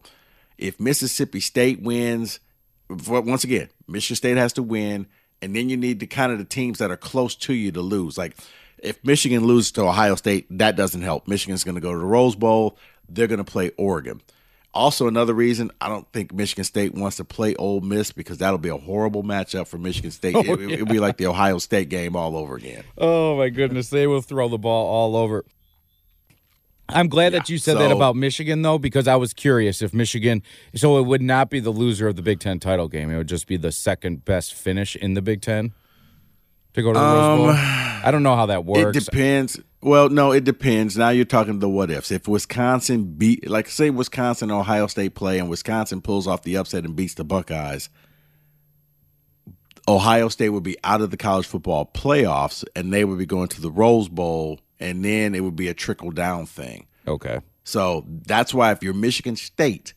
if 0.58 0.78
Mississippi 0.78 1.40
State 1.40 1.80
wins, 1.80 2.38
once 2.88 3.44
again, 3.44 3.70
Michigan 3.88 4.16
State 4.16 4.36
has 4.36 4.52
to 4.54 4.62
win, 4.62 5.06
and 5.40 5.56
then 5.56 5.70
you 5.70 5.76
need 5.78 6.00
the 6.00 6.06
kind 6.06 6.32
of 6.32 6.38
the 6.38 6.44
teams 6.44 6.78
that 6.78 6.90
are 6.90 6.98
close 6.98 7.34
to 7.36 7.54
you 7.54 7.72
to 7.72 7.80
lose. 7.80 8.18
Like 8.18 8.36
if 8.82 9.02
Michigan 9.02 9.44
loses 9.44 9.72
to 9.72 9.82
Ohio 9.82 10.16
State, 10.16 10.46
that 10.50 10.76
doesn't 10.76 11.02
help. 11.02 11.26
Michigan's 11.26 11.64
going 11.64 11.76
to 11.76 11.80
go 11.80 11.92
to 11.92 11.98
the 11.98 12.04
Rose 12.04 12.36
Bowl. 12.36 12.76
They're 13.08 13.26
going 13.26 13.38
to 13.42 13.50
play 13.50 13.70
Oregon. 13.78 14.20
Also, 14.72 15.08
another 15.08 15.34
reason 15.34 15.72
I 15.80 15.88
don't 15.88 16.06
think 16.12 16.32
Michigan 16.32 16.62
State 16.64 16.94
wants 16.94 17.16
to 17.16 17.24
play 17.24 17.56
Ole 17.56 17.80
Miss 17.80 18.12
because 18.12 18.38
that'll 18.38 18.58
be 18.58 18.68
a 18.68 18.76
horrible 18.76 19.24
matchup 19.24 19.66
for 19.66 19.78
Michigan 19.78 20.12
State. 20.12 20.36
Oh, 20.36 20.42
it, 20.42 20.78
will 20.78 20.86
be 20.86 21.00
like 21.00 21.16
the 21.16 21.26
Ohio 21.26 21.58
State 21.58 21.88
game 21.88 22.14
all 22.14 22.36
over 22.36 22.54
again. 22.54 22.84
Oh 22.96 23.36
my 23.36 23.48
goodness, 23.48 23.90
they 23.90 24.06
will 24.06 24.20
throw 24.20 24.48
the 24.48 24.58
ball 24.58 24.86
all 24.86 25.16
over. 25.16 25.44
I'm 26.88 27.08
glad 27.08 27.32
yeah, 27.32 27.40
that 27.40 27.48
you 27.48 27.58
said 27.58 27.74
so, 27.74 27.78
that 27.80 27.90
about 27.90 28.16
Michigan 28.16 28.62
though, 28.62 28.78
because 28.78 29.08
I 29.08 29.16
was 29.16 29.32
curious 29.32 29.82
if 29.82 29.92
Michigan. 29.92 30.42
So 30.74 30.98
it 30.98 31.02
would 31.02 31.22
not 31.22 31.50
be 31.50 31.60
the 31.60 31.70
loser 31.70 32.08
of 32.08 32.16
the 32.16 32.22
Big 32.22 32.40
Ten 32.40 32.60
title 32.60 32.88
game; 32.88 33.10
it 33.10 33.16
would 33.16 33.28
just 33.28 33.46
be 33.46 33.56
the 33.56 33.72
second 33.72 34.24
best 34.24 34.54
finish 34.54 34.94
in 34.96 35.14
the 35.14 35.22
Big 35.22 35.42
Ten 35.42 35.72
to 36.74 36.82
go 36.82 36.92
to 36.92 36.98
the 36.98 37.04
um, 37.04 37.38
Rose 37.38 37.38
Bowl. 37.38 37.50
I 37.56 38.10
don't 38.10 38.22
know 38.22 38.36
how 38.36 38.46
that 38.46 38.64
works. 38.64 38.96
It 38.96 39.04
depends. 39.04 39.60
Well, 39.82 40.10
no, 40.10 40.32
it 40.32 40.44
depends. 40.44 40.96
Now 40.96 41.08
you're 41.08 41.24
talking 41.24 41.58
the 41.58 41.68
what 41.68 41.90
ifs. 41.90 42.10
If 42.10 42.28
Wisconsin 42.28 43.14
beat, 43.14 43.48
like 43.48 43.68
say 43.68 43.88
Wisconsin 43.90 44.50
Ohio 44.50 44.86
State 44.86 45.14
play, 45.14 45.38
and 45.38 45.48
Wisconsin 45.48 46.02
pulls 46.02 46.26
off 46.26 46.42
the 46.42 46.56
upset 46.56 46.84
and 46.84 46.94
beats 46.94 47.14
the 47.14 47.24
Buckeyes, 47.24 47.88
Ohio 49.88 50.28
State 50.28 50.50
would 50.50 50.62
be 50.62 50.76
out 50.84 51.00
of 51.00 51.10
the 51.10 51.16
college 51.16 51.46
football 51.46 51.90
playoffs, 51.92 52.62
and 52.76 52.92
they 52.92 53.04
would 53.04 53.18
be 53.18 53.26
going 53.26 53.48
to 53.48 53.60
the 53.60 53.70
Rose 53.70 54.08
Bowl, 54.08 54.60
and 54.78 55.02
then 55.04 55.34
it 55.34 55.40
would 55.40 55.56
be 55.56 55.68
a 55.68 55.74
trickle 55.74 56.10
down 56.10 56.44
thing. 56.44 56.86
Okay. 57.08 57.40
So 57.64 58.04
that's 58.08 58.52
why 58.52 58.72
if 58.72 58.82
you're 58.82 58.92
Michigan 58.92 59.36
State, 59.36 59.94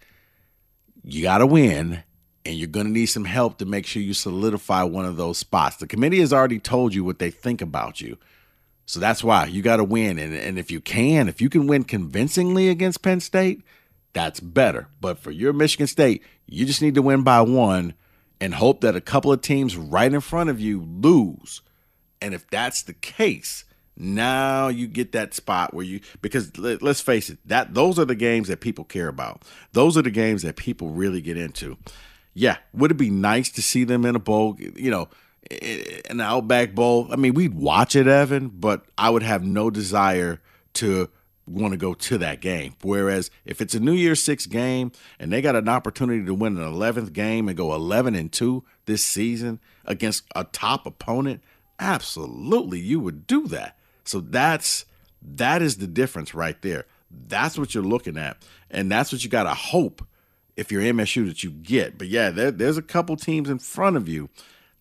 you 1.03 1.21
got 1.23 1.39
to 1.39 1.45
win 1.45 2.03
and 2.45 2.55
you're 2.55 2.67
going 2.67 2.87
to 2.87 2.91
need 2.91 3.05
some 3.05 3.25
help 3.25 3.57
to 3.57 3.65
make 3.65 3.85
sure 3.85 4.01
you 4.01 4.13
solidify 4.13 4.83
one 4.83 5.05
of 5.05 5.15
those 5.15 5.37
spots. 5.37 5.77
The 5.77 5.87
committee 5.87 6.19
has 6.19 6.33
already 6.33 6.59
told 6.59 6.93
you 6.93 7.03
what 7.03 7.19
they 7.19 7.31
think 7.31 7.61
about 7.61 8.01
you. 8.01 8.17
So 8.85 8.99
that's 8.99 9.23
why 9.23 9.45
you 9.45 9.61
got 9.61 9.77
to 9.77 9.83
win. 9.83 10.19
And, 10.19 10.33
and 10.35 10.59
if 10.59 10.69
you 10.69 10.81
can, 10.81 11.29
if 11.29 11.41
you 11.41 11.49
can 11.49 11.67
win 11.67 11.83
convincingly 11.83 12.69
against 12.69 13.01
Penn 13.01 13.19
State, 13.19 13.61
that's 14.13 14.39
better. 14.39 14.87
But 15.01 15.19
for 15.19 15.31
your 15.31 15.53
Michigan 15.53 15.87
State, 15.87 16.23
you 16.47 16.65
just 16.65 16.81
need 16.81 16.95
to 16.95 17.01
win 17.01 17.23
by 17.23 17.41
one 17.41 17.93
and 18.41 18.53
hope 18.53 18.81
that 18.81 18.95
a 18.95 19.01
couple 19.01 19.31
of 19.31 19.41
teams 19.41 19.77
right 19.77 20.13
in 20.13 20.21
front 20.21 20.49
of 20.49 20.59
you 20.59 20.81
lose. 20.81 21.61
And 22.21 22.33
if 22.33 22.49
that's 22.49 22.81
the 22.81 22.93
case, 22.93 23.63
now 23.95 24.67
you 24.67 24.87
get 24.87 25.11
that 25.13 25.33
spot 25.33 25.73
where 25.73 25.85
you 25.85 26.01
because 26.21 26.57
let, 26.57 26.83
us 26.83 26.99
face 26.99 27.29
it, 27.29 27.37
that 27.45 27.73
those 27.73 27.99
are 27.99 28.05
the 28.05 28.15
games 28.15 28.47
that 28.47 28.59
people 28.59 28.83
care 28.83 29.07
about. 29.07 29.43
Those 29.71 29.97
are 29.97 30.01
the 30.01 30.11
games 30.11 30.41
that 30.41 30.55
people 30.55 30.89
really 30.89 31.21
get 31.21 31.37
into 31.37 31.77
yeah, 32.33 32.57
would 32.73 32.91
it 32.91 32.97
be 32.97 33.09
nice 33.09 33.49
to 33.51 33.61
see 33.61 33.83
them 33.83 34.05
in 34.05 34.15
a 34.15 34.19
bowl? 34.19 34.57
You 34.59 34.91
know, 34.91 35.09
an 35.51 36.21
Outback 36.21 36.73
Bowl. 36.73 37.07
I 37.11 37.15
mean, 37.15 37.33
we'd 37.33 37.53
watch 37.53 37.95
it, 37.95 38.07
Evan, 38.07 38.49
but 38.49 38.85
I 38.97 39.09
would 39.09 39.23
have 39.23 39.43
no 39.43 39.69
desire 39.69 40.41
to 40.73 41.09
want 41.45 41.73
to 41.73 41.77
go 41.77 41.93
to 41.93 42.17
that 42.19 42.41
game. 42.41 42.75
Whereas 42.81 43.29
if 43.45 43.61
it's 43.61 43.75
a 43.75 43.79
New 43.79 43.93
Year's 43.93 44.23
Six 44.23 44.45
game 44.45 44.91
and 45.19 45.31
they 45.31 45.41
got 45.41 45.55
an 45.55 45.67
opportunity 45.67 46.25
to 46.25 46.33
win 46.33 46.57
an 46.57 46.73
11th 46.73 47.13
game 47.13 47.47
and 47.47 47.57
go 47.57 47.73
11 47.73 48.15
and 48.15 48.31
2 48.31 48.63
this 48.85 49.03
season 49.03 49.59
against 49.85 50.23
a 50.35 50.45
top 50.45 50.85
opponent, 50.85 51.41
absolutely 51.79 52.79
you 52.79 52.99
would 52.99 53.27
do 53.27 53.47
that. 53.47 53.77
So 54.05 54.19
that's 54.19 54.85
that 55.21 55.61
is 55.61 55.77
the 55.77 55.87
difference 55.87 56.33
right 56.33 56.61
there. 56.61 56.85
That's 57.27 57.57
what 57.57 57.73
you're 57.73 57.83
looking 57.83 58.17
at. 58.17 58.37
And 58.69 58.91
that's 58.91 59.11
what 59.11 59.23
you 59.23 59.29
got 59.29 59.43
to 59.43 59.53
hope 59.53 60.05
if 60.55 60.71
you're 60.71 60.81
MSU 60.81 61.27
that 61.27 61.43
you 61.43 61.51
get. 61.51 61.97
But 61.97 62.07
yeah, 62.07 62.29
there, 62.29 62.51
there's 62.51 62.77
a 62.77 62.81
couple 62.81 63.15
teams 63.15 63.49
in 63.49 63.59
front 63.59 63.97
of 63.97 64.07
you 64.09 64.29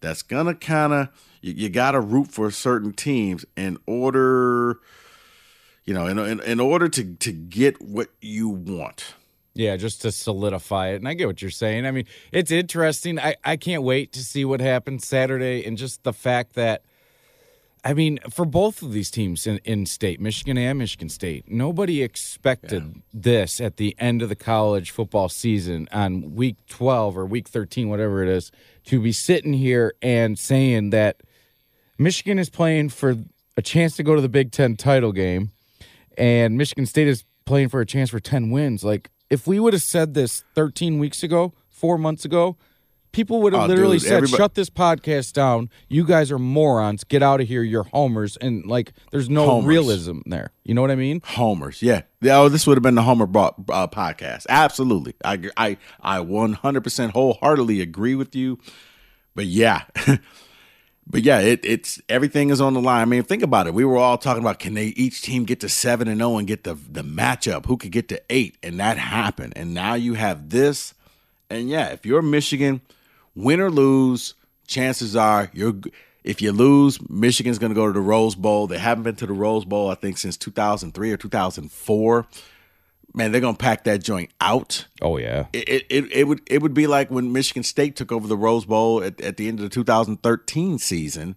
that's 0.03 0.23
gonna 0.23 0.55
kind 0.55 0.93
of 0.93 1.09
you, 1.41 1.53
you 1.55 1.69
got 1.71 1.93
to 1.93 2.01
root 2.01 2.29
for 2.29 2.51
certain 2.51 2.93
teams 2.93 3.45
in 3.57 3.79
order, 3.87 4.79
you 5.85 5.95
know, 5.95 6.07
in, 6.07 6.19
in 6.19 6.41
in 6.41 6.61
order 6.61 6.89
to 6.89 7.15
to 7.15 7.33
get 7.33 7.81
what 7.81 8.09
you 8.21 8.49
want. 8.49 9.15
Yeah, 9.55 9.77
just 9.77 10.01
to 10.03 10.13
solidify 10.13 10.89
it. 10.89 10.97
And 10.97 11.09
I 11.09 11.15
get 11.15 11.27
what 11.27 11.43
you're 11.43 11.51
saying. 11.51 11.85
I 11.85 11.91
mean, 11.91 12.07
it's 12.33 12.51
interesting. 12.51 13.19
I, 13.19 13.37
I 13.45 13.57
can't 13.57 13.83
wait 13.83 14.13
to 14.15 14.25
see 14.25 14.47
what 14.47 14.61
happens 14.61 15.07
Saturday 15.07 15.67
and 15.67 15.77
just 15.77 16.05
the 16.05 16.15
fact 16.15 16.55
that 16.55 16.85
I 17.85 17.95
mean, 17.95 18.21
for 18.31 18.45
both 18.45 18.81
of 18.83 18.93
these 18.93 19.11
teams 19.11 19.47
in, 19.47 19.59
in 19.65 19.87
state, 19.87 20.21
Michigan 20.21 20.57
and 20.57 20.79
Michigan 20.79 21.09
State, 21.09 21.51
nobody 21.51 22.03
expected 22.03 22.83
yeah. 22.83 23.01
this 23.13 23.61
at 23.61 23.77
the 23.77 23.97
end 23.99 24.23
of 24.23 24.29
the 24.29 24.37
college 24.37 24.93
football 24.93 25.29
season 25.29 25.89
on 25.91 26.37
week 26.37 26.57
12 26.69 27.19
or 27.19 27.27
week 27.27 27.49
13, 27.49 27.89
whatever 27.89 28.23
it 28.23 28.29
is, 28.29 28.53
to 28.85 29.01
be 29.01 29.11
sitting 29.11 29.53
here 29.53 29.95
and 30.01 30.39
saying 30.39 30.91
that 30.91 31.23
Michigan 31.99 32.39
is 32.39 32.49
playing 32.49 32.91
for 32.91 33.17
a 33.57 33.63
chance 33.63 33.97
to 33.97 34.05
go 34.05 34.15
to 34.15 34.21
the 34.21 34.29
Big 34.29 34.53
Ten 34.53 34.77
title 34.77 35.13
game 35.13 35.51
and 36.17 36.57
Michigan 36.57 36.87
State 36.87 37.09
is 37.09 37.25
playing 37.45 37.69
for 37.69 37.81
a 37.81 37.87
chance 37.87 38.11
for 38.11 38.21
10 38.21 38.51
wins. 38.51 38.85
Like, 38.85 39.11
if 39.31 39.47
we 39.47 39.59
would 39.59 39.73
have 39.73 39.83
said 39.83 40.15
this 40.15 40.45
13 40.55 40.99
weeks 40.99 41.23
ago, 41.23 41.53
four 41.69 41.99
months 41.99 42.25
ago, 42.25 42.57
People 43.13 43.43
would 43.43 43.53
have 43.53 43.65
oh, 43.65 43.67
literally 43.67 43.99
dude, 43.99 44.09
said, 44.09 44.13
everybody- 44.15 44.37
"Shut 44.37 44.55
this 44.55 44.71
podcast 44.71 45.35
down. 45.35 45.71
You 45.89 46.05
guys 46.05 46.33
are 46.33 46.39
morons. 46.39 47.05
Get 47.05 47.23
out 47.23 47.41
of 47.41 47.49
here. 47.49 47.63
You're 47.63 47.85
homers." 47.85 48.37
And 48.39 48.65
like, 48.67 48.93
there's 49.11 49.29
no 49.29 49.47
homers. 49.47 49.69
realism 49.69 50.21
there. 50.27 50.51
You 50.65 50.75
know 50.75 50.81
what 50.81 50.91
I 50.91 50.97
mean? 50.97 51.21
Homers. 51.25 51.83
Yeah. 51.83 52.03
Oh, 52.25 52.49
this 52.49 52.67
would 52.67 52.77
have 52.77 52.83
been 52.83 52.95
the 52.95 53.03
Homer 53.03 53.25
uh, 53.25 53.87
podcast. 53.89 54.47
Absolutely. 54.49 55.15
I 55.25 55.51
I 55.57 55.77
I 56.01 56.19
100% 56.19 57.11
wholeheartedly 57.11 57.81
agree 57.81 58.15
with 58.15 58.35
you. 58.35 58.59
But 59.35 59.47
yeah. 59.47 59.83
But 61.05 61.23
yeah, 61.23 61.41
it, 61.41 61.61
it's 61.65 62.01
everything 62.09 62.51
is 62.51 62.61
on 62.61 62.75
the 62.75 62.81
line. 62.81 63.03
I 63.03 63.05
mean, 63.05 63.23
think 63.25 63.43
about 63.43 63.67
it. 63.67 63.75
We 63.75 63.85
were 63.85 63.97
all 63.99 64.17
talking 64.19 64.43
about 64.43 64.59
can 64.59 64.75
they 64.75 64.87
each 64.87 65.23
team 65.23 65.45
get 65.45 65.61
to 65.61 65.69
seven 65.69 66.07
and 66.09 66.21
zero 66.21 66.31
oh 66.31 66.39
and 66.39 66.47
get 66.47 66.65
the 66.65 66.75
the 66.75 67.03
matchup? 67.03 67.67
Who 67.67 67.77
could 67.77 67.91
get 67.91 68.09
to 68.09 68.23
eight? 68.31 68.57
And 68.63 68.79
that 68.79 68.99
happened. 68.99 69.53
And 69.57 69.75
now 69.75 69.95
you 69.95 70.15
have 70.15 70.51
this. 70.51 70.95
And 71.51 71.69
yeah, 71.69 71.89
if 71.89 72.07
you're 72.07 72.23
Michigan, 72.23 72.81
win 73.35 73.61
or 73.61 73.71
lose, 73.71 74.35
chances 74.67 75.17
are 75.17 75.51
you're 75.53 75.75
if 76.25 76.41
you 76.41 76.53
lose, 76.53 76.99
Michigan's 77.11 77.59
going 77.59 77.71
to 77.71 77.75
go 77.75 77.87
to 77.87 77.93
the 77.93 78.01
Rose 78.01 78.35
Bowl. 78.35 78.67
They 78.67 78.79
haven't 78.79 79.03
been 79.03 79.17
to 79.17 79.27
the 79.27 79.33
Rose 79.33 79.65
Bowl, 79.65 79.91
I 79.91 79.95
think, 79.95 80.19
since 80.19 80.37
2003 80.37 81.11
or 81.11 81.17
2004. 81.17 82.27
Man, 83.15 83.33
they're 83.33 83.41
going 83.41 83.57
to 83.57 83.59
pack 83.59 83.85
that 83.85 84.03
joint 84.03 84.31
out. 84.41 84.87
Oh 85.03 85.19
yeah. 85.19 85.47
It, 85.53 85.85
it, 85.91 86.13
it 86.13 86.29
would 86.29 86.41
it 86.47 86.63
would 86.63 86.75
be 86.75 86.87
like 86.87 87.11
when 87.11 87.33
Michigan 87.33 87.63
State 87.63 87.97
took 87.97 88.11
over 88.11 88.27
the 88.27 88.37
Rose 88.37 88.65
Bowl 88.65 89.03
at, 89.03 89.21
at 89.21 89.37
the 89.37 89.49
end 89.49 89.59
of 89.59 89.65
the 89.65 89.69
2013 89.69 90.79
season, 90.79 91.37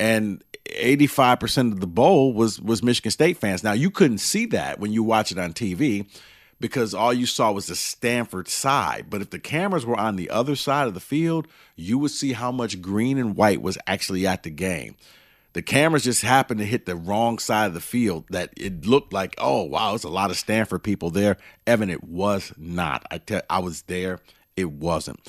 and 0.00 0.42
85% 0.64 1.72
of 1.72 1.80
the 1.80 1.86
bowl 1.86 2.32
was 2.32 2.60
was 2.60 2.82
Michigan 2.82 3.12
State 3.12 3.36
fans. 3.36 3.62
Now 3.62 3.72
you 3.72 3.90
couldn't 3.90 4.18
see 4.18 4.46
that 4.46 4.80
when 4.80 4.92
you 4.92 5.04
watch 5.04 5.30
it 5.30 5.38
on 5.38 5.52
TV 5.52 6.06
because 6.60 6.94
all 6.94 7.12
you 7.12 7.26
saw 7.26 7.52
was 7.52 7.66
the 7.66 7.76
Stanford 7.76 8.48
side. 8.48 9.06
But 9.10 9.20
if 9.20 9.30
the 9.30 9.38
cameras 9.38 9.84
were 9.84 9.98
on 9.98 10.16
the 10.16 10.30
other 10.30 10.56
side 10.56 10.88
of 10.88 10.94
the 10.94 11.00
field, 11.00 11.46
you 11.74 11.98
would 11.98 12.10
see 12.10 12.32
how 12.32 12.50
much 12.50 12.80
green 12.80 13.18
and 13.18 13.36
white 13.36 13.62
was 13.62 13.78
actually 13.86 14.26
at 14.26 14.42
the 14.42 14.50
game. 14.50 14.96
The 15.52 15.62
cameras 15.62 16.04
just 16.04 16.22
happened 16.22 16.60
to 16.60 16.66
hit 16.66 16.84
the 16.84 16.96
wrong 16.96 17.38
side 17.38 17.66
of 17.66 17.74
the 17.74 17.80
field 17.80 18.24
that 18.28 18.52
it 18.58 18.86
looked 18.86 19.12
like, 19.12 19.34
oh, 19.38 19.62
wow, 19.62 19.94
it's 19.94 20.04
a 20.04 20.08
lot 20.08 20.30
of 20.30 20.36
Stanford 20.36 20.82
people 20.82 21.10
there. 21.10 21.38
Evan, 21.66 21.88
it 21.88 22.04
was 22.04 22.52
not. 22.58 23.06
I 23.10 23.18
tell 23.18 23.40
I 23.48 23.60
was 23.60 23.82
there. 23.82 24.20
It 24.56 24.70
wasn't. 24.70 25.20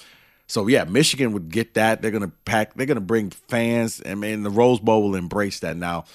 So 0.47 0.67
yeah, 0.67 0.85
Michigan 0.85 1.33
would 1.33 1.49
get 1.49 1.73
that. 1.75 2.01
They're 2.01 2.11
gonna 2.11 2.31
pack. 2.45 2.73
They're 2.73 2.85
gonna 2.85 3.01
bring 3.01 3.29
fans. 3.29 4.01
I 4.05 4.15
mean, 4.15 4.43
the 4.43 4.49
Rose 4.49 4.79
Bowl 4.79 5.03
will 5.03 5.15
embrace 5.15 5.59
that 5.59 5.75
now. 5.75 6.05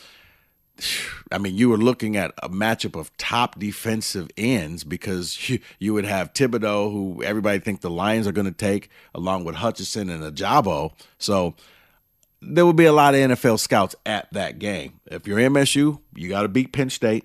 I 1.30 1.38
mean, 1.38 1.56
you 1.56 1.68
were 1.68 1.78
looking 1.78 2.16
at 2.16 2.32
a 2.42 2.48
matchup 2.48 2.98
of 2.98 3.16
top 3.16 3.58
defensive 3.58 4.28
ends 4.36 4.84
because 4.84 5.48
you, 5.48 5.60
you 5.78 5.94
would 5.94 6.04
have 6.04 6.32
Thibodeaux, 6.32 6.92
who 6.92 7.22
everybody 7.22 7.58
think 7.58 7.80
the 7.80 7.90
Lions 7.90 8.26
are 8.26 8.32
going 8.32 8.46
to 8.46 8.52
take, 8.52 8.90
along 9.14 9.44
with 9.44 9.56
Hutchinson 9.56 10.10
and 10.10 10.22
Ojabo. 10.22 10.92
So 11.18 11.54
there 12.42 12.66
will 12.66 12.72
be 12.72 12.84
a 12.86 12.92
lot 12.92 13.14
of 13.14 13.20
NFL 13.20 13.58
scouts 13.58 13.94
at 14.04 14.32
that 14.32 14.58
game. 14.58 15.00
If 15.06 15.26
you're 15.26 15.38
MSU, 15.38 16.00
you 16.14 16.28
got 16.28 16.42
to 16.42 16.48
beat 16.48 16.72
Penn 16.72 16.90
State, 16.90 17.24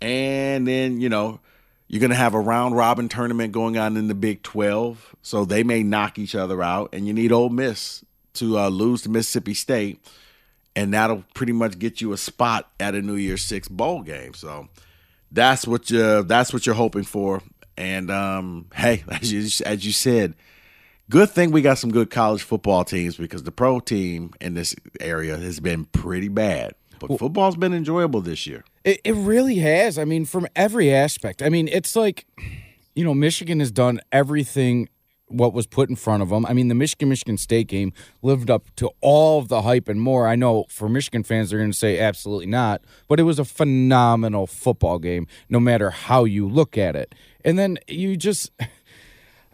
and 0.00 0.66
then 0.66 1.00
you 1.00 1.08
know 1.08 1.40
you're 1.86 2.00
going 2.00 2.10
to 2.10 2.16
have 2.16 2.34
a 2.34 2.40
round 2.40 2.76
robin 2.76 3.08
tournament 3.08 3.52
going 3.52 3.78
on 3.78 3.96
in 3.96 4.08
the 4.08 4.14
Big 4.14 4.42
12, 4.42 5.16
so 5.22 5.44
they 5.44 5.62
may 5.62 5.82
knock 5.82 6.18
each 6.18 6.34
other 6.34 6.62
out, 6.62 6.90
and 6.92 7.06
you 7.06 7.12
need 7.12 7.32
Ole 7.32 7.48
Miss 7.48 8.04
to 8.34 8.58
uh, 8.58 8.68
lose 8.68 9.02
to 9.02 9.08
Mississippi 9.08 9.54
State, 9.54 10.00
and 10.78 10.94
that'll 10.94 11.24
pretty 11.34 11.52
much 11.52 11.76
get 11.80 12.00
you 12.00 12.12
a 12.12 12.16
spot 12.16 12.70
at 12.78 12.94
a 12.94 13.02
New 13.02 13.16
Year's 13.16 13.42
Six 13.42 13.66
bowl 13.66 14.02
game. 14.02 14.32
So 14.32 14.68
that's 15.32 15.66
what 15.66 15.90
you 15.90 16.22
that's 16.22 16.52
what 16.52 16.66
you're 16.66 16.76
hoping 16.76 17.02
for. 17.02 17.42
And 17.76 18.12
um, 18.12 18.66
hey, 18.72 19.02
as 19.10 19.32
you, 19.32 19.40
as 19.66 19.84
you 19.84 19.90
said, 19.90 20.34
good 21.10 21.30
thing 21.30 21.50
we 21.50 21.62
got 21.62 21.78
some 21.78 21.90
good 21.90 22.10
college 22.10 22.44
football 22.44 22.84
teams 22.84 23.16
because 23.16 23.42
the 23.42 23.50
pro 23.50 23.80
team 23.80 24.30
in 24.40 24.54
this 24.54 24.76
area 25.00 25.36
has 25.36 25.58
been 25.58 25.84
pretty 25.86 26.28
bad. 26.28 26.74
But 27.00 27.18
football's 27.18 27.56
been 27.56 27.74
enjoyable 27.74 28.20
this 28.20 28.46
year. 28.46 28.64
It, 28.84 29.00
it 29.04 29.14
really 29.14 29.56
has. 29.56 29.98
I 29.98 30.04
mean, 30.04 30.24
from 30.26 30.46
every 30.54 30.92
aspect. 30.92 31.42
I 31.42 31.48
mean, 31.48 31.68
it's 31.68 31.96
like, 31.96 32.24
you 32.94 33.04
know, 33.04 33.14
Michigan 33.14 33.58
has 33.60 33.70
done 33.72 34.00
everything 34.12 34.88
what 35.28 35.52
was 35.52 35.66
put 35.66 35.88
in 35.88 35.96
front 35.96 36.22
of 36.22 36.30
them. 36.30 36.44
I 36.46 36.52
mean, 36.52 36.68
the 36.68 36.74
Michigan 36.74 37.08
Michigan 37.08 37.36
State 37.38 37.68
game 37.68 37.92
lived 38.22 38.50
up 38.50 38.74
to 38.76 38.90
all 39.00 39.38
of 39.38 39.48
the 39.48 39.62
hype 39.62 39.88
and 39.88 40.00
more. 40.00 40.26
I 40.26 40.36
know 40.36 40.64
for 40.68 40.88
Michigan 40.88 41.22
fans, 41.22 41.50
they're 41.50 41.58
going 41.58 41.72
to 41.72 41.78
say 41.78 41.98
absolutely 41.98 42.46
not, 42.46 42.82
but 43.08 43.20
it 43.20 43.24
was 43.24 43.38
a 43.38 43.44
phenomenal 43.44 44.46
football 44.46 44.98
game, 44.98 45.26
no 45.48 45.60
matter 45.60 45.90
how 45.90 46.24
you 46.24 46.48
look 46.48 46.76
at 46.76 46.96
it. 46.96 47.14
And 47.44 47.58
then 47.58 47.78
you 47.86 48.16
just. 48.16 48.50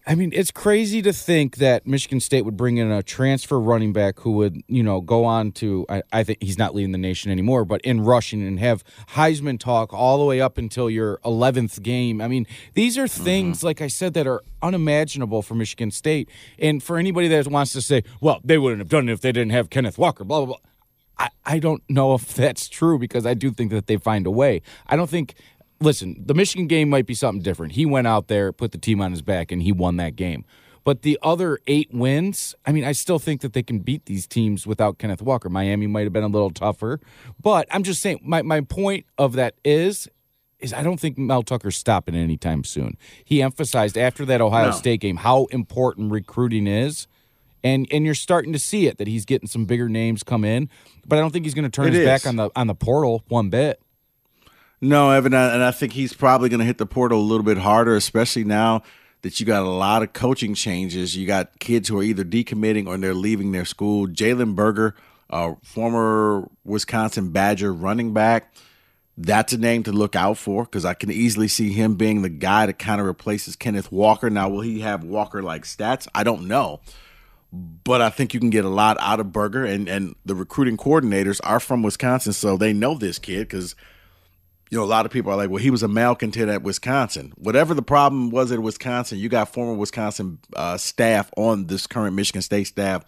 I 0.06 0.14
mean, 0.14 0.32
it's 0.34 0.50
crazy 0.50 1.00
to 1.00 1.14
think 1.14 1.56
that 1.56 1.86
Michigan 1.86 2.20
State 2.20 2.42
would 2.42 2.58
bring 2.58 2.76
in 2.76 2.90
a 2.90 3.02
transfer 3.02 3.58
running 3.58 3.94
back 3.94 4.20
who 4.20 4.32
would, 4.32 4.60
you 4.68 4.82
know, 4.82 5.00
go 5.00 5.24
on 5.24 5.50
to, 5.52 5.86
I, 5.88 6.02
I, 6.12 6.24
think 6.24 6.42
he's 6.42 6.58
not 6.58 6.74
leading 6.74 6.92
the 6.92 6.98
nation 6.98 7.30
anymore, 7.30 7.64
but 7.64 7.80
in 7.80 8.02
rushing 8.02 8.46
and 8.46 8.60
have 8.60 8.84
Heisman 9.10 9.58
talk 9.58 9.94
all 9.94 10.18
the 10.18 10.24
way 10.24 10.42
up 10.42 10.58
until 10.58 10.90
your 10.90 11.18
11th 11.24 11.82
game. 11.82 12.20
I 12.20 12.28
mean, 12.28 12.46
these 12.74 12.98
are 12.98 13.08
things, 13.08 13.58
mm-hmm. 13.58 13.66
like 13.66 13.80
I 13.80 13.86
said, 13.86 14.12
that 14.12 14.26
are 14.26 14.42
unimaginable 14.60 15.40
for 15.40 15.54
Michigan 15.54 15.90
State. 15.90 16.28
And 16.58 16.82
for 16.82 16.98
anybody 16.98 17.28
that 17.28 17.46
wants 17.46 17.72
to 17.72 17.80
say, 17.80 18.04
well, 18.20 18.40
they 18.44 18.58
wouldn't 18.58 18.80
have 18.80 18.90
done 18.90 19.08
it 19.08 19.12
if 19.12 19.22
they 19.22 19.32
didn't 19.32 19.52
have 19.52 19.70
Kenneth 19.70 19.96
Walker, 19.96 20.22
blah, 20.22 20.44
blah, 20.44 20.46
blah. 20.46 20.70
I, 21.16 21.28
I 21.46 21.58
don't 21.58 21.82
know 21.88 22.14
if 22.14 22.34
that's 22.34 22.68
true 22.68 22.98
because 22.98 23.24
I 23.24 23.32
do 23.32 23.50
think 23.50 23.70
that 23.70 23.86
they 23.86 23.96
find 23.96 24.26
a 24.26 24.30
way. 24.30 24.60
I 24.86 24.96
don't 24.96 25.08
think 25.08 25.34
listen, 25.80 26.22
the 26.24 26.34
Michigan 26.34 26.66
game 26.66 26.88
might 26.88 27.06
be 27.06 27.14
something 27.14 27.42
different. 27.42 27.72
He 27.72 27.86
went 27.86 28.06
out 28.06 28.28
there, 28.28 28.52
put 28.52 28.72
the 28.72 28.78
team 28.78 29.00
on 29.00 29.10
his 29.10 29.22
back, 29.22 29.52
and 29.52 29.62
he 29.62 29.72
won 29.72 29.96
that 29.96 30.16
game. 30.16 30.44
But 30.84 31.00
the 31.00 31.18
other 31.22 31.58
eight 31.66 31.92
wins, 31.92 32.54
I 32.66 32.72
mean, 32.72 32.84
I 32.84 32.92
still 32.92 33.18
think 33.18 33.40
that 33.40 33.54
they 33.54 33.62
can 33.62 33.78
beat 33.78 34.04
these 34.04 34.26
teams 34.26 34.66
without 34.66 34.98
Kenneth 34.98 35.22
Walker. 35.22 35.48
Miami 35.48 35.86
might 35.86 36.02
have 36.02 36.12
been 36.12 36.24
a 36.24 36.28
little 36.28 36.50
tougher. 36.50 37.00
But 37.40 37.66
I'm 37.70 37.82
just 37.82 38.02
saying, 38.02 38.20
my, 38.22 38.42
my 38.42 38.60
point 38.60 39.06
of 39.16 39.32
that 39.32 39.54
is, 39.64 40.08
is 40.58 40.74
I 40.74 40.82
don't 40.82 41.00
think 41.00 41.16
Mel 41.16 41.42
Tucker's 41.42 41.76
stopping 41.76 42.14
anytime 42.14 42.64
soon. 42.64 42.98
He 43.24 43.42
emphasized 43.42 43.96
after 43.96 44.26
that 44.26 44.42
Ohio 44.42 44.66
no. 44.66 44.72
State 44.72 45.00
game 45.00 45.16
how 45.16 45.46
important 45.46 46.12
recruiting 46.12 46.66
is. 46.66 47.06
And 47.62 47.88
and 47.90 48.04
you're 48.04 48.14
starting 48.14 48.52
to 48.52 48.58
see 48.58 48.88
it 48.88 48.98
that 48.98 49.08
he's 49.08 49.24
getting 49.24 49.48
some 49.48 49.64
bigger 49.64 49.88
names 49.88 50.22
come 50.22 50.44
in, 50.44 50.68
but 51.06 51.16
I 51.16 51.22
don't 51.22 51.30
think 51.30 51.46
he's 51.46 51.54
going 51.54 51.64
to 51.64 51.70
turn 51.70 51.86
it 51.86 51.94
his 51.94 52.00
is. 52.00 52.06
back 52.06 52.26
on 52.26 52.36
the 52.36 52.50
on 52.54 52.66
the 52.66 52.74
portal 52.74 53.24
one 53.28 53.48
bit. 53.48 53.80
No, 54.84 55.12
Evan, 55.12 55.32
and 55.32 55.64
I 55.64 55.70
think 55.70 55.94
he's 55.94 56.12
probably 56.12 56.50
going 56.50 56.60
to 56.60 56.66
hit 56.66 56.76
the 56.76 56.84
portal 56.84 57.18
a 57.18 57.22
little 57.22 57.42
bit 57.42 57.56
harder, 57.56 57.96
especially 57.96 58.44
now 58.44 58.82
that 59.22 59.40
you 59.40 59.46
got 59.46 59.62
a 59.62 59.70
lot 59.70 60.02
of 60.02 60.12
coaching 60.12 60.52
changes. 60.52 61.16
You 61.16 61.26
got 61.26 61.58
kids 61.58 61.88
who 61.88 62.00
are 62.00 62.02
either 62.02 62.22
decommitting 62.22 62.86
or 62.86 62.98
they're 62.98 63.14
leaving 63.14 63.52
their 63.52 63.64
school. 63.64 64.06
Jalen 64.06 64.54
Berger, 64.54 64.94
uh, 65.30 65.54
former 65.62 66.50
Wisconsin 66.66 67.30
Badger 67.30 67.72
running 67.72 68.12
back, 68.12 68.52
that's 69.16 69.54
a 69.54 69.58
name 69.58 69.84
to 69.84 69.92
look 69.92 70.14
out 70.14 70.36
for 70.36 70.64
because 70.64 70.84
I 70.84 70.92
can 70.92 71.10
easily 71.10 71.48
see 71.48 71.72
him 71.72 71.94
being 71.94 72.20
the 72.20 72.28
guy 72.28 72.66
that 72.66 72.78
kind 72.78 73.00
of 73.00 73.06
replaces 73.06 73.56
Kenneth 73.56 73.90
Walker. 73.90 74.28
Now, 74.28 74.50
will 74.50 74.60
he 74.60 74.80
have 74.80 75.02
Walker 75.02 75.42
like 75.42 75.62
stats? 75.62 76.06
I 76.14 76.24
don't 76.24 76.46
know. 76.46 76.80
But 77.50 78.02
I 78.02 78.10
think 78.10 78.34
you 78.34 78.40
can 78.40 78.50
get 78.50 78.66
a 78.66 78.68
lot 78.68 78.98
out 79.00 79.18
of 79.18 79.32
Berger, 79.32 79.64
and, 79.64 79.88
and 79.88 80.14
the 80.26 80.34
recruiting 80.34 80.76
coordinators 80.76 81.40
are 81.42 81.60
from 81.60 81.82
Wisconsin, 81.82 82.34
so 82.34 82.58
they 82.58 82.74
know 82.74 82.98
this 82.98 83.18
kid 83.18 83.48
because– 83.48 83.74
you 84.70 84.78
know, 84.78 84.84
a 84.84 84.86
lot 84.86 85.06
of 85.06 85.12
people 85.12 85.30
are 85.32 85.36
like, 85.36 85.50
well, 85.50 85.62
he 85.62 85.70
was 85.70 85.82
a 85.82 85.88
malcontent 85.88 86.50
at 86.50 86.62
Wisconsin. 86.62 87.32
Whatever 87.36 87.74
the 87.74 87.82
problem 87.82 88.30
was 88.30 88.50
at 88.50 88.60
Wisconsin, 88.60 89.18
you 89.18 89.28
got 89.28 89.52
former 89.52 89.74
Wisconsin 89.74 90.38
uh, 90.56 90.76
staff 90.76 91.30
on 91.36 91.66
this 91.66 91.86
current 91.86 92.16
Michigan 92.16 92.42
State 92.42 92.66
staff. 92.66 93.04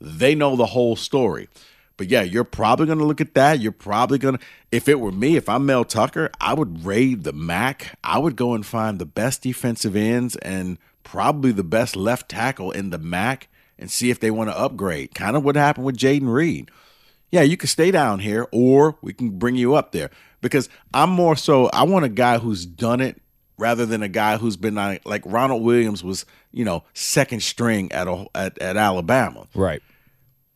They 0.00 0.34
know 0.34 0.56
the 0.56 0.66
whole 0.66 0.96
story. 0.96 1.48
But 1.96 2.08
yeah, 2.10 2.22
you're 2.22 2.44
probably 2.44 2.86
going 2.86 2.98
to 2.98 3.04
look 3.04 3.20
at 3.20 3.34
that. 3.34 3.60
You're 3.60 3.72
probably 3.72 4.18
going 4.18 4.36
to, 4.36 4.44
if 4.70 4.88
it 4.88 5.00
were 5.00 5.12
me, 5.12 5.36
if 5.36 5.48
I'm 5.48 5.64
Mel 5.64 5.84
Tucker, 5.84 6.30
I 6.40 6.52
would 6.52 6.84
raid 6.84 7.24
the 7.24 7.32
MAC. 7.32 7.96
I 8.04 8.18
would 8.18 8.36
go 8.36 8.52
and 8.52 8.66
find 8.66 8.98
the 8.98 9.06
best 9.06 9.42
defensive 9.42 9.96
ends 9.96 10.36
and 10.36 10.76
probably 11.04 11.52
the 11.52 11.64
best 11.64 11.96
left 11.96 12.28
tackle 12.28 12.70
in 12.70 12.90
the 12.90 12.98
MAC 12.98 13.48
and 13.78 13.90
see 13.90 14.10
if 14.10 14.20
they 14.20 14.30
want 14.30 14.50
to 14.50 14.58
upgrade. 14.58 15.14
Kind 15.14 15.36
of 15.36 15.44
what 15.44 15.56
happened 15.56 15.86
with 15.86 15.96
Jayden 15.96 16.32
Reed. 16.32 16.70
Yeah, 17.30 17.42
you 17.42 17.56
can 17.56 17.68
stay 17.68 17.90
down 17.90 18.18
here 18.18 18.46
or 18.52 18.98
we 19.00 19.12
can 19.12 19.30
bring 19.30 19.56
you 19.56 19.74
up 19.74 19.92
there 19.92 20.10
because 20.46 20.68
I'm 20.94 21.10
more 21.10 21.36
so 21.36 21.66
I 21.72 21.82
want 21.82 22.04
a 22.04 22.10
guy 22.10 22.38
who's 22.38 22.64
done 22.64 23.00
it 23.00 23.20
rather 23.58 23.86
than 23.86 24.02
a 24.02 24.08
guy 24.08 24.36
who's 24.36 24.56
been 24.56 24.74
like, 24.74 25.04
like 25.06 25.22
Ronald 25.24 25.62
Williams 25.62 26.04
was, 26.04 26.26
you 26.52 26.64
know, 26.64 26.84
second 26.94 27.42
string 27.42 27.90
at 27.92 28.06
a, 28.06 28.26
at, 28.34 28.58
at 28.58 28.76
Alabama. 28.76 29.46
Right. 29.54 29.82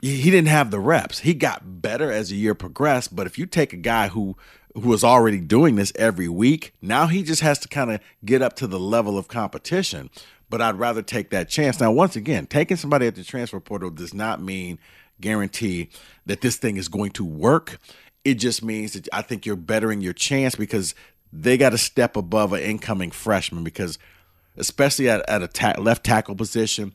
He 0.03 0.31
didn't 0.31 0.48
have 0.48 0.70
the 0.70 0.81
reps. 0.81 1.20
He 1.20 1.35
got 1.35 1.83
better 1.83 2.11
as 2.11 2.31
the 2.31 2.37
year 2.37 2.55
progressed, 2.55 3.14
but 3.14 3.26
if 3.26 3.38
you 3.38 3.46
take 3.46 3.72
a 3.72 3.79
guy 3.79 4.09
who 4.09 4.37
who 4.74 4.88
was 4.88 5.03
already 5.03 5.40
doing 5.40 5.74
this 5.74 5.92
every 5.96 6.29
week, 6.29 6.72
now 6.81 7.09
he 7.09 7.24
just 7.24 7.42
has 7.42 7.59
to 7.59 7.68
kind 7.68 7.90
of 7.90 8.00
get 8.24 8.40
up 8.40 8.55
to 8.55 8.68
the 8.68 8.79
level 8.79 9.18
of 9.18 9.26
competition. 9.26 10.09
But 10.48 10.62
I'd 10.62 10.79
rather 10.79 11.03
take 11.03 11.31
that 11.31 11.48
chance. 11.48 11.81
Now, 11.81 11.90
once 11.90 12.16
again, 12.16 12.46
taking 12.46 12.76
somebody 12.76 13.07
at 13.07 13.16
the 13.16 13.24
transfer 13.24 13.61
portal 13.61 13.90
does 13.90 14.14
not 14.14 14.40
mean 14.40 14.79
guarantee 15.20 15.90
that 16.26 16.40
this 16.40 16.57
thing 16.57 16.76
is 16.76 16.88
going 16.88 17.11
to 17.12 17.24
work. 17.24 17.79
It 18.24 18.35
just 18.35 18.62
means 18.62 18.92
that 18.92 19.09
I 19.12 19.22
think 19.22 19.46
you're 19.46 19.56
bettering 19.56 20.00
your 20.00 20.12
chance 20.12 20.54
because 20.54 20.94
they 21.33 21.56
got 21.56 21.70
to 21.70 21.78
step 21.78 22.16
above 22.16 22.52
an 22.52 22.61
incoming 22.61 23.11
freshman 23.11 23.64
because 23.64 23.98
especially 24.56 25.09
at, 25.09 25.28
at 25.28 25.42
a 25.42 25.48
ta- 25.48 25.74
left 25.78 26.04
tackle 26.04 26.35
position, 26.35 26.92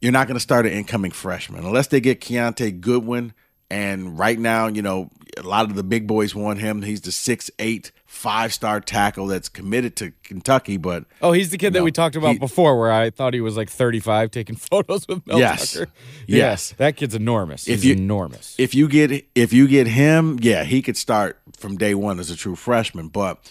you're 0.00 0.12
not 0.12 0.26
going 0.26 0.36
to 0.36 0.40
start 0.40 0.66
an 0.66 0.72
incoming 0.72 1.10
freshman 1.10 1.64
unless 1.64 1.88
they 1.88 2.00
get 2.00 2.20
Kiyaunta 2.20 2.80
Goodwin. 2.80 3.32
And 3.72 4.18
right 4.18 4.38
now, 4.38 4.66
you 4.66 4.82
know, 4.82 5.08
a 5.38 5.42
lot 5.42 5.64
of 5.64 5.76
the 5.76 5.82
big 5.82 6.06
boys 6.06 6.34
want 6.34 6.58
him. 6.58 6.82
He's 6.82 7.00
the 7.00 7.10
six 7.10 7.50
eight 7.58 7.90
five 8.04 8.52
star 8.52 8.80
tackle 8.80 9.26
that's 9.28 9.48
committed 9.48 9.96
to 9.96 10.12
Kentucky. 10.22 10.76
But 10.76 11.06
oh, 11.22 11.32
he's 11.32 11.48
the 11.48 11.56
kid 11.56 11.72
that 11.72 11.82
we 11.82 11.90
talked 11.90 12.14
about 12.14 12.32
he, 12.32 12.38
before, 12.38 12.78
where 12.78 12.92
I 12.92 13.08
thought 13.08 13.32
he 13.32 13.40
was 13.40 13.56
like 13.56 13.70
thirty 13.70 13.98
five 13.98 14.30
taking 14.30 14.56
photos 14.70 15.08
with 15.08 15.26
Mel 15.26 15.38
yes, 15.38 15.72
Tucker. 15.72 15.90
Yes, 16.26 16.72
that 16.72 16.96
kid's 16.96 17.14
enormous. 17.14 17.66
If 17.66 17.76
he's 17.76 17.86
you, 17.86 17.92
enormous. 17.94 18.54
If 18.58 18.74
you 18.74 18.88
get 18.88 19.26
if 19.34 19.54
you 19.54 19.66
get 19.66 19.86
him, 19.86 20.38
yeah, 20.42 20.64
he 20.64 20.82
could 20.82 20.98
start 20.98 21.40
from 21.56 21.78
day 21.78 21.94
one 21.94 22.20
as 22.20 22.30
a 22.30 22.36
true 22.36 22.56
freshman. 22.56 23.08
But 23.08 23.50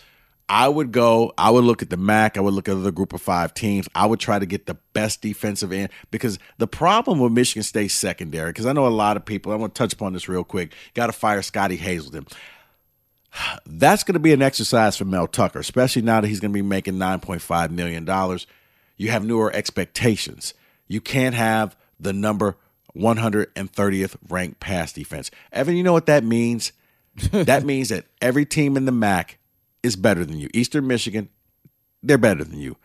I 0.54 0.68
would 0.68 0.92
go, 0.92 1.32
I 1.38 1.50
would 1.50 1.64
look 1.64 1.82
at 1.82 1.90
the 1.90 1.96
MAC, 1.96 2.38
I 2.38 2.42
would 2.42 2.54
look 2.54 2.68
at 2.68 2.84
the 2.84 2.92
group 2.92 3.14
of 3.14 3.22
five 3.22 3.54
teams. 3.54 3.88
I 3.96 4.06
would 4.06 4.20
try 4.20 4.38
to 4.38 4.46
get 4.46 4.66
the 4.66 4.74
best 4.92 5.22
defensive 5.22 5.72
end 5.72 5.88
because 6.12 6.40
the 6.58 6.68
problem 6.68 7.20
with 7.20 7.32
Michigan 7.32 7.64
State 7.64 7.88
secondary, 7.88 8.50
because 8.50 8.66
I 8.66 8.74
know 8.74 8.86
a 8.86 8.90
lot 8.90 9.16
of 9.16 9.24
people, 9.24 9.54
I 9.54 9.56
want 9.56 9.74
to 9.74 9.80
touch 9.80 9.94
upon 9.94 10.12
this 10.12 10.28
real 10.28 10.44
quick, 10.44 10.74
got 10.94 11.06
to 11.06 11.14
fire 11.14 11.42
Scotty 11.42 11.78
Hazelton. 11.78 12.28
That's 13.66 14.04
going 14.04 14.16
to 14.16 14.20
be 14.20 14.34
an 14.34 14.42
exercise 14.42 14.98
for 14.98 15.06
Mel 15.06 15.26
Tucker, 15.26 15.60
especially 15.60 16.02
now 16.02 16.20
that 16.20 16.28
he's 16.28 16.42
going 16.42 16.52
to 16.52 16.58
be 16.58 16.62
making 16.62 16.96
$9.5 16.96 17.72
million. 17.72 18.06
You 18.98 19.10
have 19.10 19.24
newer 19.24 19.56
expectations. 19.56 20.54
You 20.86 21.00
can't 21.00 21.34
have 21.34 21.78
the 21.98 22.12
number 22.12 22.58
130th 22.94 24.18
ranked 24.28 24.60
pass 24.60 24.92
defense. 24.92 25.32
Evan, 25.54 25.78
you 25.78 25.84
know 25.84 25.94
what 25.94 26.08
that 26.08 26.26
means? 26.26 26.74
that 27.32 27.64
means 27.64 27.88
that 27.88 28.08
every 28.22 28.46
team 28.46 28.76
in 28.76 28.84
the 28.84 28.92
MAC 28.92 29.38
is 29.84 29.96
better 29.96 30.26
than 30.26 30.38
you. 30.40 30.50
Eastern 30.54 30.88
Michigan, 30.88 31.30
they're 32.04 32.18
better 32.18 32.44
than 32.44 32.60
you. 32.60 32.78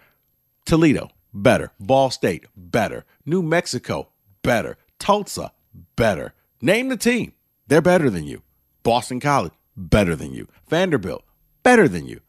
Toledo, 0.65 1.11
better. 1.33 1.73
Ball 1.79 2.11
State, 2.11 2.47
better. 2.57 3.05
New 3.25 3.43
Mexico, 3.43 4.09
better. 4.43 4.77
Tulsa, 4.99 5.53
better. 5.97 6.35
Name 6.61 6.89
the 6.89 6.97
team. 6.97 7.33
They're 7.67 7.83
better 7.83 8.11
than 8.11 8.25
you. 8.25 8.43
Boston 8.83 9.21
College, 9.21 9.53
better 9.77 10.15
than 10.17 10.33
you. 10.33 10.49
Vanderbilt, 10.69 11.25
better 11.63 11.89
than 11.89 12.07
you. 12.07 12.21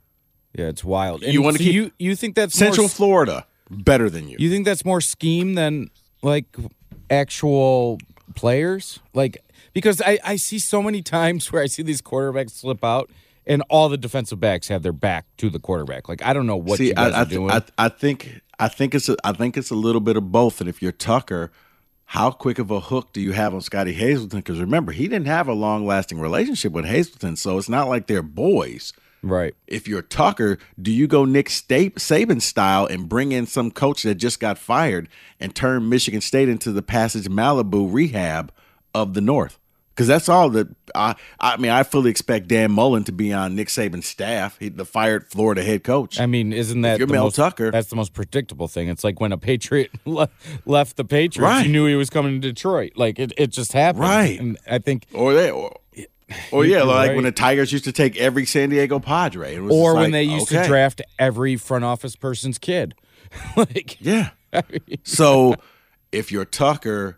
Yeah, 0.54 0.66
it's 0.66 0.84
wild. 0.84 1.24
And 1.24 1.34
you 1.34 1.42
want 1.42 1.58
to 1.58 1.64
so 1.64 1.68
keep 1.68 1.76
you 1.76 1.92
you 2.00 2.16
think 2.16 2.36
that's 2.36 2.56
Central 2.56 2.86
more, 2.86 2.90
Florida 2.90 3.48
better 3.70 4.10
than 4.10 4.28
you? 4.28 4.38
You 4.40 4.50
think 4.50 4.66
that's 4.66 4.84
more 4.84 5.02
scheme 5.02 5.54
than 5.54 5.92
like 6.24 6.46
actual 7.10 8.00
players? 8.36 9.00
Like 9.14 9.38
because 9.74 10.02
I 10.02 10.18
I 10.24 10.36
see 10.38 10.58
so 10.58 10.82
many 10.82 11.02
times 11.18 11.52
where 11.52 11.62
I 11.62 11.68
see 11.68 11.84
these 11.84 12.02
quarterbacks 12.02 12.52
slip 12.52 12.84
out 12.84 13.12
and 13.48 13.64
all 13.70 13.90
the 13.90 13.98
defensive 13.98 14.40
backs 14.40 14.68
have 14.68 14.84
their 14.84 14.94
back 14.94 15.26
to 15.38 15.50
the 15.50 15.60
quarterback. 15.60 16.08
Like 16.08 16.24
I 16.24 16.34
don't 16.34 16.46
know 16.46 16.58
what 16.58 16.78
See, 16.78 16.88
you 16.88 16.94
guys 16.94 17.14
I, 17.14 17.22
are 17.22 17.26
doing. 17.26 17.52
I, 17.52 17.64
I 17.78 17.90
think 17.90 18.42
I 18.60 18.68
think 18.68 18.94
it's 18.94 19.10
a, 19.10 19.16
I 19.24 19.32
think 19.32 19.58
it's 19.58 19.72
a 19.72 19.76
little 19.76 20.02
bit 20.02 20.18
of 20.18 20.32
both. 20.32 20.60
And 20.60 20.70
if 20.70 20.82
you're 20.82 20.92
Tucker, 20.92 21.52
how 22.06 22.32
quick 22.32 22.60
of 22.60 22.70
a 22.70 22.80
hook 22.80 23.14
do 23.14 23.22
you 23.22 23.32
have 23.32 23.54
on 23.54 23.62
Scotty 23.62 23.94
Hazelton? 23.94 24.40
Because 24.40 24.60
remember, 24.60 24.92
he 24.92 25.08
didn't 25.08 25.28
have 25.28 25.48
a 25.48 25.54
long 25.54 25.86
lasting 25.86 26.20
relationship 26.20 26.72
with 26.74 26.86
Hazelton, 26.86 27.36
so 27.36 27.58
it's 27.58 27.70
not 27.70 27.88
like 27.88 28.08
they're 28.08 28.22
boys. 28.22 28.94
Right. 29.24 29.56
If 29.66 29.88
you're 29.88 30.04
Tucker, 30.04 30.58
do 30.80 30.92
you 30.92 31.08
go 31.08 31.26
Nick 31.26 31.50
Saban 31.50 32.42
style 32.42 32.86
and 32.86 33.10
bring 33.10 33.32
in 33.32 33.46
some 33.46 33.72
coach 33.72 34.04
that 34.04 34.16
just 34.16 34.40
got 34.40 34.58
fired 34.58 35.10
and 35.40 35.56
turn 35.56 35.90
Michigan 35.90 36.22
State 36.22 36.50
into 36.50 36.72
the 36.72 36.84
Passage 36.84 37.28
Malibu 37.28 37.92
rehab 37.92 38.52
of 38.94 39.14
the 39.14 39.22
North? 39.22 39.60
Because 39.98 40.08
that's 40.08 40.30
all 40.30 40.52
that 40.52 40.68
I. 40.94 41.16
I 41.40 41.58
mean, 41.58 41.72
I 41.72 41.82
fully 41.82 42.12
expect 42.12 42.48
Dan 42.48 42.72
Mullen 42.72 43.04
to 43.06 43.12
be 43.12 43.34
on 43.34 43.56
Nick 43.56 43.70
Saban's 43.70 44.06
staff, 44.06 44.56
he, 44.60 44.70
the 44.70 44.86
fired 44.86 45.28
Florida 45.28 45.64
head 45.64 45.84
coach. 45.84 46.20
I 46.20 46.28
mean, 46.28 46.54
isn't 46.54 46.82
that 46.82 47.00
Mel 47.10 47.24
most, 47.24 47.38
Tucker? 47.38 47.72
That's 47.72 47.90
the 47.90 47.96
most 47.96 48.14
predictable 48.14 48.68
thing. 48.68 48.90
It's 48.90 49.04
like 49.04 49.20
when 49.20 49.32
a 49.32 49.40
Patriot 49.40 49.90
le- 50.06 50.30
left 50.68 50.98
the 50.98 51.04
Patriots, 51.04 51.40
Right. 51.40 51.66
you 51.66 51.72
knew 51.72 51.88
he 51.88 51.96
was 51.96 52.12
coming 52.12 52.40
to 52.40 52.48
Detroit. 52.48 52.92
Like 52.96 53.18
it, 53.18 53.34
it 53.38 53.48
just 53.48 53.74
happened. 53.74 54.04
Right. 54.04 54.40
And 54.40 54.60
I 54.70 54.78
think, 54.78 55.08
or 55.14 55.34
they, 55.34 55.50
or, 55.50 55.76
or 56.52 56.64
yeah, 56.64 56.84
like 56.84 57.08
right. 57.08 57.16
when 57.16 57.24
the 57.24 57.32
Tigers 57.32 57.72
used 57.72 57.86
to 57.86 57.92
take 57.92 58.18
every 58.18 58.46
San 58.46 58.70
Diego 58.70 59.00
Padre, 59.00 59.56
It 59.56 59.62
was 59.62 59.74
or 59.74 59.96
when 59.96 60.04
like, 60.04 60.12
they 60.12 60.24
used 60.24 60.52
okay. 60.54 60.62
to 60.62 60.68
draft 60.68 61.02
every 61.18 61.56
front 61.56 61.86
office 61.86 62.16
person's 62.16 62.60
kid. 62.60 62.94
like, 63.56 63.98
Yeah. 64.00 64.30
so 65.04 65.56
if 66.12 66.32
you're 66.32 66.46
Tucker, 66.46 67.18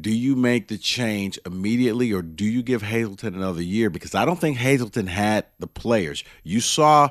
do 0.00 0.10
you 0.10 0.34
make 0.34 0.68
the 0.68 0.78
change 0.78 1.38
immediately 1.44 2.12
or 2.12 2.22
do 2.22 2.44
you 2.44 2.62
give 2.62 2.82
Hazelton 2.82 3.34
another 3.34 3.62
year? 3.62 3.90
Because 3.90 4.14
I 4.14 4.24
don't 4.24 4.40
think 4.40 4.56
Hazelton 4.56 5.06
had 5.06 5.46
the 5.58 5.66
players. 5.66 6.24
You 6.42 6.60
saw 6.60 7.10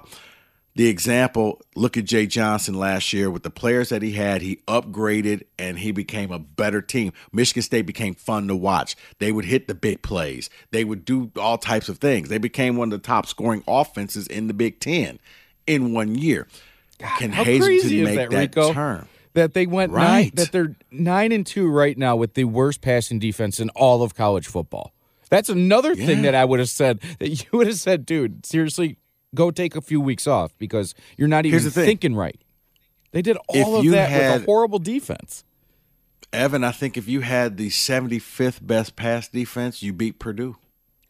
the 0.76 0.88
example. 0.88 1.62
Look 1.76 1.98
at 1.98 2.06
Jay 2.06 2.26
Johnson 2.26 2.74
last 2.74 3.14
year 3.14 3.30
with 3.30 3.44
the 3.44 3.52
players 3.52 3.90
that 3.90 4.02
he 4.02 4.14
had. 4.14 4.42
He 4.42 4.58
upgraded 4.68 5.44
and 5.60 5.78
he 5.78 5.92
became 5.92 6.32
a 6.32 6.40
better 6.40 6.82
team. 6.82 7.14
Michigan 7.32 7.62
State 7.62 7.86
became 7.86 8.16
fun 8.16 8.48
to 8.48 8.56
watch. 8.56 8.96
They 9.20 9.32
would 9.32 9.46
hit 9.46 9.68
the 9.68 9.76
big 9.76 10.02
plays, 10.02 10.50
they 10.72 10.84
would 10.84 11.06
do 11.06 11.32
all 11.38 11.58
types 11.58 11.90
of 11.90 12.00
things. 12.00 12.30
They 12.30 12.40
became 12.40 12.76
one 12.76 12.92
of 12.92 13.02
the 13.02 13.06
top 13.06 13.28
scoring 13.28 13.64
offenses 13.68 14.28
in 14.28 14.48
the 14.48 14.54
Big 14.54 14.80
Ten 14.80 15.20
in 15.68 15.94
one 15.94 16.16
year. 16.16 16.48
Can 17.20 17.32
how 17.32 17.44
Hazelton 17.44 18.04
make 18.04 18.30
that, 18.30 18.52
that 18.54 18.74
turn? 18.74 19.08
That 19.34 19.54
they 19.54 19.66
went 19.66 19.94
nine, 19.94 20.32
that 20.36 20.52
they're 20.52 20.76
nine 20.92 21.32
and 21.32 21.46
two 21.46 21.70
right 21.70 21.98
now 21.98 22.16
with 22.16 22.36
the 22.36 22.46
worst 22.46 22.82
passing 22.82 23.20
defense 23.20 23.60
in 23.60 23.70
all 23.72 24.04
of 24.04 24.16
college 24.16 24.48
football. 24.48 24.94
That's 25.30 25.50
another 25.50 25.96
thing 25.96 26.22
that 26.24 26.36
I 26.36 26.46
would 26.46 26.60
have 26.60 26.70
said 26.70 27.00
that 27.20 27.30
you 27.30 27.46
would 27.54 27.68
have 27.68 27.80
said, 27.80 28.06
dude, 28.06 28.46
seriously, 28.46 28.98
go 29.34 29.50
take 29.50 29.76
a 29.76 29.82
few 29.82 30.00
weeks 30.00 30.28
off 30.28 30.56
because 30.58 30.94
you're 31.18 31.28
not 31.28 31.46
even 31.46 31.60
thinking 31.60 32.16
right. 32.16 32.40
They 33.12 33.22
did 33.22 33.38
If 33.50 33.66
all 33.66 33.78
of 33.78 33.84
you 33.84 33.92
that 33.92 34.12
with 34.12 34.44
a 34.44 34.46
horrible 34.46 34.80
defense. 34.80 35.44
Evan, 36.32 36.64
I 36.64 36.72
think 36.72 36.98
if 36.98 37.08
you 37.08 37.22
had 37.22 37.58
the 37.58 37.70
75th 37.70 38.66
best 38.66 38.96
pass 38.96 39.28
defense, 39.28 39.84
you 39.84 39.94
beat 39.94 40.18
Purdue. 40.20 40.56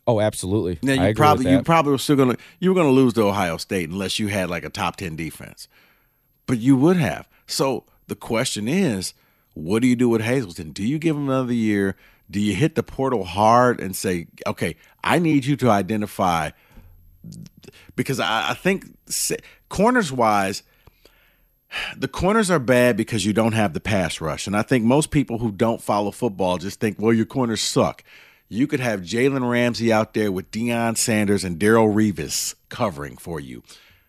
Oh, 0.05 0.19
absolutely. 0.19 0.79
Now 0.81 1.05
you 1.05 1.15
probably 1.15 1.49
you 1.49 1.61
probably 1.63 1.93
were 1.93 1.97
still 1.97 2.17
gonna 2.17 2.35
you 2.59 2.69
were 2.69 2.75
gonna 2.75 2.91
lose 2.91 3.13
to 3.13 3.23
Ohio 3.23 3.55
State 3.55 3.89
unless 3.89 4.19
you 4.19 4.27
had 4.27 4.49
like 4.49 4.65
a 4.65 4.69
top 4.69 4.97
10 4.97 5.15
defense. 5.15 5.69
But 6.45 6.59
you 6.59 6.75
would 6.75 6.97
have. 6.97 7.29
So 7.47 7.85
the 8.07 8.15
question 8.15 8.67
is, 8.67 9.13
what 9.53 9.81
do 9.81 9.87
you 9.87 9.95
do 9.95 10.09
with 10.09 10.21
Hazelton? 10.21 10.71
Do 10.71 10.83
you 10.83 10.99
give 10.99 11.15
him 11.15 11.29
another 11.29 11.53
year? 11.53 11.95
Do 12.29 12.39
you 12.39 12.55
hit 12.55 12.75
the 12.75 12.83
portal 12.83 13.23
hard 13.23 13.79
and 13.79 13.95
say, 13.95 14.27
okay, 14.47 14.75
I 15.03 15.19
need 15.19 15.45
you 15.45 15.55
to 15.57 15.69
identify 15.69 16.51
because 17.95 18.19
I, 18.19 18.51
I 18.51 18.53
think 18.53 18.85
corners 19.69 20.11
wise, 20.11 20.63
the 21.97 22.07
corners 22.07 22.51
are 22.51 22.59
bad 22.59 22.97
because 22.97 23.25
you 23.25 23.33
don't 23.33 23.53
have 23.53 23.73
the 23.73 23.79
pass 23.79 24.21
rush. 24.21 24.47
And 24.47 24.55
I 24.55 24.61
think 24.61 24.83
most 24.83 25.11
people 25.11 25.39
who 25.39 25.51
don't 25.51 25.81
follow 25.81 26.11
football 26.11 26.57
just 26.57 26.79
think, 26.79 26.97
well, 26.99 27.13
your 27.13 27.25
corners 27.25 27.61
suck. 27.61 28.03
You 28.49 28.67
could 28.67 28.79
have 28.79 29.01
Jalen 29.01 29.49
Ramsey 29.49 29.91
out 29.91 30.13
there 30.13 30.31
with 30.31 30.51
Deion 30.51 30.97
Sanders 30.97 31.43
and 31.43 31.59
Darrelle 31.59 31.93
Revis 31.93 32.55
covering 32.69 33.17
for 33.17 33.39
you. 33.39 33.63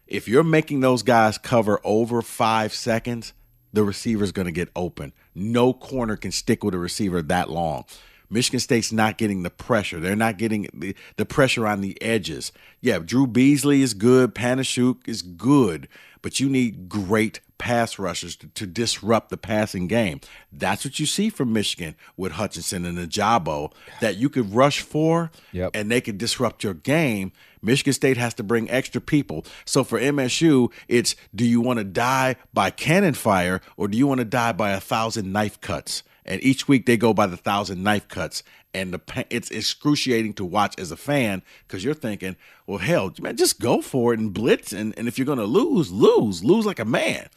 If 0.06 0.28
you're 0.28 0.44
making 0.44 0.80
those 0.80 1.02
guys 1.02 1.38
cover 1.38 1.80
over 1.82 2.20
five 2.20 2.74
seconds, 2.74 3.32
the 3.74 3.84
receiver's 3.84 4.32
going 4.32 4.46
to 4.46 4.52
get 4.52 4.70
open. 4.74 5.12
No 5.34 5.72
corner 5.74 6.16
can 6.16 6.32
stick 6.32 6.64
with 6.64 6.74
a 6.74 6.78
receiver 6.78 7.20
that 7.22 7.50
long. 7.50 7.84
Michigan 8.30 8.58
State's 8.60 8.90
not 8.90 9.18
getting 9.18 9.42
the 9.42 9.50
pressure. 9.50 10.00
They're 10.00 10.16
not 10.16 10.38
getting 10.38 10.66
the, 10.72 10.96
the 11.16 11.26
pressure 11.26 11.66
on 11.66 11.82
the 11.82 12.00
edges. 12.02 12.52
Yeah, 12.80 12.98
Drew 12.98 13.26
Beesley 13.26 13.80
is 13.80 13.92
good. 13.94 14.34
Panasiuk 14.34 15.06
is 15.06 15.20
good, 15.22 15.88
but 16.22 16.40
you 16.40 16.48
need 16.48 16.88
great 16.88 17.40
pass 17.58 17.98
rushers 17.98 18.34
to, 18.36 18.48
to 18.48 18.66
disrupt 18.66 19.28
the 19.28 19.36
passing 19.36 19.86
game. 19.86 20.20
That's 20.50 20.84
what 20.84 20.98
you 20.98 21.06
see 21.06 21.28
from 21.30 21.52
Michigan 21.52 21.94
with 22.16 22.32
Hutchinson 22.32 22.84
and 22.86 22.98
Ojabo 22.98 23.72
that 24.00 24.16
you 24.16 24.28
could 24.28 24.54
rush 24.54 24.80
for 24.80 25.30
Yep. 25.52 25.72
and 25.74 25.90
they 25.90 26.00
could 26.00 26.18
disrupt 26.18 26.64
your 26.64 26.74
game. 26.74 27.30
Michigan 27.64 27.92
State 27.92 28.16
has 28.16 28.34
to 28.34 28.42
bring 28.42 28.70
extra 28.70 29.00
people. 29.00 29.44
So 29.64 29.84
for 29.84 29.98
MSU, 29.98 30.72
it's 30.88 31.16
do 31.34 31.44
you 31.44 31.60
want 31.60 31.78
to 31.78 31.84
die 31.84 32.36
by 32.52 32.70
cannon 32.70 33.14
fire 33.14 33.60
or 33.76 33.88
do 33.88 33.98
you 33.98 34.06
want 34.06 34.18
to 34.18 34.24
die 34.24 34.52
by 34.52 34.70
a 34.70 34.80
thousand 34.80 35.32
knife 35.32 35.60
cuts? 35.60 36.02
And 36.24 36.42
each 36.42 36.68
week 36.68 36.86
they 36.86 36.96
go 36.96 37.12
by 37.12 37.26
the 37.26 37.36
thousand 37.36 37.82
knife 37.82 38.08
cuts, 38.08 38.42
and 38.72 38.94
the 38.94 39.26
it's 39.28 39.50
excruciating 39.50 40.32
to 40.34 40.44
watch 40.44 40.74
as 40.78 40.90
a 40.90 40.96
fan 40.96 41.42
because 41.66 41.84
you're 41.84 41.92
thinking, 41.92 42.36
well, 42.66 42.78
hell, 42.78 43.12
man, 43.20 43.36
just 43.36 43.60
go 43.60 43.82
for 43.82 44.14
it 44.14 44.20
and 44.20 44.32
blitz, 44.32 44.72
and, 44.72 44.94
and 44.98 45.06
if 45.06 45.18
you're 45.18 45.26
gonna 45.26 45.44
lose, 45.44 45.92
lose, 45.92 46.42
lose 46.42 46.64
like 46.64 46.78
a 46.78 46.84
man. 46.84 47.28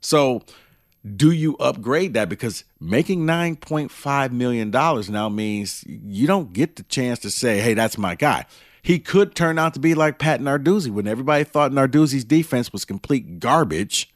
So 0.00 0.42
do 1.16 1.30
you 1.30 1.56
upgrade 1.56 2.14
that 2.14 2.28
because 2.28 2.64
making 2.80 3.26
9.5 3.26 4.32
million 4.32 4.70
dollars 4.70 5.10
now 5.10 5.28
means 5.28 5.84
you 5.86 6.26
don't 6.26 6.52
get 6.52 6.76
the 6.76 6.84
chance 6.84 7.18
to 7.18 7.28
say 7.28 7.60
hey 7.60 7.74
that's 7.74 7.98
my 7.98 8.14
guy 8.14 8.46
he 8.82 8.98
could 8.98 9.34
turn 9.34 9.58
out 9.58 9.74
to 9.74 9.80
be 9.80 9.94
like 9.94 10.18
pat 10.18 10.40
narduzzi 10.40 10.90
when 10.90 11.06
everybody 11.06 11.44
thought 11.44 11.72
narduzzi's 11.72 12.24
defense 12.24 12.72
was 12.72 12.84
complete 12.84 13.38
garbage 13.38 14.12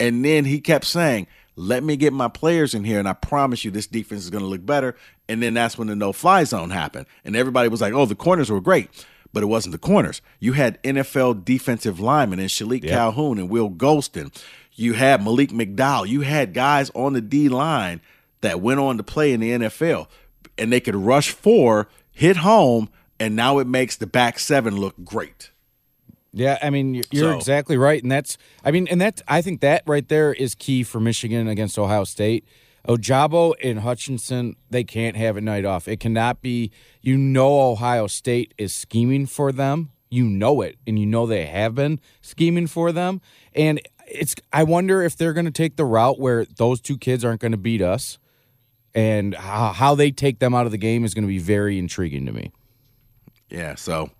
and 0.00 0.24
then 0.24 0.44
he 0.44 0.60
kept 0.60 0.84
saying 0.84 1.26
let 1.54 1.84
me 1.84 1.96
get 1.96 2.12
my 2.12 2.28
players 2.28 2.74
in 2.74 2.84
here 2.84 2.98
and 2.98 3.08
i 3.08 3.12
promise 3.12 3.64
you 3.64 3.70
this 3.70 3.86
defense 3.86 4.22
is 4.22 4.30
going 4.30 4.44
to 4.44 4.48
look 4.48 4.64
better 4.64 4.96
and 5.28 5.42
then 5.42 5.54
that's 5.54 5.78
when 5.78 5.88
the 5.88 5.96
no 5.96 6.12
fly 6.12 6.44
zone 6.44 6.70
happened 6.70 7.06
and 7.24 7.36
everybody 7.36 7.68
was 7.68 7.80
like 7.80 7.92
oh 7.92 8.06
the 8.06 8.14
corners 8.14 8.50
were 8.50 8.60
great 8.60 8.88
but 9.32 9.42
it 9.42 9.46
wasn't 9.46 9.72
the 9.72 9.78
corners. 9.78 10.20
You 10.40 10.52
had 10.52 10.82
NFL 10.82 11.44
defensive 11.44 11.98
linemen 11.98 12.38
and 12.38 12.48
Shilique 12.48 12.82
Calhoun 12.86 13.38
and 13.38 13.48
Will 13.48 13.70
Gholston. 13.70 14.30
You 14.74 14.94
had 14.94 15.22
Malik 15.22 15.50
McDowell. 15.50 16.06
You 16.08 16.20
had 16.20 16.54
guys 16.54 16.90
on 16.94 17.14
the 17.14 17.20
D 17.20 17.48
line 17.48 18.00
that 18.40 18.60
went 18.60 18.80
on 18.80 18.96
to 18.96 19.02
play 19.02 19.32
in 19.32 19.40
the 19.40 19.50
NFL, 19.52 20.08
and 20.58 20.72
they 20.72 20.80
could 20.80 20.96
rush 20.96 21.30
four, 21.30 21.88
hit 22.10 22.38
home, 22.38 22.88
and 23.22 23.36
now 23.36 23.58
it 23.58 23.66
makes 23.66 23.96
the 23.96 24.06
back 24.06 24.38
seven 24.38 24.76
look 24.76 24.94
great. 25.04 25.50
Yeah, 26.32 26.58
I 26.62 26.70
mean 26.70 26.94
you're- 26.94 27.04
So- 27.32 27.36
exactly 27.38 27.76
right, 27.76 28.02
and 28.02 28.10
that's 28.10 28.36
I 28.64 28.70
mean, 28.70 28.88
and 28.88 29.00
that 29.00 29.20
I 29.28 29.42
think 29.42 29.60
that 29.60 29.82
right 29.86 30.08
there 30.08 30.32
is 30.32 30.54
key 30.54 30.82
for 30.82 30.98
Michigan 31.00 31.46
against 31.48 31.78
Ohio 31.78 32.04
State. 32.04 32.44
Ojabo 32.88 33.54
and 33.62 33.78
Hutchinson, 33.80 34.56
they 34.70 34.82
can't 34.82 35.16
have 35.16 35.36
a 35.36 35.40
night 35.40 35.64
off. 35.64 35.86
It 35.86 36.00
cannot 36.00 36.42
be. 36.42 36.72
You 37.00 37.16
know, 37.16 37.70
Ohio 37.70 38.08
State 38.08 38.54
is 38.58 38.74
scheming 38.74 39.26
for 39.26 39.52
them. 39.52 39.90
You 40.10 40.24
know 40.24 40.62
it, 40.62 40.78
and 40.86 40.98
you 40.98 41.06
know 41.06 41.24
they 41.26 41.46
have 41.46 41.74
been 41.76 42.00
scheming 42.22 42.66
for 42.66 42.90
them. 42.90 43.20
And 43.54 43.80
it's. 44.08 44.34
I 44.52 44.64
wonder 44.64 45.00
if 45.02 45.16
they're 45.16 45.32
going 45.32 45.44
to 45.44 45.52
take 45.52 45.76
the 45.76 45.84
route 45.84 46.18
where 46.18 46.44
those 46.44 46.80
two 46.80 46.98
kids 46.98 47.24
aren't 47.24 47.40
going 47.40 47.52
to 47.52 47.58
beat 47.58 47.82
us, 47.82 48.18
and 48.94 49.34
how, 49.36 49.72
how 49.72 49.94
they 49.94 50.10
take 50.10 50.40
them 50.40 50.52
out 50.54 50.66
of 50.66 50.72
the 50.72 50.78
game 50.78 51.04
is 51.04 51.14
going 51.14 51.22
to 51.24 51.28
be 51.28 51.38
very 51.38 51.78
intriguing 51.78 52.26
to 52.26 52.32
me. 52.32 52.50
Yeah, 53.52 53.74
so 53.74 54.10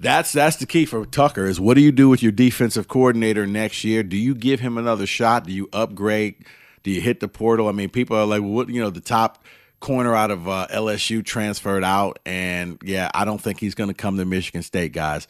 that's 0.00 0.32
that's 0.32 0.56
the 0.56 0.66
key 0.66 0.84
for 0.84 1.06
Tucker 1.06 1.46
is 1.46 1.60
what 1.60 1.74
do 1.74 1.80
you 1.80 1.92
do 1.92 2.08
with 2.08 2.22
your 2.22 2.32
defensive 2.32 2.88
coordinator 2.88 3.46
next 3.46 3.84
year? 3.84 4.02
Do 4.02 4.16
you 4.16 4.34
give 4.34 4.60
him 4.60 4.76
another 4.76 5.06
shot? 5.06 5.46
Do 5.46 5.52
you 5.52 5.68
upgrade? 5.72 6.44
Do 6.82 6.90
you 6.90 7.00
hit 7.00 7.20
the 7.20 7.28
portal? 7.28 7.68
I 7.68 7.72
mean, 7.72 7.88
people 7.88 8.16
are 8.16 8.26
like, 8.26 8.42
what 8.42 8.68
you 8.68 8.80
know, 8.80 8.90
the 8.90 9.00
top 9.00 9.44
corner 9.78 10.14
out 10.14 10.30
of 10.32 10.48
uh, 10.48 10.66
LSU 10.72 11.24
transferred 11.24 11.84
out, 11.84 12.18
and 12.26 12.78
yeah, 12.82 13.10
I 13.14 13.24
don't 13.24 13.40
think 13.40 13.60
he's 13.60 13.76
going 13.76 13.88
to 13.88 13.94
come 13.94 14.16
to 14.16 14.24
Michigan 14.24 14.62
State, 14.62 14.92
guys. 14.92 15.28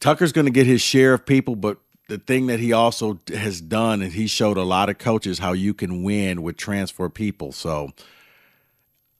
Tucker's 0.00 0.32
going 0.32 0.46
to 0.46 0.52
get 0.52 0.66
his 0.66 0.80
share 0.80 1.12
of 1.12 1.26
people, 1.26 1.54
but 1.54 1.78
the 2.08 2.18
thing 2.18 2.46
that 2.46 2.60
he 2.60 2.72
also 2.72 3.20
has 3.28 3.60
done 3.60 4.00
is 4.00 4.14
he 4.14 4.26
showed 4.26 4.56
a 4.56 4.62
lot 4.62 4.88
of 4.88 4.96
coaches 4.96 5.38
how 5.38 5.52
you 5.52 5.74
can 5.74 6.02
win 6.02 6.42
with 6.42 6.56
transfer 6.56 7.10
people. 7.10 7.52
So 7.52 7.90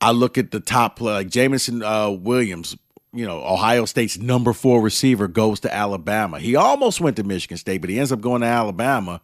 I 0.01 0.13
look 0.13 0.39
at 0.39 0.51
the 0.51 0.61
top 0.61 0.97
play 0.97 1.13
like 1.13 1.29
Jameson 1.29 1.83
uh, 1.83 2.11
Williams. 2.11 2.77
You 3.13 3.27
know, 3.27 3.43
Ohio 3.43 3.85
State's 3.87 4.19
number 4.19 4.53
four 4.53 4.83
receiver 4.83 5.29
goes 5.29 5.61
to 5.61 5.75
Alabama. 5.75 6.39
He 6.39 6.57
almost 6.57 7.01
went 7.01 7.17
to 7.17 7.25
Michigan 7.25 7.57
State, 7.57 7.81
but 7.81 7.89
he 7.91 7.99
ends 7.99 8.13
up 8.13 8.21
going 8.21 8.43
to 8.43 8.47
Alabama, 8.47 9.21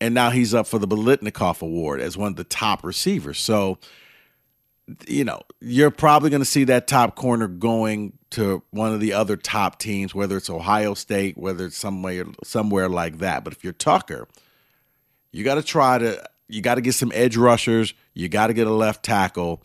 and 0.00 0.14
now 0.14 0.30
he's 0.30 0.52
up 0.52 0.66
for 0.66 0.78
the 0.78 0.88
Biletnikoff 0.88 1.62
Award 1.62 2.00
as 2.00 2.16
one 2.16 2.32
of 2.32 2.36
the 2.36 2.44
top 2.44 2.82
receivers. 2.82 3.38
So, 3.38 3.78
you 5.06 5.24
know, 5.24 5.42
you're 5.60 5.90
probably 5.92 6.30
going 6.30 6.42
to 6.42 6.46
see 6.46 6.64
that 6.64 6.88
top 6.88 7.14
corner 7.14 7.46
going 7.46 8.14
to 8.30 8.62
one 8.70 8.92
of 8.92 9.00
the 9.00 9.12
other 9.12 9.36
top 9.36 9.78
teams, 9.78 10.14
whether 10.14 10.36
it's 10.36 10.50
Ohio 10.50 10.94
State, 10.94 11.36
whether 11.36 11.66
it's 11.66 11.76
somewhere 11.76 12.24
somewhere 12.42 12.88
like 12.88 13.18
that. 13.18 13.44
But 13.44 13.52
if 13.52 13.62
you're 13.62 13.72
Tucker, 13.72 14.26
you 15.32 15.44
got 15.44 15.56
to 15.56 15.62
try 15.62 15.98
to 15.98 16.22
you 16.48 16.62
got 16.62 16.76
to 16.76 16.80
get 16.80 16.94
some 16.94 17.12
edge 17.14 17.36
rushers. 17.36 17.94
You 18.14 18.28
got 18.28 18.48
to 18.48 18.54
get 18.54 18.66
a 18.66 18.72
left 18.72 19.04
tackle, 19.04 19.62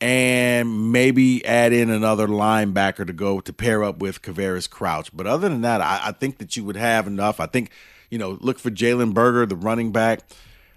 and 0.00 0.90
maybe 0.92 1.44
add 1.44 1.72
in 1.72 1.90
another 1.90 2.26
linebacker 2.26 3.06
to 3.06 3.12
go 3.12 3.40
to 3.40 3.52
pair 3.52 3.84
up 3.84 3.98
with 3.98 4.22
Quavaris 4.22 4.68
Crouch. 4.68 5.14
But 5.14 5.26
other 5.26 5.48
than 5.48 5.60
that, 5.60 5.80
I, 5.80 6.00
I 6.06 6.12
think 6.12 6.38
that 6.38 6.56
you 6.56 6.64
would 6.64 6.76
have 6.76 7.06
enough. 7.06 7.38
I 7.38 7.46
think 7.46 7.70
you 8.12 8.18
know, 8.18 8.36
look 8.42 8.58
for 8.58 8.70
Jalen 8.70 9.14
Berger, 9.14 9.46
the 9.46 9.56
running 9.56 9.90
back. 9.90 10.20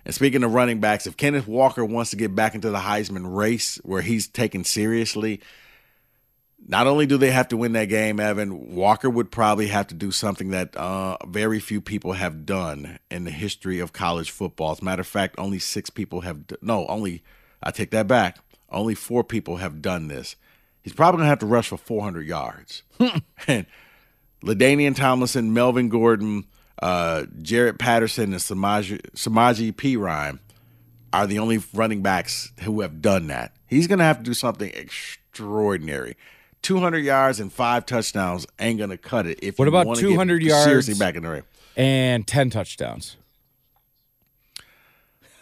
And 0.06 0.16
speaking 0.16 0.42
of 0.46 0.54
running 0.54 0.80
backs, 0.80 1.06
if 1.06 1.18
Kenneth 1.18 1.48
Walker 1.48 1.84
wants 1.84 2.12
to 2.12 2.16
get 2.16 2.34
back 2.34 2.56
into 2.56 2.70
the 2.70 2.78
Heisman 2.78 3.36
race 3.36 3.76
where 3.84 4.02
he's 4.02 4.26
taken 4.26 4.64
seriously, 4.64 5.42
not 6.66 6.88
only 6.88 7.06
do 7.06 7.18
they 7.18 7.32
have 7.32 7.50
to 7.50 7.58
win 7.58 7.74
that 7.74 7.90
game, 7.90 8.22
Evan, 8.22 8.74
Walker 8.74 9.10
would 9.10 9.32
probably 9.32 9.68
have 9.68 9.88
to 9.88 9.96
do 9.96 10.12
something 10.12 10.52
that 10.52 10.78
uh, 10.78 11.18
very 11.28 11.60
few 11.60 11.82
people 11.82 12.14
have 12.14 12.46
done 12.46 13.00
in 13.12 13.26
the 13.26 13.32
history 13.32 13.80
of 13.80 13.92
college 13.92 14.32
football. 14.32 14.72
As 14.72 14.80
a 14.80 14.86
matter 14.86 15.02
of 15.02 15.08
fact, 15.08 15.36
only 15.38 15.60
six 15.60 15.90
people 15.90 16.22
have, 16.22 16.40
no, 16.62 16.88
only, 16.88 17.22
I 17.62 17.72
take 17.72 17.92
that 17.92 18.08
back, 18.08 18.40
only 18.76 18.94
four 18.94 19.24
people 19.24 19.58
have 19.58 19.82
done 19.82 20.08
this. 20.08 20.36
He's 20.84 20.94
probably 20.94 21.18
going 21.20 21.26
to 21.26 21.30
have 21.30 21.40
to 21.40 21.46
rush 21.48 21.70
for 21.70 21.78
400 21.78 22.28
yards. 22.28 22.84
and 23.48 23.66
LaDainian 24.44 24.96
Tomlinson, 24.96 25.54
Melvin 25.54 25.90
Gordon, 25.90 26.46
uh, 26.80 27.24
Jaret 27.42 27.80
Patterson 27.80 28.34
and 28.34 28.42
Samaje, 28.42 29.02
Samaje 29.14 29.74
Perine 29.74 30.40
are 31.12 31.26
the 31.26 31.40
only 31.40 31.64
running 31.74 32.04
backs 32.04 32.52
who 32.62 32.82
have 32.82 33.02
done 33.02 33.28
that. 33.28 33.56
He's 33.66 33.88
going 33.88 34.00
to 34.00 34.06
have 34.06 34.18
to 34.18 34.24
do 34.24 34.34
something 34.34 34.70
extraordinary. 34.76 36.18
200 36.62 37.00
yards 37.00 37.40
and 37.40 37.52
five 37.52 37.86
touchdowns 37.86 38.46
ain't 38.60 38.78
going 38.78 38.90
to 38.90 38.98
cut 38.98 39.26
it. 39.26 39.40
If 39.42 39.58
what 39.58 39.68
about 39.68 39.98
200 39.98 40.44
yards 40.44 40.66
seriously 40.66 40.96
back 40.96 41.16
in 41.16 41.24
the 41.24 41.30
race 41.30 41.44
and 41.78 42.28
10 42.28 42.50
touchdowns? 42.50 43.18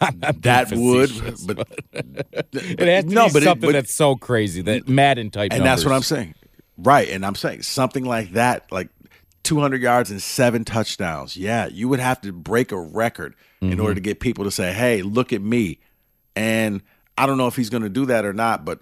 that 0.00 0.72
would, 0.72 1.10
but, 1.46 1.68
it 2.52 2.80
has 2.80 3.04
to 3.04 3.10
no, 3.10 3.26
be 3.28 3.32
but 3.32 3.42
something 3.42 3.70
it, 3.70 3.72
but, 3.72 3.72
that's 3.72 3.94
so 3.94 4.16
crazy 4.16 4.60
that 4.62 4.88
Madden 4.88 5.30
type. 5.30 5.52
And 5.52 5.64
numbers. 5.64 5.82
that's 5.82 5.84
what 5.84 5.94
I'm 5.94 6.02
saying, 6.02 6.34
right? 6.78 7.08
And 7.08 7.24
I'm 7.24 7.34
saying 7.34 7.62
something 7.62 8.04
like 8.04 8.32
that, 8.32 8.70
like 8.70 8.88
200 9.44 9.80
yards 9.80 10.10
and 10.10 10.20
seven 10.20 10.64
touchdowns. 10.64 11.36
Yeah, 11.36 11.66
you 11.66 11.88
would 11.88 12.00
have 12.00 12.20
to 12.22 12.32
break 12.32 12.72
a 12.72 12.80
record 12.80 13.34
mm-hmm. 13.62 13.72
in 13.72 13.80
order 13.80 13.94
to 13.94 14.00
get 14.00 14.20
people 14.20 14.44
to 14.44 14.50
say, 14.50 14.72
hey, 14.72 15.02
look 15.02 15.32
at 15.32 15.40
me. 15.40 15.78
And 16.34 16.82
I 17.16 17.26
don't 17.26 17.38
know 17.38 17.46
if 17.46 17.56
he's 17.56 17.70
going 17.70 17.84
to 17.84 17.88
do 17.88 18.06
that 18.06 18.24
or 18.24 18.32
not, 18.32 18.64
but 18.64 18.80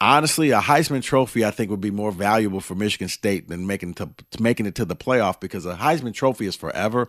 honestly, 0.00 0.50
a 0.50 0.60
Heisman 0.60 1.02
Trophy 1.02 1.44
I 1.44 1.50
think 1.50 1.70
would 1.70 1.80
be 1.80 1.90
more 1.90 2.12
valuable 2.12 2.60
for 2.60 2.74
Michigan 2.74 3.08
State 3.08 3.48
than 3.48 3.66
making 3.66 3.94
to, 3.94 4.10
making 4.40 4.66
it 4.66 4.74
to 4.76 4.84
the 4.84 4.96
playoff 4.96 5.40
because 5.40 5.66
a 5.66 5.74
Heisman 5.74 6.14
Trophy 6.14 6.46
is 6.46 6.56
forever. 6.56 7.08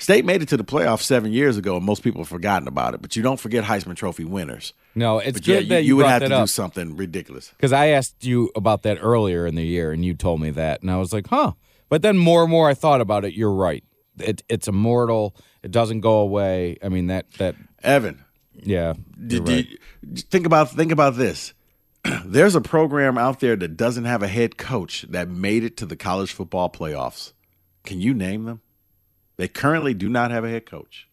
State 0.00 0.24
made 0.24 0.40
it 0.40 0.48
to 0.48 0.56
the 0.56 0.64
playoff 0.64 1.02
seven 1.02 1.30
years 1.30 1.58
ago, 1.58 1.76
and 1.76 1.84
most 1.84 2.02
people 2.02 2.22
have 2.22 2.28
forgotten 2.28 2.66
about 2.66 2.94
it. 2.94 3.02
But 3.02 3.16
you 3.16 3.22
don't 3.22 3.38
forget 3.38 3.64
Heisman 3.64 3.96
Trophy 3.96 4.24
winners. 4.24 4.72
No, 4.94 5.18
it's 5.18 5.32
but 5.32 5.44
good 5.44 5.66
yeah, 5.66 5.76
that 5.76 5.82
you, 5.82 5.88
you 5.88 5.96
would 5.96 6.06
have 6.06 6.22
to 6.22 6.34
up. 6.34 6.44
do 6.44 6.46
something 6.46 6.96
ridiculous. 6.96 7.50
Because 7.50 7.74
I 7.74 7.88
asked 7.88 8.24
you 8.24 8.50
about 8.56 8.82
that 8.84 8.96
earlier 9.02 9.46
in 9.46 9.56
the 9.56 9.62
year, 9.62 9.92
and 9.92 10.02
you 10.02 10.14
told 10.14 10.40
me 10.40 10.50
that, 10.52 10.80
and 10.80 10.90
I 10.90 10.96
was 10.96 11.12
like, 11.12 11.26
huh. 11.26 11.52
But 11.90 12.00
then 12.00 12.16
more 12.16 12.42
and 12.42 12.50
more 12.50 12.66
I 12.66 12.72
thought 12.72 13.02
about 13.02 13.26
it. 13.26 13.34
You're 13.34 13.52
right. 13.52 13.84
It, 14.18 14.42
it's 14.48 14.68
immortal. 14.68 15.36
It 15.62 15.70
doesn't 15.70 16.00
go 16.00 16.20
away. 16.20 16.78
I 16.82 16.88
mean 16.88 17.08
that 17.08 17.30
that 17.32 17.56
Evan. 17.82 18.24
Yeah. 18.54 18.94
Did, 19.26 19.48
right. 19.48 19.68
you, 19.68 19.78
think 20.16 20.46
about 20.46 20.70
think 20.70 20.92
about 20.92 21.16
this. 21.16 21.52
There's 22.24 22.54
a 22.54 22.60
program 22.60 23.18
out 23.18 23.40
there 23.40 23.56
that 23.56 23.76
doesn't 23.76 24.04
have 24.04 24.22
a 24.22 24.28
head 24.28 24.56
coach 24.56 25.02
that 25.10 25.28
made 25.28 25.64
it 25.64 25.76
to 25.78 25.86
the 25.86 25.96
college 25.96 26.32
football 26.32 26.70
playoffs. 26.70 27.32
Can 27.84 28.00
you 28.00 28.14
name 28.14 28.44
them? 28.44 28.62
They 29.40 29.48
currently 29.48 29.94
do 29.94 30.10
not 30.10 30.30
have 30.32 30.44
a 30.44 30.50
head 30.50 30.66
coach. 30.66 31.08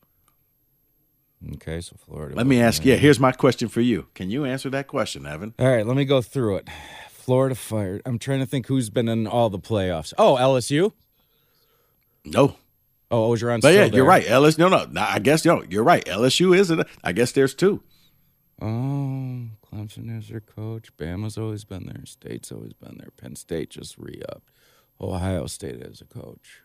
Okay, 1.54 1.80
so 1.80 1.96
Florida. 1.96 2.36
Let 2.36 2.46
me 2.46 2.60
ask. 2.60 2.84
Yeah, 2.84 2.96
here's 2.96 3.22
my 3.22 3.32
question 3.32 3.70
for 3.70 3.80
you. 3.80 4.08
Can 4.16 4.30
you 4.30 4.44
answer 4.44 4.70
that 4.72 4.88
question, 4.88 5.26
Evan? 5.26 5.54
All 5.58 5.70
right, 5.70 5.88
let 5.88 5.96
me 5.96 6.04
go 6.04 6.22
through 6.22 6.58
it. 6.58 6.68
Florida 7.10 7.56
fired. 7.56 8.02
I'm 8.06 8.20
trying 8.20 8.40
to 8.40 8.46
think 8.46 8.68
who's 8.68 8.90
been 8.90 9.08
in 9.08 9.28
all 9.28 9.50
the 9.50 9.58
playoffs. 9.58 10.14
Oh, 10.18 10.36
LSU. 10.36 10.92
No. 12.26 12.58
Oh, 13.10 13.30
oh 13.30 13.32
Orgeron's 13.34 13.62
But 13.62 13.76
yeah, 13.76 13.86
you're 13.86 14.04
right. 14.04 14.26
LSU. 14.26 14.58
No, 14.58 14.68
no. 14.68 15.02
I 15.02 15.20
guess 15.20 15.46
no. 15.46 15.64
You're 15.64 15.86
right. 15.86 16.04
LSU 16.04 16.54
isn't. 16.54 16.86
I 17.06 17.14
guess 17.14 17.32
there's 17.32 17.56
two. 17.56 17.82
Oh, 18.62 19.46
Clemson 19.72 20.20
is 20.20 20.28
their 20.28 20.42
coach. 20.42 20.90
Bama's 20.98 21.38
always 21.38 21.64
been 21.64 21.86
there. 21.86 22.06
State's 22.06 22.52
always 22.52 22.74
been 22.74 22.98
there. 22.98 23.12
Penn 23.16 23.38
State 23.38 23.70
just 23.70 23.98
re-upped. 23.98 24.52
Ohio 25.00 25.48
State 25.48 25.82
as 25.82 26.02
a 26.02 26.06
coach. 26.06 26.64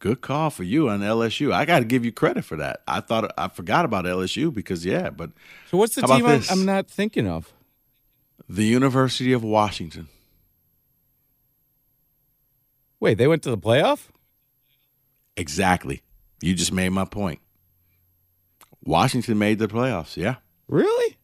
Good 0.00 0.20
call 0.20 0.50
for 0.50 0.62
you 0.62 0.88
on 0.88 1.00
LSU. 1.00 1.52
I 1.52 1.64
got 1.64 1.80
to 1.80 1.84
give 1.84 2.04
you 2.04 2.12
credit 2.12 2.44
for 2.44 2.56
that. 2.56 2.82
I 2.86 3.00
thought 3.00 3.32
I 3.36 3.48
forgot 3.48 3.84
about 3.84 4.04
LSU 4.04 4.52
because 4.54 4.84
yeah, 4.84 5.10
but 5.10 5.30
So 5.70 5.76
what's 5.78 5.96
the 5.96 6.02
team 6.02 6.24
I'm. 6.24 6.42
I'm 6.50 6.64
not 6.64 6.88
thinking 6.88 7.26
of? 7.26 7.52
the 8.48 8.64
University 8.64 9.32
of 9.32 9.44
Washington. 9.44 10.08
Wait, 13.00 13.18
they 13.18 13.26
went 13.26 13.42
to 13.42 13.50
the 13.50 13.58
playoff? 13.58 14.08
Exactly. 15.36 16.02
You 16.40 16.54
just 16.54 16.72
made 16.72 16.88
my 16.90 17.04
point. 17.04 17.40
Washington 18.84 19.38
made 19.38 19.58
the 19.58 19.68
playoffs. 19.68 20.16
Yeah. 20.16 20.36
Really? 20.66 21.16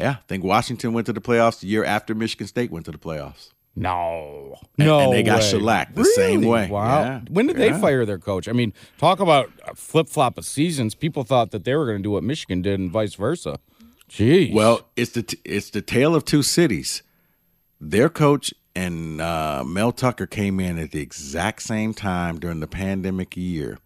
Yeah. 0.00 0.10
I 0.18 0.22
think 0.28 0.44
Washington 0.44 0.92
went 0.92 1.06
to 1.06 1.12
the 1.12 1.20
playoffs 1.20 1.60
the 1.60 1.66
year 1.66 1.84
after 1.84 2.14
Michigan 2.14 2.46
State 2.46 2.70
went 2.70 2.86
to 2.86 2.92
the 2.92 2.98
playoffs. 2.98 3.50
No. 3.76 4.56
And- 4.78 4.86
no. 4.86 4.98
and 5.00 5.12
they 5.12 5.22
got 5.22 5.40
way. 5.40 5.46
shellacked 5.50 5.94
the 5.94 6.04
same 6.04 6.42
way. 6.42 6.68
Wow. 6.68 7.02
Yeah. 7.02 7.20
When 7.30 7.46
did 7.46 7.56
they 7.56 7.72
fire 7.72 8.04
their 8.06 8.18
coach? 8.18 8.48
I 8.48 8.52
mean, 8.52 8.72
talk 8.98 9.20
about 9.20 9.50
flip 9.76 10.08
flop 10.08 10.38
of 10.38 10.44
seasons. 10.46 10.94
People 10.94 11.24
thought 11.24 11.50
that 11.50 11.64
they 11.64 11.74
were 11.76 11.84
going 11.86 11.98
to 11.98 12.02
do 12.02 12.10
what 12.10 12.24
Michigan 12.24 12.62
did 12.62 12.80
and 12.80 12.90
vice 12.90 13.14
versa. 13.14 13.58
Jeez. 14.10 14.52
Well, 14.52 14.88
it's 14.96 15.12
the 15.12 15.22
t- 15.24 15.38
it's 15.44 15.70
the 15.70 15.82
tale 15.82 16.14
of 16.14 16.24
two 16.24 16.42
cities. 16.42 17.02
Their 17.80 18.08
coach 18.08 18.54
and 18.74 19.20
uh, 19.20 19.64
Mel 19.66 19.92
Tucker 19.92 20.26
came 20.26 20.60
in 20.60 20.78
at 20.78 20.92
the 20.92 21.00
exact 21.00 21.62
same 21.62 21.92
time 21.92 22.38
during 22.38 22.60
the 22.60 22.66
pandemic 22.66 23.36
year. 23.36 23.78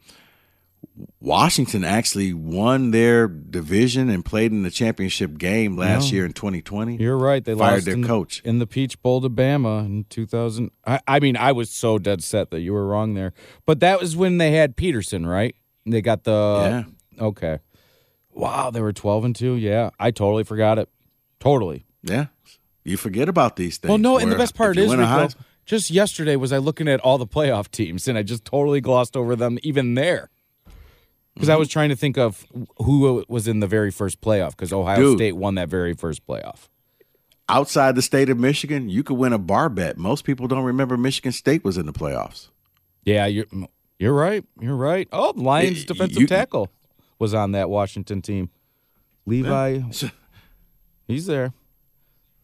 Washington 1.20 1.84
actually 1.84 2.32
won 2.32 2.90
their 2.90 3.28
division 3.28 4.08
and 4.08 4.24
played 4.24 4.52
in 4.52 4.62
the 4.62 4.70
championship 4.70 5.38
game 5.38 5.76
last 5.76 6.10
No. 6.10 6.16
year 6.16 6.24
in 6.26 6.32
2020. 6.32 6.96
You're 6.96 7.16
right. 7.18 7.44
They 7.44 7.54
fired 7.54 7.74
lost 7.74 7.84
their 7.86 7.94
in 7.94 8.04
coach. 8.04 8.40
in 8.44 8.58
the 8.58 8.66
Peach 8.66 9.00
Bowl 9.02 9.20
to 9.20 9.28
Bama 9.30 9.84
in 9.84 10.04
2000. 10.10 10.70
I, 10.86 11.00
I 11.06 11.20
mean, 11.20 11.36
I 11.36 11.52
was 11.52 11.70
so 11.70 11.98
dead 11.98 12.22
set 12.22 12.50
that 12.50 12.60
you 12.60 12.72
were 12.72 12.86
wrong 12.86 13.14
there. 13.14 13.32
But 13.66 13.80
that 13.80 14.00
was 14.00 14.16
when 14.16 14.38
they 14.38 14.52
had 14.52 14.76
Petersen, 14.76 15.26
right? 15.26 15.54
They 15.86 16.02
got 16.02 16.24
the 16.24 16.84
yeah. 17.18 17.24
Okay. 17.24 17.58
Wow, 18.32 18.70
they 18.70 18.80
were 18.80 18.92
12 18.92 19.24
and 19.24 19.36
2. 19.36 19.54
Yeah, 19.54 19.90
I 19.98 20.10
totally 20.10 20.44
forgot 20.44 20.78
it. 20.78 20.88
Totally. 21.40 21.84
Yeah, 22.02 22.26
you 22.84 22.96
forget 22.96 23.28
about 23.28 23.56
these 23.56 23.76
things. 23.78 23.88
Well, 23.90 23.98
no, 23.98 24.18
and 24.18 24.30
the 24.32 24.36
best 24.36 24.54
part 24.54 24.76
is, 24.78 24.88
win 24.88 25.00
Rico, 25.00 25.10
Heis- 25.10 25.36
just 25.66 25.90
yesterday 25.90 26.36
was 26.36 26.52
I 26.52 26.58
looking 26.58 26.88
at 26.88 27.00
all 27.00 27.18
the 27.18 27.26
playoff 27.26 27.70
teams 27.70 28.08
and 28.08 28.16
I 28.16 28.22
just 28.22 28.44
totally 28.44 28.80
glossed 28.80 29.16
over 29.16 29.36
them 29.36 29.58
even 29.62 29.94
there. 29.94 30.30
Because 31.34 31.48
I 31.48 31.56
was 31.56 31.68
trying 31.68 31.88
to 31.90 31.96
think 31.96 32.18
of 32.18 32.44
who 32.78 33.24
was 33.28 33.46
in 33.48 33.60
the 33.60 33.66
very 33.66 33.90
first 33.90 34.20
playoff 34.20 34.50
because 34.50 34.72
Ohio 34.72 34.96
Dude. 34.96 35.18
State 35.18 35.36
won 35.36 35.54
that 35.54 35.68
very 35.68 35.94
first 35.94 36.26
playoff. 36.26 36.68
outside 37.48 37.94
the 37.94 38.02
state 38.02 38.28
of 38.30 38.38
Michigan, 38.38 38.88
you 38.88 39.02
could 39.02 39.16
win 39.16 39.32
a 39.32 39.38
bar 39.38 39.68
bet. 39.68 39.96
Most 39.96 40.24
people 40.24 40.46
don't 40.48 40.64
remember 40.64 40.96
Michigan 40.96 41.32
State 41.32 41.64
was 41.64 41.76
in 41.78 41.86
the 41.86 41.92
playoffs. 41.92 42.48
Yeah, 43.04 43.26
you're 43.26 43.46
you're 43.98 44.12
right. 44.14 44.44
You're 44.60 44.76
right. 44.76 45.08
Oh, 45.12 45.32
Lions 45.36 45.78
Y- 45.78 45.84
defensive 45.86 46.20
you- 46.20 46.26
tackle 46.26 46.68
was 47.18 47.32
on 47.34 47.52
that 47.52 47.70
Washington 47.70 48.22
team. 48.22 48.50
Levi, 49.26 49.80
he's 51.06 51.26
there. 51.26 51.52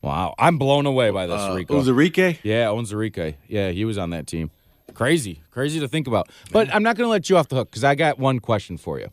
Wow, 0.03 0.35
I'm 0.39 0.59
blown 0.59 0.87
away 0.87 1.11
by 1.11 1.27
this, 1.27 1.41
Uh, 1.41 1.55
Rico. 1.57 1.83
Uzarike? 1.83 2.39
yeah, 2.45 2.67
Onwuzurike. 2.67 3.35
Yeah, 3.49 3.71
he 3.71 3.85
was 3.85 3.99
on 3.99 4.11
that 4.11 4.27
team. 4.27 4.51
Crazy, 4.95 5.43
crazy 5.51 5.81
to 5.81 5.89
think 5.89 6.07
about. 6.07 6.31
But 6.53 6.75
I'm 6.75 6.83
not 6.83 6.97
going 6.97 7.07
to 7.07 7.11
let 7.11 7.29
you 7.29 7.37
off 7.37 7.49
the 7.49 7.57
hook 7.57 7.71
because 7.71 7.85
I 7.85 7.95
got 7.95 8.19
one 8.19 8.39
question 8.39 8.77
for 8.79 8.99
you, 8.99 9.11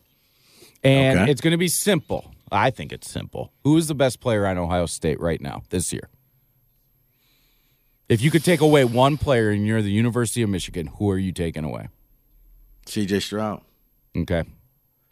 and 0.82 1.18
Okay. 1.20 1.30
it's 1.30 1.40
going 1.40 1.50
to 1.52 1.58
be 1.58 1.68
simple. 1.68 2.32
I 2.52 2.70
think 2.70 2.92
it's 2.92 3.10
simple. 3.10 3.52
Who 3.64 3.76
is 3.76 3.88
the 3.88 3.94
best 3.94 4.20
player 4.20 4.46
on 4.46 4.56
Ohio 4.58 4.86
State 4.86 5.20
right 5.20 5.40
now 5.40 5.62
this 5.70 5.92
year? 5.92 6.08
If 8.08 8.22
you 8.22 8.30
could 8.30 8.44
take 8.44 8.60
away 8.60 8.84
one 8.84 9.16
player 9.16 9.50
and 9.50 9.66
you're 9.66 9.82
the 9.82 9.90
University 9.90 10.42
of 10.42 10.50
Michigan, 10.50 10.86
who 10.98 11.10
are 11.10 11.18
you 11.18 11.32
taking 11.32 11.64
away? 11.64 11.88
CJ 12.86 13.22
Stroud. 13.22 13.62
Okay. 14.16 14.44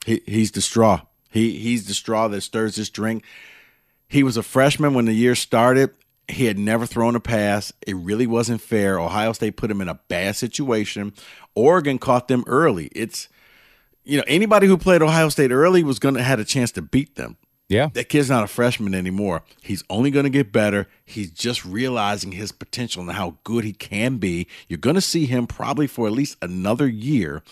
He, 0.04 0.22
he's 0.26 0.52
the 0.52 0.60
straw. 0.60 1.00
He 1.30 1.58
he's 1.58 1.86
the 1.86 1.94
straw 1.94 2.28
that 2.28 2.42
stirs 2.42 2.76
this 2.76 2.90
drink. 2.90 3.24
He 4.08 4.22
was 4.22 4.36
a 4.36 4.42
freshman 4.42 4.92
when 4.94 5.06
the 5.06 5.14
year 5.14 5.34
started. 5.34 5.90
He 6.28 6.46
had 6.46 6.58
never 6.58 6.86
thrown 6.86 7.16
a 7.16 7.20
pass. 7.20 7.72
It 7.86 7.96
really 7.96 8.26
wasn't 8.26 8.60
fair. 8.60 8.98
Ohio 8.98 9.32
State 9.32 9.56
put 9.56 9.70
him 9.70 9.80
in 9.80 9.88
a 9.88 10.00
bad 10.08 10.36
situation. 10.36 11.12
Oregon 11.54 11.98
caught 11.98 12.28
them 12.28 12.44
early. 12.46 12.86
It's 12.94 13.28
you 14.04 14.18
know 14.18 14.24
anybody 14.26 14.66
who 14.66 14.78
played 14.78 15.02
Ohio 15.02 15.28
State 15.28 15.50
early 15.50 15.82
was 15.82 15.98
going 15.98 16.14
to 16.14 16.22
had 16.22 16.40
a 16.40 16.44
chance 16.44 16.72
to 16.72 16.82
beat 16.82 17.16
them. 17.16 17.36
Yeah. 17.68 17.88
That 17.94 18.10
kid's 18.10 18.28
not 18.28 18.44
a 18.44 18.48
freshman 18.48 18.94
anymore. 18.94 19.44
He's 19.62 19.82
only 19.88 20.10
going 20.10 20.24
to 20.24 20.30
get 20.30 20.52
better. 20.52 20.88
He's 21.06 21.30
just 21.30 21.64
realizing 21.64 22.32
his 22.32 22.52
potential 22.52 23.02
and 23.02 23.12
how 23.12 23.38
good 23.44 23.64
he 23.64 23.72
can 23.72 24.18
be. 24.18 24.46
You're 24.68 24.78
going 24.78 24.96
to 24.96 25.00
see 25.00 25.24
him 25.24 25.46
probably 25.46 25.86
for 25.86 26.06
at 26.06 26.12
least 26.12 26.36
another 26.42 26.86
year. 26.86 27.42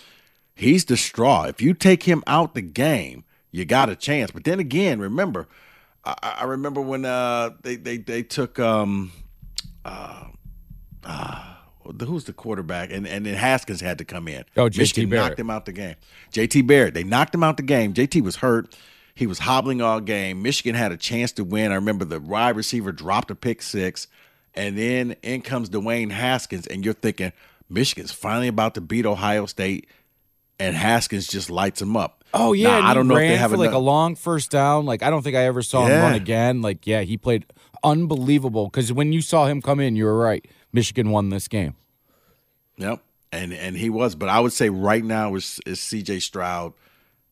He's 0.55 0.85
the 0.85 0.99
straw. 0.99 1.45
If 1.45 1.63
you 1.63 1.73
take 1.73 2.03
him 2.03 2.23
out 2.27 2.55
the 2.55 2.61
game, 2.61 3.25
you 3.51 3.65
got 3.65 3.89
a 3.89 3.97
chance. 3.97 4.31
But 4.31 4.45
then 4.45 4.61
again, 4.61 5.01
remember, 5.01 5.49
I, 6.05 6.37
I 6.41 6.45
remember 6.45 6.81
when 6.81 7.05
uh, 7.05 7.51
they 7.63 7.77
they 7.77 7.99
they 7.99 8.23
took 8.23 8.59
um, 8.59 9.13
uh, 9.85 10.25
uh, 11.05 11.55
who's 12.05 12.25
the 12.25 12.33
quarterback, 12.33 12.91
and 12.93 13.07
and 13.07 13.27
then 13.27 13.35
Haskins 13.35 13.81
had 13.81 13.99
to 13.99 14.05
come 14.05 14.29
in. 14.29 14.45
Oh, 14.57 14.69
JT 14.69 14.79
Michigan 14.79 15.11
Barrett. 15.11 15.31
knocked 15.31 15.41
him 15.41 15.51
out 15.51 15.67
the 15.67 15.73
game. 15.73 15.97
JT 16.33 16.67
Barrett, 16.67 16.95
they 16.95 17.05
knocked 17.05 17.35
him 17.35 17.43
out 17.43 17.57
the 17.57 17.63
game. 17.63 17.95
JT 17.95 18.23
was 18.23 18.37
hurt. 18.37 18.77
He 19.15 19.27
was 19.27 19.41
hobbling 19.41 19.83
all 19.83 20.01
game. 20.01 20.41
Michigan 20.43 20.75
had 20.75 20.93
a 20.93 20.97
chance 20.97 21.33
to 21.33 21.45
win. 21.45 21.73
I 21.73 21.75
remember 21.75 22.05
the 22.05 22.21
wide 22.21 22.57
receiver 22.57 22.93
dropped 22.93 23.31
a 23.31 23.35
pick 23.35 23.61
six, 23.61 24.07
and 24.55 24.79
then 24.79 25.17
in 25.23 25.43
comes 25.43 25.69
Dwayne 25.69 26.11
Haskins, 26.11 26.67
and 26.67 26.85
you're 26.85 26.95
thinking 26.95 27.33
Michigan's 27.69 28.13
finally 28.13 28.49
about 28.49 28.75
to 28.75 28.81
beat 28.81 29.07
Ohio 29.07 29.47
State, 29.47 29.89
and 30.61 30.77
Haskins 30.77 31.27
just 31.27 31.51
lights 31.51 31.81
them 31.81 31.97
up. 31.97 32.23
Oh 32.33 32.53
yeah, 32.53 32.79
Now, 32.79 32.87
I 32.89 32.95
don't 32.95 33.09
know 33.09 33.17
if 33.17 33.29
they 33.29 33.37
have 33.37 33.51
for 33.51 33.57
like 33.57 33.73
a 33.73 33.79
long 33.79 34.15
first 34.15 34.51
down. 34.53 34.87
Like 34.87 35.03
I 35.03 35.11
don't 35.11 35.23
think 35.23 35.35
I 35.37 35.45
ever 35.47 35.63
saw 35.63 35.83
him 35.85 35.91
Yeah. 35.91 36.03
run 36.03 36.15
again. 36.15 36.63
Like 36.63 36.87
yeah, 36.87 37.01
he 37.03 37.17
played 37.17 37.45
unbelievable. 37.83 38.67
Because 38.67 38.93
when 38.93 39.13
you 39.13 39.21
saw 39.23 39.47
him 39.47 39.61
come 39.61 39.81
in, 39.81 39.97
you 39.97 40.05
were 40.05 40.17
right. 40.17 40.47
Michigan 40.73 41.11
won 41.11 41.31
this 41.31 41.49
game. 41.49 41.75
Yep, 42.77 43.03
and 43.33 43.53
and 43.53 43.77
he 43.77 43.91
was, 43.91 44.15
but 44.15 44.29
I 44.29 44.41
would 44.41 44.53
say 44.53 44.69
right 44.71 45.05
now 45.05 45.35
is 45.35 45.61
is 45.67 45.81
C.J. 45.81 46.21
Stroud. 46.21 46.73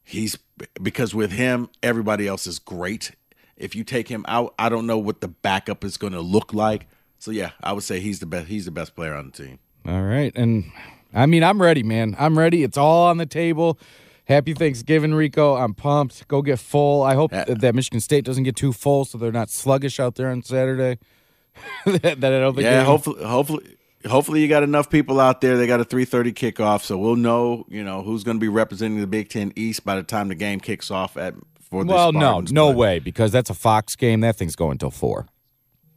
He's 0.05 0.37
because 0.83 1.15
with 1.15 1.31
him, 1.33 1.69
everybody 1.83 2.27
else 2.27 2.47
is 2.47 2.59
great. 2.59 3.13
If 3.57 3.75
you 3.75 3.85
take 3.85 4.09
him 4.09 4.25
out, 4.29 4.55
I 4.59 4.69
don't 4.69 4.87
know 4.87 4.99
what 4.99 5.21
the 5.21 5.29
backup 5.29 5.85
is 5.85 5.97
going 5.97 6.13
to 6.13 6.21
look 6.21 6.53
like. 6.55 6.87
So 7.19 7.31
yeah, 7.31 7.51
I 7.63 7.73
would 7.73 7.83
say 7.85 8.01
he's 8.01 8.19
the 8.21 8.27
best. 8.27 8.49
He's 8.49 8.65
the 8.65 8.71
best 8.71 8.95
player 8.95 9.15
on 9.15 9.31
the 9.31 9.43
team. 9.45 9.59
All 9.87 10.03
right, 10.03 10.33
and 10.37 10.71
I 11.15 11.27
mean 11.27 11.43
I'm 11.43 11.61
ready, 11.61 11.83
man. 11.83 12.15
I'm 12.19 12.39
ready. 12.39 12.63
It's 12.63 12.77
all 12.77 13.07
on 13.09 13.17
the 13.19 13.27
table. 13.27 13.79
Happy 14.27 14.53
Thanksgiving, 14.53 15.15
Rico. 15.15 15.57
I'm 15.57 15.73
pumped. 15.73 16.29
Go 16.29 16.43
get 16.43 16.59
full. 16.59 17.03
I 17.03 17.15
hope 17.15 17.33
Yeah. 17.33 17.45
that 17.49 17.75
Michigan 17.75 18.01
State 18.01 18.25
doesn't 18.27 18.45
get 18.45 18.57
too 18.57 18.73
full, 18.75 19.07
so 19.07 19.17
they're 19.17 19.33
not 19.33 19.49
sluggish 19.49 19.99
out 19.99 20.17
there 20.17 20.29
on 20.31 20.43
Saturday. 20.43 20.99
that, 21.87 22.21
that 22.21 22.25
I 22.33 22.39
don't 22.41 22.55
think. 22.55 22.65
Yeah, 22.65 22.85
hopefully, 22.85 23.25
hopefully, 23.25 23.77
hopefully 24.07 24.43
you 24.43 24.49
got 24.49 24.63
enough 24.63 24.91
people 24.91 25.19
out 25.19 25.41
there. 25.41 25.57
They 25.57 25.67
got 25.67 25.81
a 25.81 25.85
three 25.85 26.05
thirty 26.05 26.33
kickoff, 26.33 26.83
so 26.83 26.99
we'll 26.99 27.17
know 27.17 27.65
you 27.69 27.83
know 27.83 28.03
who's 28.03 28.23
going 28.23 28.37
to 28.37 28.41
be 28.41 28.49
representing 28.49 29.01
the 29.01 29.07
Big 29.07 29.29
Ten 29.31 29.53
East 29.57 29.85
by 29.85 29.97
the 29.97 30.03
time 30.03 30.29
the 30.29 30.35
game 30.35 30.61
kicks 30.61 30.91
off 30.91 31.17
at 31.17 31.35
for 31.61 31.85
Well, 31.85 32.13
no, 32.13 32.41
no 32.41 32.69
but- 32.69 32.77
way, 32.77 32.99
because 32.99 33.33
that's 33.33 33.49
a 33.51 33.55
Fox 33.55 33.97
game. 33.97 34.21
That 34.21 34.37
thing's 34.37 34.57
going 34.57 34.79
till 34.79 34.91
four. 34.91 35.27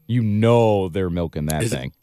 You 0.08 0.24
know 0.24 0.88
they're 0.90 1.10
milking 1.10 1.46
that 1.48 1.64
Is 1.64 1.74
it- 1.74 1.78
thing. 1.78 1.94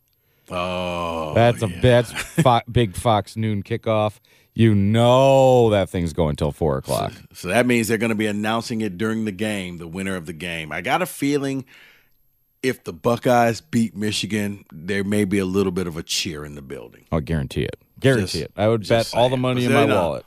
Oh, 0.51 1.35
That's 1.35 1.63
a 1.63 1.67
that's 1.67 2.11
fo- 2.43 2.61
big 2.71 2.97
Fox 2.97 3.37
noon 3.37 3.63
kickoff. 3.63 4.19
You 4.55 4.75
know 4.75 5.71
that 5.71 5.89
thing's 5.89 6.13
going 6.13 6.35
till 6.37 6.51
four 6.53 6.79
o'clock. 6.79 7.13
So 7.33 7.49
that 7.49 7.65
means 7.67 7.87
they're 7.87 7.97
going 7.99 8.11
to 8.11 8.17
be 8.17 8.27
announcing 8.27 8.81
it 8.81 8.99
during 8.99 9.25
the 9.25 9.33
game, 9.33 9.79
the 9.79 9.87
winner 9.87 10.17
of 10.17 10.27
the 10.27 10.33
game. 10.33 10.73
I 10.73 10.81
got 10.81 11.01
a 11.01 11.07
feeling 11.07 11.65
if 12.63 12.83
the 12.83 12.93
Buckeyes 12.93 13.61
beat 13.61 13.95
Michigan, 13.95 14.65
there 14.73 15.05
may 15.05 15.25
be 15.25 15.39
a 15.39 15.45
little 15.45 15.71
bit 15.71 15.87
of 15.87 15.97
a 15.97 16.03
cheer 16.03 16.45
in 16.45 16.57
the 16.57 16.63
building. 16.63 17.05
I'll 17.13 17.21
guarantee 17.21 17.63
it. 17.63 17.77
Guarantee 18.01 18.23
Just- 18.25 18.35
it. 18.37 18.53
I 18.57 18.67
would 18.67 18.81
bet 18.81 19.05
just 19.05 19.15
all 19.15 19.29
the 19.29 19.37
money 19.37 19.65
in 19.65 19.73
my 19.73 19.85
wallet. 19.85 20.25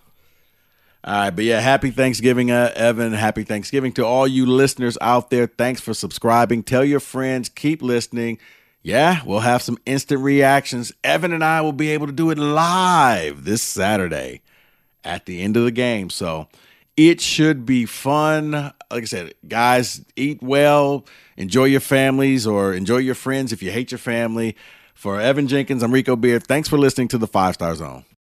All 1.03 1.13
right, 1.13 1.29
but 1.31 1.43
yeah, 1.45 1.59
happy 1.59 1.89
Thanksgiving, 1.89 2.51
uh, 2.51 2.71
Evan. 2.75 3.11
Happy 3.11 3.43
Thanksgiving 3.43 3.91
to 3.93 4.05
all 4.05 4.27
you 4.27 4.45
listeners 4.45 4.99
out 5.01 5.31
there. 5.31 5.47
Thanks 5.47 5.81
for 5.81 5.95
subscribing. 5.95 6.61
Tell 6.61 6.85
your 6.85 6.99
friends, 6.99 7.49
keep 7.49 7.81
listening. 7.81 8.37
Yeah, 8.83 9.21
we'll 9.25 9.41
have 9.41 9.61
some 9.61 9.77
instant 9.85 10.21
reactions. 10.21 10.91
Evan 11.03 11.33
and 11.33 11.43
I 11.43 11.61
will 11.61 11.73
be 11.73 11.91
able 11.91 12.07
to 12.07 12.13
do 12.13 12.31
it 12.31 12.37
live 12.37 13.43
this 13.43 13.61
Saturday 13.61 14.41
at 15.03 15.25
the 15.25 15.41
end 15.41 15.55
of 15.55 15.63
the 15.63 15.71
game. 15.71 16.09
So 16.09 16.47
it 16.97 17.21
should 17.21 17.65
be 17.65 17.85
fun. 17.85 18.51
Like 18.51 18.73
I 18.91 19.05
said, 19.05 19.33
guys, 19.47 20.03
eat 20.15 20.41
well, 20.41 21.05
enjoy 21.37 21.65
your 21.65 21.79
families, 21.79 22.47
or 22.47 22.73
enjoy 22.73 22.97
your 22.97 23.15
friends 23.15 23.51
if 23.53 23.61
you 23.61 23.71
hate 23.71 23.91
your 23.91 23.99
family. 23.99 24.55
For 24.93 25.19
Evan 25.19 25.47
Jenkins, 25.47 25.81
I'm 25.81 25.91
Rico 25.91 26.15
Beard. 26.15 26.45
Thanks 26.45 26.69
for 26.69 26.77
listening 26.77 27.07
to 27.09 27.17
the 27.17 27.27
Five 27.27 27.55
Star 27.55 27.73
Zone. 27.75 28.05